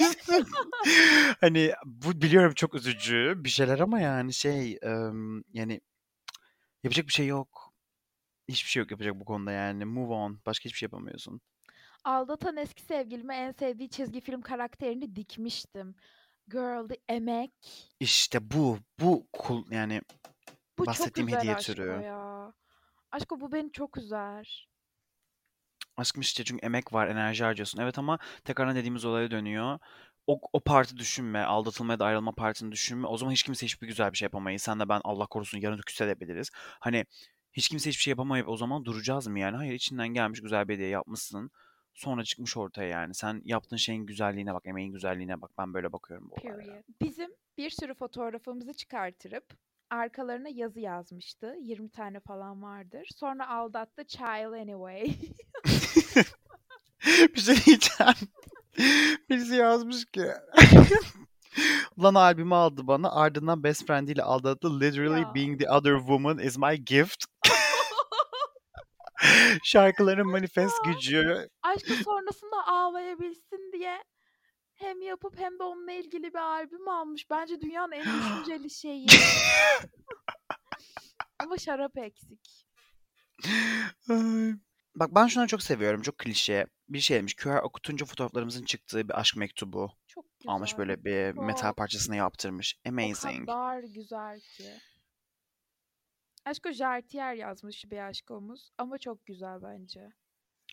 Hani 1.40 1.72
bu 1.84 2.22
biliyorum 2.22 2.54
çok 2.54 2.74
üzücü 2.74 3.34
bir 3.36 3.48
şeyler 3.48 3.78
ama 3.78 4.00
yani 4.00 4.32
şey 4.32 4.78
em, 4.82 5.44
yani 5.52 5.80
yapacak 6.84 7.06
bir 7.06 7.12
şey 7.12 7.26
yok. 7.26 7.72
Hiçbir 8.48 8.70
şey 8.70 8.80
yok 8.80 8.90
yapacak 8.90 9.20
bu 9.20 9.24
konuda 9.24 9.52
yani. 9.52 9.84
Move 9.84 10.12
on. 10.14 10.40
Başka 10.46 10.64
hiçbir 10.64 10.78
şey 10.78 10.86
yapamıyorsun. 10.86 11.40
Aldatan 12.04 12.56
eski 12.56 12.82
sevgilime 12.82 13.36
en 13.36 13.52
sevdiği 13.52 13.88
çizgi 13.90 14.20
film 14.20 14.40
karakterini 14.40 15.16
dikmiştim. 15.16 15.94
Girl, 16.50 16.88
the 16.88 16.96
emek. 17.08 17.50
İşte 18.00 18.50
bu 18.50 18.78
bu 19.00 19.26
kul 19.32 19.64
yani 19.70 20.00
Bu 20.78 20.84
çok 20.84 20.86
bahsettiğim 20.86 21.28
üzer 21.28 21.38
hediye 21.38 21.54
aşko 21.54 21.72
türü. 21.72 22.02
ya. 22.04 22.52
Aşko 23.10 23.40
bu 23.40 23.52
beni 23.52 23.72
çok 23.72 23.98
üzer. 23.98 24.68
Aşkım 25.96 26.20
işte 26.20 26.44
çünkü 26.44 26.66
emek 26.66 26.92
var, 26.92 27.06
enerji 27.08 27.44
harcıyorsun. 27.44 27.80
Evet 27.80 27.98
ama 27.98 28.18
tekrardan 28.44 28.76
dediğimiz 28.76 29.04
olaya 29.04 29.30
dönüyor. 29.30 29.78
O, 30.26 30.40
o 30.52 30.60
parti 30.60 30.96
düşünme, 30.96 31.42
aldatılma 31.42 31.92
ya 31.92 31.98
da 31.98 32.04
ayrılma 32.04 32.32
partini 32.32 32.72
düşünme. 32.72 33.06
O 33.06 33.16
zaman 33.16 33.32
hiç 33.32 33.42
kimse 33.42 33.66
hiçbir 33.66 33.86
güzel 33.86 34.12
bir 34.12 34.16
şey 34.16 34.26
yapamayız. 34.26 34.62
Sen 34.62 34.80
de 34.80 34.88
ben 34.88 35.00
Allah 35.04 35.26
korusun 35.26 35.58
yarın 35.58 35.80
küsebiliriz. 35.86 36.50
Hani 36.80 37.04
hiç 37.52 37.68
kimse 37.68 37.90
hiçbir 37.90 38.02
şey 38.02 38.10
yapamayıp 38.10 38.48
o 38.48 38.56
zaman 38.56 38.84
duracağız 38.84 39.26
mı 39.26 39.38
yani? 39.38 39.56
Hayır 39.56 39.72
içinden 39.72 40.08
gelmiş 40.08 40.42
güzel 40.42 40.68
bir 40.68 40.74
hediye 40.74 40.88
yapmışsın. 40.88 41.50
Sonra 41.96 42.24
çıkmış 42.24 42.56
ortaya 42.56 42.88
yani. 42.88 43.14
Sen 43.14 43.42
yaptığın 43.44 43.76
şeyin 43.76 44.06
güzelliğine 44.06 44.54
bak, 44.54 44.62
emeğin 44.66 44.92
güzelliğine 44.92 45.40
bak. 45.40 45.50
Ben 45.58 45.74
böyle 45.74 45.92
bakıyorum 45.92 46.30
bu 46.30 46.34
olaylara. 46.48 46.82
Bizim 47.02 47.30
bir 47.58 47.70
sürü 47.70 47.94
fotoğrafımızı 47.94 48.72
çıkartırıp 48.72 49.44
arkalarına 49.90 50.48
yazı 50.48 50.80
yazmıştı. 50.80 51.54
20 51.60 51.90
tane 51.90 52.20
falan 52.20 52.62
vardır. 52.62 53.08
Sonra 53.16 53.48
aldattı 53.48 54.04
Child 54.06 54.52
Anyway. 54.52 55.14
Bir 57.34 57.40
şey 57.40 57.56
diyeceğim. 57.66 58.14
Birisi 59.30 59.54
yazmış 59.54 60.04
ki. 60.04 60.26
Ulan 61.96 62.14
albümü 62.14 62.54
aldı 62.54 62.86
bana 62.86 63.10
ardından 63.10 63.62
best 63.62 63.86
friendiyle 63.86 64.22
aldattı. 64.22 64.80
Literally 64.80 65.20
Ya. 65.20 65.34
being 65.34 65.60
the 65.60 65.70
other 65.70 65.98
woman 65.98 66.38
is 66.38 66.58
my 66.58 66.76
gift. 66.84 67.24
Şarkıların 69.64 70.30
manifest 70.30 70.84
gücü. 70.84 71.48
Aşkı 71.62 71.94
sonrasında 72.04 72.66
ağlayabilsin 72.66 73.72
diye 73.72 74.04
hem 74.74 75.02
yapıp 75.02 75.38
hem 75.38 75.58
de 75.58 75.62
onunla 75.62 75.92
ilgili 75.92 76.34
bir 76.34 76.38
albüm 76.38 76.88
almış. 76.88 77.30
Bence 77.30 77.60
dünyanın 77.60 77.92
en 77.92 78.04
düşünceli 78.04 78.70
şeyi. 78.70 79.06
Ama 81.38 81.58
şarap 81.58 81.98
eksik. 81.98 82.66
Bak 84.96 85.14
ben 85.14 85.26
şunu 85.26 85.46
çok 85.48 85.62
seviyorum. 85.62 86.02
Çok 86.02 86.18
klişe. 86.18 86.66
Bir 86.88 87.00
şey 87.00 87.18
demiş. 87.18 87.34
QR 87.34 87.62
okutunca 87.62 88.06
fotoğraflarımızın 88.06 88.64
çıktığı 88.64 89.08
bir 89.08 89.20
aşk 89.20 89.36
mektubu. 89.36 89.90
Çok 90.06 90.24
güzel. 90.38 90.52
Almış 90.54 90.78
böyle 90.78 91.04
bir 91.04 91.32
metal 91.32 91.68
Çok. 91.68 91.76
parçasına 91.76 92.16
yaptırmış. 92.16 92.80
O 92.86 92.88
Amazing. 92.88 93.46
kadar 93.46 93.82
güzel 93.82 94.40
ki. 94.40 94.72
Aşko 96.46 96.72
Jartier 96.72 97.34
yazmış 97.34 97.84
bir 97.90 97.98
aşkomuz. 97.98 98.70
Ama 98.78 98.98
çok 98.98 99.26
güzel 99.26 99.62
bence. 99.62 100.08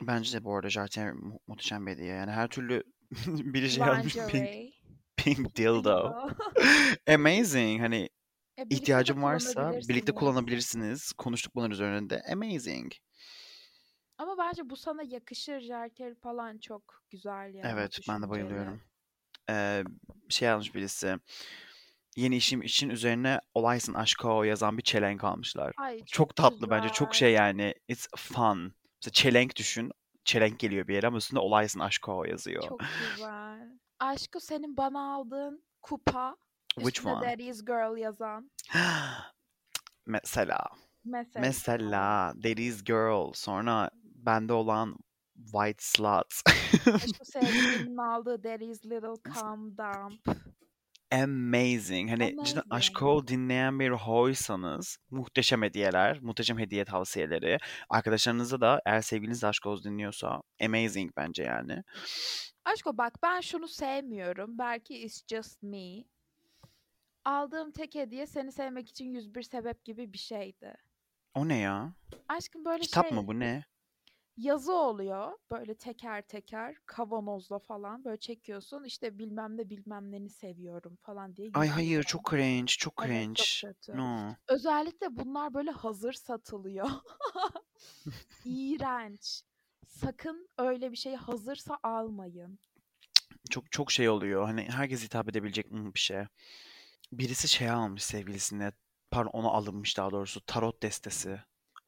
Bence 0.02 0.38
de 0.40 0.44
bu 0.44 0.56
arada 0.56 0.70
Jartier 0.70 1.12
mu- 1.14 1.40
muhteşem 1.48 1.86
bir 1.88 1.92
hediye. 1.92 2.08
Yani 2.16 2.32
her 2.32 2.48
türlü 2.48 2.84
bir 3.28 3.68
şey 3.70 3.84
yazmış. 3.86 4.16
Pink, 4.16 4.74
pink 5.18 5.56
dildo. 5.56 6.28
Amazing. 7.10 7.82
Hani 7.82 8.10
E, 8.58 8.64
ihtiyacın 8.70 9.22
varsa 9.24 9.72
birlikte 9.90 10.12
kullanabilirsiniz. 10.16 11.14
Konuştuk 11.14 11.56
bunların 11.56 11.72
üzerinde. 11.72 12.22
Amazing. 12.32 12.92
Ama 14.18 14.38
bence 14.38 14.70
bu 14.70 14.76
sana 14.76 15.04
yakışır. 15.04 15.60
Jartier 15.60 16.16
falan 16.16 16.58
çok 16.58 17.04
güzel 17.10 17.54
yani. 17.54 17.68
Evet 17.74 18.00
ben 18.10 18.22
de 18.22 18.30
bayılıyorum. 18.30 18.82
Ee, 19.50 19.84
şey 20.30 20.48
yazmış 20.48 20.76
birisi. 20.76 21.16
Yeni 22.16 22.36
işim 22.36 22.62
için 22.62 22.90
üzerine 22.90 23.40
olaysın 23.54 23.94
aşko 23.94 24.44
yazan 24.44 24.78
bir 24.78 24.84
çelenk 24.84 25.24
almışlar. 25.24 25.74
Ay 25.78 26.00
çok, 26.00 26.08
Çok 26.08 26.36
tatlı 26.36 26.70
bence. 26.70 26.90
Çok 26.90 27.12
güzel. 27.12 27.20
şey 27.20 27.34
yani. 27.34 27.74
It's 27.88 28.08
fun. 28.18 28.74
Mesela 29.02 29.14
çelenk 29.14 29.56
düşün. 29.56 29.92
Çelenk 30.26 30.60
geliyor 30.60 30.88
bir 30.88 30.94
yere 30.96 31.08
ama 31.08 31.18
üstünde 31.18 31.40
olaysın 31.40 31.80
aşko 31.80 32.26
yazıyor. 32.26 32.64
Çok 32.64 32.80
güzel. 33.16 33.80
Aşkı 34.00 34.40
senin 34.40 34.78
bana 34.78 35.14
aldığın 35.14 35.64
kupa. 35.82 36.38
Which 36.76 36.98
üstüne 36.98 37.14
one? 37.14 37.36
İs 37.40 37.66
girl 37.66 37.98
yazan. 37.98 38.52
Mesela. 40.06 40.60
Mesela. 41.06 41.42
Mesela 41.42 42.34
is 42.44 42.84
girl. 42.84 43.32
Sonra 43.34 43.90
bende 44.04 44.54
olan 44.54 44.98
White 45.36 45.78
Slut. 45.80 46.34
Aşkı 46.96 47.26
sevgilimin 47.26 47.98
aldığı 48.14 48.64
is 48.64 48.86
little 48.86 49.32
calm 49.34 49.78
dump. 49.78 50.38
Amazing. 51.14 52.10
Hani 52.10 52.28
cidden 52.30 52.40
Amazing. 52.40 52.66
Aşko 52.70 53.28
dinleyen 53.28 53.80
bir 53.80 53.90
hoysanız 53.90 54.98
muhteşem 55.12 55.64
hediyeler, 55.64 56.20
muhteşem 56.22 56.60
hediye 56.60 56.86
tavsiyeleri. 56.86 57.58
Arkadaşlarınıza 57.90 58.62
da 58.62 58.82
eğer 58.86 59.02
sevgiliniz 59.02 59.42
de 59.42 59.48
Aşko 59.48 59.84
dinliyorsa 59.84 60.42
amazing 60.62 61.12
bence 61.18 61.44
yani. 61.44 61.84
Aşko 62.66 62.98
bak 62.98 63.14
ben 63.24 63.42
şunu 63.42 63.68
sevmiyorum. 63.68 64.58
Belki 64.58 64.98
it's 64.98 65.22
just 65.28 65.64
me. 65.64 66.04
Aldığım 67.26 67.72
tek 67.72 67.96
hediye 67.96 68.28
seni 68.28 68.52
sevmek 68.52 68.90
için 68.90 69.06
101 69.06 69.42
sebep 69.44 69.86
gibi 69.86 70.14
bir 70.14 70.18
şeydi. 70.18 70.76
O 71.34 71.48
ne 71.48 71.58
ya? 71.58 71.94
Aşkım 72.28 72.66
böyle 72.66 72.82
Kitap 72.82 73.08
şey 73.08 73.18
mı 73.18 73.28
bu 73.28 73.40
ne? 73.40 73.64
Yazı 74.38 74.74
oluyor. 74.74 75.32
Böyle 75.52 75.76
teker 75.76 76.22
teker 76.22 76.76
kavanozla 76.86 77.60
falan 77.60 78.06
böyle 78.06 78.18
çekiyorsun. 78.20 78.84
İşte 78.84 79.20
bilmem 79.20 79.58
ne 79.58 79.70
bilmem 79.70 80.12
neni 80.12 80.30
seviyorum 80.30 80.96
falan 81.02 81.36
diye. 81.36 81.50
Ay 81.54 81.68
101 81.68 81.74
hayır 81.76 81.94
sebep. 82.04 82.08
çok 82.08 82.30
cringe, 82.30 82.66
çok 82.72 82.94
Evet, 83.06 83.10
cringe. 83.10 83.44
çok 83.44 83.70
kötü. 83.70 83.98
No. 83.98 84.36
Özellikle 84.48 85.08
bunlar 85.18 85.54
böyle 85.54 85.72
hazır 85.72 86.14
satılıyor. 86.14 86.90
İğrenç. 88.46 89.44
Sakın 89.88 90.50
öyle 90.58 90.92
bir 90.92 90.98
şey 90.98 91.16
hazırsa 91.16 91.78
almayın. 91.84 92.60
Çok 93.50 93.72
çok 93.72 93.92
şey 93.92 94.10
oluyor. 94.10 94.46
Hani 94.46 94.62
herkes 94.72 95.04
hitap 95.04 95.30
edebilecek 95.30 95.72
bir 95.72 96.00
şey. 96.00 96.24
Birisi 97.12 97.48
şey 97.48 97.70
almış 97.70 98.04
sevgilisine. 98.04 98.72
Pardon 99.12 99.30
ona 99.34 99.48
alınmış 99.48 99.98
daha 99.98 100.12
doğrusu. 100.12 100.42
Tarot 100.46 100.84
destesi. 100.84 101.40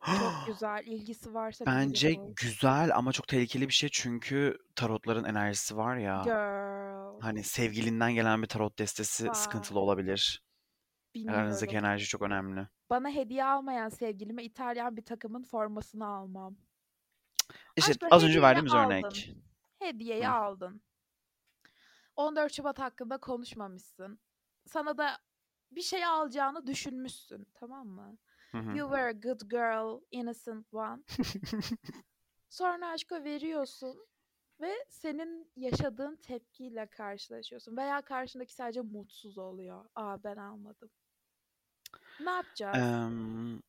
Çok 0.06 0.34
güzel. 0.48 0.84
İlgisi 0.86 1.34
varsa 1.34 1.66
Bence 1.66 2.16
güzel 2.36 2.96
ama 2.96 3.12
çok 3.12 3.28
tehlikeli 3.28 3.68
bir 3.68 3.74
şey 3.74 3.90
çünkü 3.94 4.58
tarotların 4.76 5.24
enerjisi 5.24 5.78
var 5.78 5.98
ya. 5.98 6.22
Girl. 6.26 7.22
Hani 7.22 7.44
sevgilinden 7.44 8.14
gelen 8.14 8.42
bir 8.42 8.48
tarot 8.48 8.80
destesi 8.80 9.30
sıkıntılı 9.34 9.78
Vay. 9.78 9.84
olabilir. 9.84 10.44
Aranızdaki 11.28 11.70
Bilmiyorum. 11.70 11.90
enerji 11.90 12.06
çok 12.06 12.22
önemli. 12.22 12.68
Bana 12.90 13.10
hediye 13.10 13.46
almayan 13.46 13.90
sevgilime 13.90 14.44
İtalyan 14.44 14.98
bir 14.98 15.06
takımın 15.06 15.44
formasını 15.44 16.08
almam. 16.08 16.58
İşte 17.76 17.92
Aşkım 17.92 18.10
az 18.12 18.24
önce 18.24 18.42
verdiğimiz 18.42 18.74
aldın. 18.74 18.86
örnek. 18.86 19.36
Hediyeyi 19.80 20.28
Hı. 20.28 20.32
aldın. 20.32 20.82
14 22.16 22.54
Şubat 22.54 22.80
hakkında 22.80 23.18
konuşmamışsın. 23.18 24.20
Sana 24.66 24.98
da 24.98 25.18
bir 25.72 25.82
şey 25.82 26.06
alacağını 26.06 26.68
düşünmüşsün, 26.68 27.48
tamam 27.54 27.88
mı? 27.88 28.18
You 28.76 28.88
were 28.90 29.08
a 29.08 29.12
good 29.12 29.42
girl, 29.50 30.02
innocent 30.12 30.74
one. 30.74 31.04
Sonra 32.50 32.88
aşka 32.90 33.24
veriyorsun 33.24 34.08
ve 34.62 34.74
senin 34.90 35.52
yaşadığın 35.56 36.16
tepkiyle 36.16 36.86
karşılaşıyorsun. 36.86 37.78
Veya 37.78 38.02
karşındaki 38.02 38.54
sadece 38.54 38.82
mutsuz 38.82 39.38
oluyor. 39.38 39.86
Aa 39.96 40.24
ben 40.24 40.38
almadım. 40.38 40.90
Ne 42.20 42.30
yapacağız? 42.30 42.78
Em, 42.78 43.62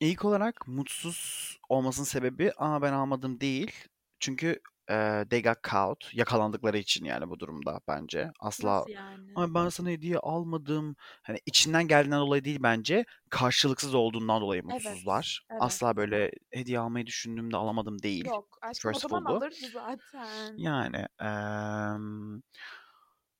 ilk 0.00 0.24
olarak 0.24 0.68
mutsuz 0.68 1.58
olmasının 1.68 2.06
sebebi 2.06 2.52
ama 2.56 2.82
ben 2.82 2.92
almadım 2.92 3.40
değil. 3.40 3.88
Çünkü 4.20 4.60
e, 4.90 5.24
they 5.30 5.42
got 5.42 5.56
caught. 5.70 6.14
Yakalandıkları 6.14 6.78
için 6.78 7.04
yani 7.04 7.28
bu 7.30 7.40
durumda 7.40 7.80
bence. 7.88 8.30
Asla 8.40 8.76
Nasıl 8.76 8.90
yani? 8.90 9.32
Ay 9.34 9.54
ben 9.54 9.68
sana 9.68 9.88
hediye 9.88 10.18
almadım. 10.18 10.96
Hani 11.22 11.38
içinden 11.46 11.88
geldiğinden 11.88 12.20
dolayı 12.20 12.44
değil 12.44 12.58
bence. 12.62 13.04
Karşılıksız 13.30 13.94
olduğundan 13.94 14.40
dolayı 14.42 14.62
Evet, 14.70 14.84
mutsuzlar. 14.84 15.46
evet. 15.50 15.62
Asla 15.62 15.96
böyle 15.96 16.30
hediye 16.52 16.78
almayı 16.78 17.06
düşündüğümde 17.06 17.56
alamadım 17.56 18.02
değil. 18.02 18.24
Yok. 18.24 18.58
Aşkım 18.62 18.88
o 18.90 18.92
First 18.92 19.02
zaman 19.02 19.24
bu. 19.24 19.36
alırdı 19.36 19.54
zaten. 19.72 20.56
Yani 20.56 21.06
em, 21.20 22.42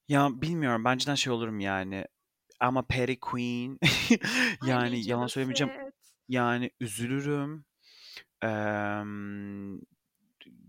ya 0.08 0.28
bilmiyorum. 0.42 0.84
Benceden 0.84 1.14
şey 1.14 1.32
olurum 1.32 1.60
yani. 1.60 2.04
Ama 2.60 2.82
Perry 2.82 3.20
Queen. 3.20 3.78
Ay, 4.62 4.70
Yani 4.70 5.06
yalan 5.08 5.26
söylemeyeceğim. 5.26 5.72
Rachel 5.74 5.92
Yani 6.28 6.70
üzülürüm. 6.80 7.64
Em, 8.42 9.80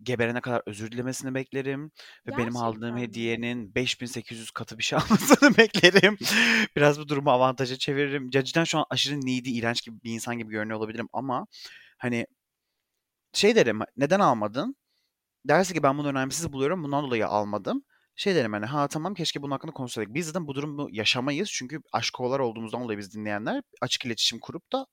geberene 0.04 0.42
kadar 0.42 0.62
özür 0.66 0.92
dilemesini 0.92 1.36
beklerim. 1.36 1.92
Ve 2.28 2.38
benim 2.38 2.58
aldığım 2.58 2.82
Gerçekten 2.82 2.98
hediyenin 2.98 3.76
5800 3.76 4.52
katı 4.52 4.78
bir 4.78 4.84
şey 4.84 5.00
almasını 5.06 5.58
beklerim. 5.58 6.18
Biraz 6.76 7.00
bu 7.00 7.08
durumu 7.08 7.32
avantaja 7.32 7.78
çeviririm. 7.78 8.30
Ya 8.34 8.44
cidden 8.44 8.64
şu 8.64 8.80
an 8.80 8.86
aşırı 8.90 9.16
needy, 9.16 9.60
iğrenç 9.60 9.84
gibi 9.84 10.04
bir 10.04 10.12
insan 10.12 10.38
gibi 10.38 10.52
görünüyor 10.52 10.80
olabilirim 10.80 11.08
ama 11.14 11.48
hani 11.98 12.28
şey 13.34 13.56
derim 13.56 13.80
neden 13.98 14.20
almadın? 14.20 14.76
Derse 15.46 15.74
ki 15.74 15.84
ben 15.84 15.98
bunu 15.98 16.08
önemsiz 16.08 16.54
buluyorum 16.54 16.84
bundan 16.84 17.04
dolayı 17.04 17.28
almadım. 17.28 17.84
Şey 18.16 18.36
derim 18.36 18.54
hani 18.54 18.66
ha 18.66 18.88
tamam 18.88 19.14
keşke 19.14 19.42
bunun 19.42 19.52
hakkında 19.52 19.74
konuşsaydık. 19.74 20.14
Biz 20.14 20.26
zaten 20.26 20.48
bu 20.48 20.56
durumu 20.56 20.88
yaşamayız 20.92 21.50
çünkü 21.52 21.82
aşkolar 21.94 22.40
olduğumuzdan 22.40 22.84
dolayı 22.84 23.00
biz 23.00 23.14
dinleyenler 23.16 23.64
açık 23.82 24.06
iletişim 24.06 24.40
kurup 24.40 24.72
da 24.72 24.88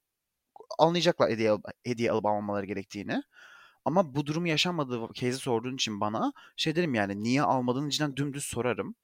anlayacaklar 0.79 1.31
hediye, 1.31 1.57
hediye 1.85 2.13
alıp 2.13 2.27
almamaları 2.27 2.67
gerektiğini. 2.67 3.23
Ama 3.85 4.15
bu 4.15 4.27
durum 4.27 4.47
yaşanmadığı 4.47 5.09
case'i 5.15 5.33
sorduğun 5.41 5.75
için 5.75 6.01
bana 6.01 6.33
şey 6.57 6.77
derim 6.77 6.95
yani 6.95 7.23
niye 7.23 7.43
almadığını 7.43 7.91
cidden 7.91 8.17
dümdüz 8.17 8.45
sorarım. 8.45 8.95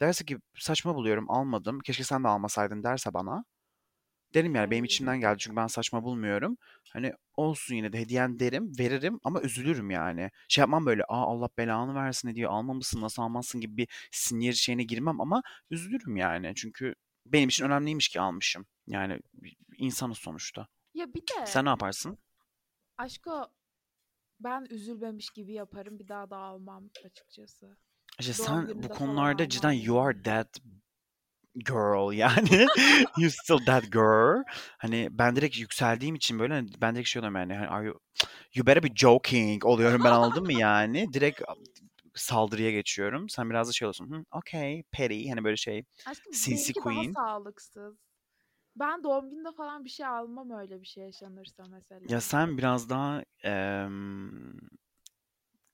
Derse 0.00 0.24
ki 0.24 0.38
saçma 0.58 0.94
buluyorum 0.94 1.30
almadım. 1.30 1.80
Keşke 1.80 2.04
sen 2.04 2.24
de 2.24 2.28
almasaydın 2.28 2.82
derse 2.82 3.14
bana. 3.14 3.44
Derim 4.34 4.54
yani 4.54 4.70
benim 4.70 4.84
içimden 4.84 5.20
geldi 5.20 5.36
çünkü 5.38 5.56
ben 5.56 5.66
saçma 5.66 6.02
bulmuyorum. 6.04 6.56
Hani 6.92 7.12
olsun 7.34 7.74
yine 7.74 7.92
de 7.92 7.98
hediyen 8.00 8.38
derim 8.38 8.72
veririm 8.78 9.20
ama 9.24 9.40
üzülürüm 9.40 9.90
yani. 9.90 10.30
Şey 10.48 10.62
yapmam 10.62 10.86
böyle 10.86 11.02
aa 11.04 11.22
Allah 11.26 11.48
belanı 11.58 11.94
versin 11.94 12.28
hediye 12.28 12.48
almamışsın 12.48 13.00
nasıl 13.00 13.22
almazsın 13.22 13.60
gibi 13.60 13.76
bir 13.76 13.88
sinir 14.12 14.52
şeyine 14.52 14.82
girmem 14.82 15.20
ama 15.20 15.42
üzülürüm 15.70 16.16
yani. 16.16 16.52
Çünkü 16.56 16.94
benim 17.26 17.48
için 17.48 17.64
önemliymiş 17.64 18.08
ki 18.08 18.20
almışım. 18.20 18.66
Yani 18.86 19.18
insanız 19.78 20.18
sonuçta. 20.18 20.66
Ya 20.94 21.14
bir 21.14 21.20
de 21.20 21.46
Sen 21.46 21.64
ne 21.64 21.68
yaparsın? 21.68 22.18
aşko 22.98 23.46
ben 24.40 24.66
üzülmemiş 24.70 25.30
gibi 25.30 25.52
yaparım. 25.52 25.98
Bir 25.98 26.08
daha 26.08 26.30
da 26.30 26.36
almam 26.36 26.90
açıkçası. 27.04 27.76
İşte 28.20 28.32
Doğum 28.38 28.66
sen 28.66 28.82
bu 28.82 28.88
konularda 28.88 29.48
cidden 29.48 29.68
almam 29.68 29.84
you 29.84 30.00
are 30.00 30.22
that 30.22 30.60
girl 31.64 32.12
yani. 32.12 32.66
you 33.18 33.30
still 33.30 33.64
that 33.66 33.92
girl. 33.92 34.42
Hani 34.78 35.08
ben 35.10 35.36
direkt 35.36 35.58
yükseldiğim 35.58 36.14
için 36.14 36.38
böyle 36.38 36.54
hani 36.54 36.68
ben 36.80 36.94
direkt 36.94 37.08
şey 37.08 37.20
oluyorum 37.20 37.36
yani. 37.40 37.54
Hani, 37.54 37.68
are 37.68 37.86
you, 37.86 38.00
you 38.54 38.66
better 38.66 38.82
be 38.82 38.88
joking 38.94 39.64
oluyorum 39.64 40.04
ben 40.04 40.10
anladın 40.10 40.44
mı 40.44 40.52
yani? 40.52 41.12
Direkt 41.12 41.42
saldırıya 42.14 42.70
geçiyorum. 42.70 43.28
Sen 43.28 43.50
biraz 43.50 43.68
da 43.68 43.72
şey 43.72 43.88
olsun. 43.88 44.10
Hı, 44.10 44.24
okay, 44.32 44.82
petty. 44.92 45.28
Hani 45.28 45.44
böyle 45.44 45.56
şey. 45.56 45.84
Aşkım 46.06 46.32
Sinsi 46.32 46.72
queen. 46.72 47.14
daha 47.14 47.26
sağlıksız. 47.26 48.05
Ben 48.76 49.04
doğum 49.04 49.30
gününde 49.30 49.52
falan 49.52 49.84
bir 49.84 49.90
şey 49.90 50.06
almam 50.06 50.50
öyle 50.50 50.80
bir 50.80 50.86
şey 50.86 51.04
yaşanırsa 51.04 51.64
mesela. 51.70 52.00
Ya 52.08 52.20
sen 52.20 52.58
biraz 52.58 52.90
daha 52.90 53.22
em, 53.42 54.52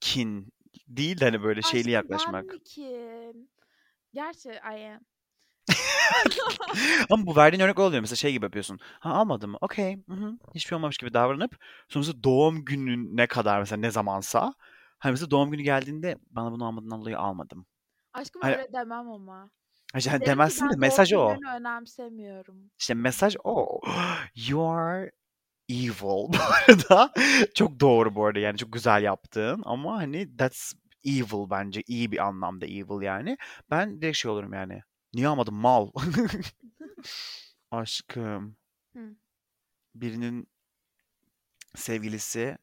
kin 0.01 0.53
değil 0.89 1.21
de 1.21 1.25
hani 1.25 1.43
böyle 1.43 1.63
şeyli 1.63 1.79
Aşkım 1.79 1.93
yaklaşmak. 1.93 2.49
ben 2.49 2.55
mi 2.55 2.63
kin? 2.63 3.51
Gerçi 4.13 4.51
I 4.51 4.93
am. 4.95 5.01
Ama 7.11 7.27
bu 7.27 7.37
verdiğin 7.37 7.63
örnek 7.63 7.79
oluyor. 7.79 8.01
Mesela 8.01 8.17
şey 8.17 8.33
gibi 8.33 8.45
yapıyorsun. 8.45 8.79
Ha 9.01 9.11
almadın 9.15 9.51
mı? 9.51 9.59
Okey. 9.61 9.99
Hiçbir 10.55 10.69
şey 10.69 10.77
olmamış 10.77 10.97
gibi 10.97 11.15
davranıp 11.15 11.57
sonrasında 11.89 12.23
doğum 12.23 12.65
günün 12.65 13.17
ne 13.17 13.27
kadar 13.27 13.59
mesela 13.59 13.81
ne 13.81 13.91
zamansa 13.91 14.55
hani 14.99 15.11
mesela 15.11 15.31
doğum 15.31 15.51
günü 15.51 15.63
geldiğinde 15.63 16.17
bana 16.31 16.53
bunu 16.53 16.67
almadığından 16.67 17.01
dolayı 17.01 17.19
almadım. 17.19 17.67
Aşkım 18.13 18.43
Hani, 18.43 18.57
öyle 18.57 18.73
demem 18.73 19.11
ama. 19.11 19.51
Derim 19.95 20.21
ki 20.21 20.27
demezsin 20.27 20.71
de 20.71 20.77
mesaj 20.77 21.13
o. 21.13 21.37
önemsemiyorum. 21.57 22.71
İşte 22.79 22.95
mesaj 22.95 23.37
o. 23.45 23.81
You 24.35 24.69
are 24.71 25.11
evil 25.69 25.93
bu 26.33 26.39
arada. 26.69 27.13
Çok 27.55 27.81
doğru 27.81 28.15
bu 28.15 28.27
arada 28.27 28.39
yani 28.39 28.59
çok 28.59 28.73
güzel 28.73 29.03
yaptın 29.03 29.63
ama 29.65 29.97
hani 29.97 30.37
that's 30.37 30.73
evil 31.05 31.51
bence 31.51 31.83
iyi 31.87 32.13
bir 32.13 32.19
anlamda 32.27 32.67
evil 32.67 33.03
yani. 33.03 33.37
Ben 33.71 34.03
direkt 34.03 34.17
şey 34.17 34.31
olurum 34.31 34.53
yani. 34.53 34.83
Niye 35.15 35.29
almadın 35.29 35.55
mal? 35.55 35.91
Aşkım 37.71 38.57
Hı. 38.97 39.17
birinin 39.95 40.49
sevgilisi 41.75 42.59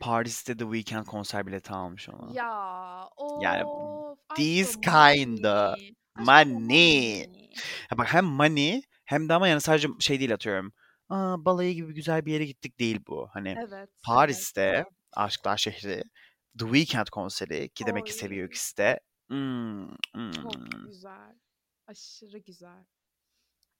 Paris'te 0.00 0.56
The 0.56 0.64
Weeknd 0.64 1.06
konser 1.06 1.46
bileti 1.46 1.72
almış 1.72 2.08
ona. 2.08 2.32
Ya 2.32 3.08
Yani 3.40 3.64
of 3.64 4.18
these 4.36 4.68
aşkım 4.68 4.80
kinda 4.82 5.70
money. 5.70 5.94
Money. 6.18 7.18
Ya 7.90 7.98
bak 7.98 8.14
hem 8.14 8.24
money 8.24 8.82
hem 9.04 9.28
de 9.28 9.34
ama 9.34 9.48
yani 9.48 9.60
sadece 9.60 9.88
şey 10.00 10.20
değil 10.20 10.34
atıyorum. 10.34 10.72
Aa, 11.08 11.44
balayı 11.44 11.74
gibi 11.74 11.94
güzel 11.94 12.26
bir 12.26 12.32
yere 12.32 12.44
gittik 12.46 12.78
değil 12.78 13.00
bu. 13.08 13.28
Hani 13.32 13.54
Evet, 13.58 13.68
evet. 13.72 13.88
Paris'te 14.02 14.84
Aşklar 15.12 15.56
Şehri 15.56 16.02
The 16.58 16.64
Weeknd 16.64 17.06
konseri 17.08 17.68
ki 17.68 17.86
demek 17.86 18.06
ki 18.06 18.12
seviyor 18.12 18.48
ikisi 18.48 18.76
de. 18.76 19.00
Hmm, 19.28 19.88
Çok 20.14 20.54
hmm. 20.54 20.86
güzel. 20.86 21.34
Aşırı 21.86 22.38
güzel. 22.38 22.84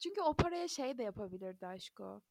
Çünkü 0.03 0.21
o 0.21 0.35
paraya 0.35 0.69
şey 0.69 0.99
de 0.99 1.03
yapabilirdi 1.03 1.67
aşko. 1.67 2.23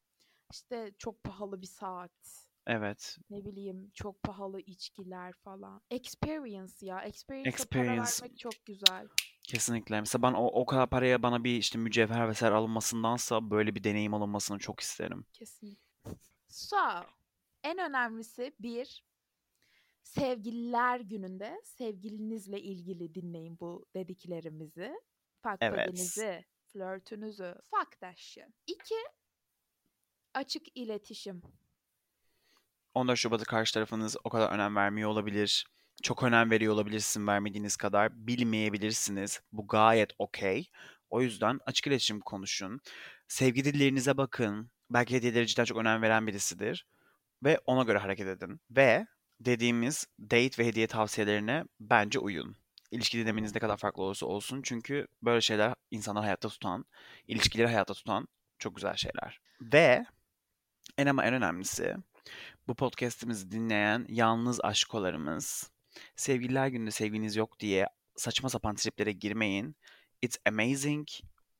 İşte 0.52 0.92
çok 0.98 1.22
pahalı 1.24 1.62
bir 1.62 1.66
saat. 1.66 2.44
Evet. 2.66 3.16
Ne 3.30 3.44
bileyim 3.44 3.90
çok 3.94 4.22
pahalı 4.22 4.60
içkiler 4.60 5.32
falan. 5.32 5.80
Experience 5.90 6.72
ya. 6.80 7.00
Experience'a 7.00 7.50
para 7.70 7.82
Experience. 7.84 8.10
vermek 8.22 8.38
çok 8.38 8.66
güzel. 8.66 9.08
Kesinlikle. 9.44 10.00
Mesela 10.00 10.22
ben 10.22 10.32
o, 10.32 10.46
o 10.46 10.66
kadar 10.66 10.90
paraya 10.90 11.22
bana 11.22 11.44
bir 11.44 11.56
işte 11.56 11.78
mücevher 11.78 12.28
vesaire 12.28 12.54
alınmasındansa 12.54 13.50
böyle 13.50 13.74
bir 13.74 13.84
deneyim 13.84 14.14
alınmasını 14.14 14.58
çok 14.58 14.80
isterim. 14.80 15.26
Kesin. 15.32 15.78
So, 16.48 16.76
en 17.62 17.78
önemlisi 17.78 18.54
bir, 18.60 19.04
sevgililer 20.02 21.00
gününde 21.00 21.60
sevgilinizle 21.64 22.60
ilgili 22.60 23.14
dinleyin 23.14 23.60
bu 23.60 23.86
dediklerimizi. 23.94 24.94
Fuck 25.42 25.56
Evet. 25.60 25.86
flörtünüzü. 25.86 26.44
Shit. 28.16 28.44
İki, 28.66 28.94
açık 30.34 30.76
iletişim. 30.76 31.42
14 32.94 33.18
Şubat'ı 33.18 33.44
karşı 33.44 33.74
tarafınız 33.74 34.16
o 34.24 34.30
kadar 34.30 34.52
önem 34.52 34.76
vermiyor 34.76 35.10
olabilir. 35.10 35.66
Çok 36.02 36.22
önem 36.22 36.50
veriyor 36.50 36.74
olabilirsin 36.74 37.26
vermediğiniz 37.26 37.76
kadar. 37.76 38.26
Bilmeyebilirsiniz. 38.26 39.40
Bu 39.52 39.66
gayet 39.66 40.10
okey. 40.18 40.70
O 41.10 41.22
yüzden 41.22 41.60
açık 41.66 41.86
iletişim 41.86 42.20
konuşun. 42.20 42.80
Sevgi 43.28 43.64
dillerinize 43.64 44.16
bakın. 44.16 44.70
Belki 44.90 45.14
hediyeleri 45.16 45.46
cidden 45.46 45.64
çok 45.64 45.78
önem 45.78 46.02
veren 46.02 46.26
birisidir. 46.26 46.86
Ve 47.44 47.58
ona 47.66 47.82
göre 47.82 47.98
hareket 47.98 48.26
edin. 48.26 48.60
Ve 48.70 49.06
dediğimiz 49.40 50.06
date 50.20 50.62
ve 50.62 50.66
hediye 50.66 50.86
tavsiyelerine 50.86 51.64
bence 51.80 52.18
uyun. 52.18 52.56
İlişki 52.90 53.18
dinaminiz 53.18 53.54
ne 53.54 53.60
kadar 53.60 53.76
farklı 53.76 54.02
olursa 54.02 54.26
olsun. 54.26 54.60
Çünkü 54.62 55.06
böyle 55.22 55.40
şeyler 55.40 55.74
insanları 55.90 56.24
hayatta 56.24 56.48
tutan, 56.48 56.84
ilişkileri 57.28 57.66
hayatta 57.66 57.94
tutan 57.94 58.28
çok 58.58 58.76
güzel 58.76 58.96
şeyler. 58.96 59.40
Ve 59.60 60.06
en 60.98 61.06
ama 61.06 61.24
en 61.24 61.34
önemlisi 61.34 61.96
bu 62.68 62.74
podcast'imizi 62.74 63.50
dinleyen 63.50 64.06
yalnız 64.08 64.60
aşkolarımız, 64.60 65.70
sevgililer 66.16 66.68
gününde 66.68 66.90
sevgiliniz 66.90 67.36
yok 67.36 67.60
diye 67.60 67.86
saçma 68.16 68.48
sapan 68.48 68.74
triplere 68.74 69.12
girmeyin. 69.12 69.76
It's 70.22 70.36
amazing. 70.46 71.08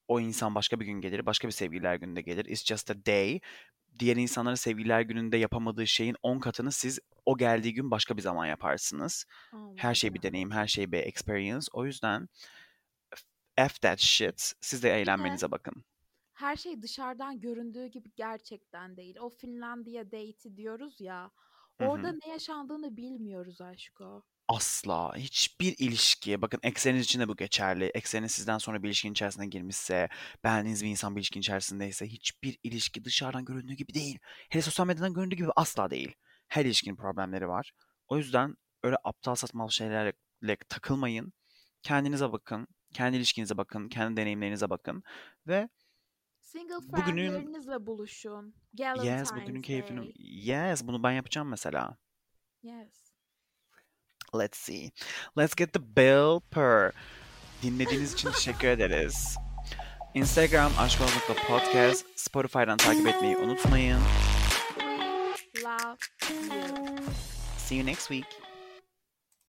O 0.08 0.20
insan 0.20 0.54
başka 0.54 0.80
bir 0.80 0.86
gün 0.86 1.00
gelir, 1.00 1.26
başka 1.26 1.48
bir 1.48 1.52
sevgililer 1.52 1.94
gününde 1.94 2.20
gelir. 2.20 2.44
It's 2.44 2.64
just 2.64 2.90
a 2.90 3.06
day. 3.06 3.40
Diğer 3.98 4.16
insanların 4.16 4.54
sevgililer 4.54 5.00
gününde 5.00 5.36
yapamadığı 5.36 5.86
şeyin 5.86 6.16
10 6.22 6.38
katını 6.38 6.72
siz 6.72 6.98
o 7.26 7.36
geldiği 7.36 7.74
gün 7.74 7.90
başka 7.90 8.16
bir 8.16 8.22
zaman 8.22 8.46
yaparsınız. 8.46 9.24
My 9.52 9.58
Her 9.76 9.94
şey 9.94 10.14
bir 10.14 10.22
deneyim, 10.22 10.50
her 10.50 10.66
şey 10.66 10.92
bir 10.92 10.98
experience. 10.98 11.66
O 11.72 11.86
yüzden 11.86 12.28
F 13.56 13.68
that 13.80 13.98
shit. 13.98 14.52
Siz 14.60 14.82
de 14.82 15.00
eğlenmenize 15.00 15.50
bakın. 15.50 15.84
Her 16.32 16.56
şey 16.56 16.82
dışarıdan 16.82 17.40
göründüğü 17.40 17.86
gibi 17.86 18.10
gerçekten 18.16 18.96
değil. 18.96 19.16
O 19.20 19.28
Finlandiya 19.28 20.06
date'i 20.06 20.56
diyoruz 20.56 21.00
ya. 21.00 21.30
Orada 21.80 22.12
ne 22.12 22.32
yaşandığını 22.32 22.96
bilmiyoruz 22.96 23.60
aşko. 23.60 24.24
Asla. 24.48 25.16
Hiçbir 25.16 25.74
ilişki, 25.78 26.42
bakın 26.42 26.60
ekseniniz 26.62 27.04
için 27.04 27.20
de 27.20 27.28
bu 27.28 27.36
geçerli. 27.36 27.84
Ekseniniz 27.84 28.32
sizden 28.32 28.58
sonra 28.58 28.82
bir 28.82 28.88
ilişkinin 28.88 29.12
içerisine 29.12 29.46
girmişse, 29.46 30.08
beğendiğiniz 30.44 30.84
bir 30.84 30.88
insan 30.88 31.16
bir 31.16 31.20
ilişkinin 31.20 31.40
içerisindeyse 31.40 32.06
hiçbir 32.06 32.58
ilişki 32.62 33.04
dışarıdan 33.04 33.44
göründüğü 33.44 33.74
gibi 33.74 33.94
değil. 33.94 34.18
Hele 34.50 34.62
sosyal 34.62 34.86
medyadan 34.86 35.14
göründüğü 35.14 35.36
gibi 35.36 35.48
asla 35.56 35.90
değil. 35.90 36.14
Her 36.48 36.64
ilişkinin 36.64 36.96
problemleri 36.96 37.48
var. 37.48 37.72
O 38.08 38.16
yüzden 38.18 38.54
öyle 38.82 38.96
aptal 39.04 39.34
satmalı 39.34 39.72
şeylerle 39.72 40.12
takılmayın. 40.68 41.32
Kendinize 41.82 42.32
bakın, 42.32 42.66
kendi 42.94 43.16
ilişkinize 43.16 43.56
bakın, 43.56 43.88
kendi 43.88 44.16
deneyimlerinize 44.16 44.70
bakın 44.70 45.02
ve 45.46 45.68
Single 46.54 46.74
Bugünün- 46.92 47.30
friendlerinizle 47.30 47.86
buluşun. 47.86 48.54
yes 48.72 48.94
Galentine's 48.96 49.32
bugünün 49.34 49.62
keyfini 49.62 49.98
Day. 50.00 50.12
yes 50.18 50.86
bunu 50.86 51.02
ben 51.02 51.12
yapacağım 51.12 51.48
mesela. 51.48 51.96
Yes. 52.62 53.04
Let's 54.38 54.58
see. 54.58 54.90
Let's 55.38 55.54
get 55.54 55.72
the 55.72 55.96
bill 55.96 56.40
per. 56.50 56.92
Dinlediğiniz 57.62 58.14
için 58.14 58.30
teşekkür 58.32 58.68
ederiz. 58.68 59.36
Instagram 60.14 60.72
aşkolog.podcast, 60.78 62.06
Spotify'dan 62.20 62.76
takip 62.76 63.06
etmeyi 63.06 63.36
unutmayın. 63.36 64.00
We 65.54 65.62
love 65.62 65.96
you. 66.30 66.96
See 67.58 67.76
you 67.76 67.86
next 67.86 68.08
week. 68.08 68.43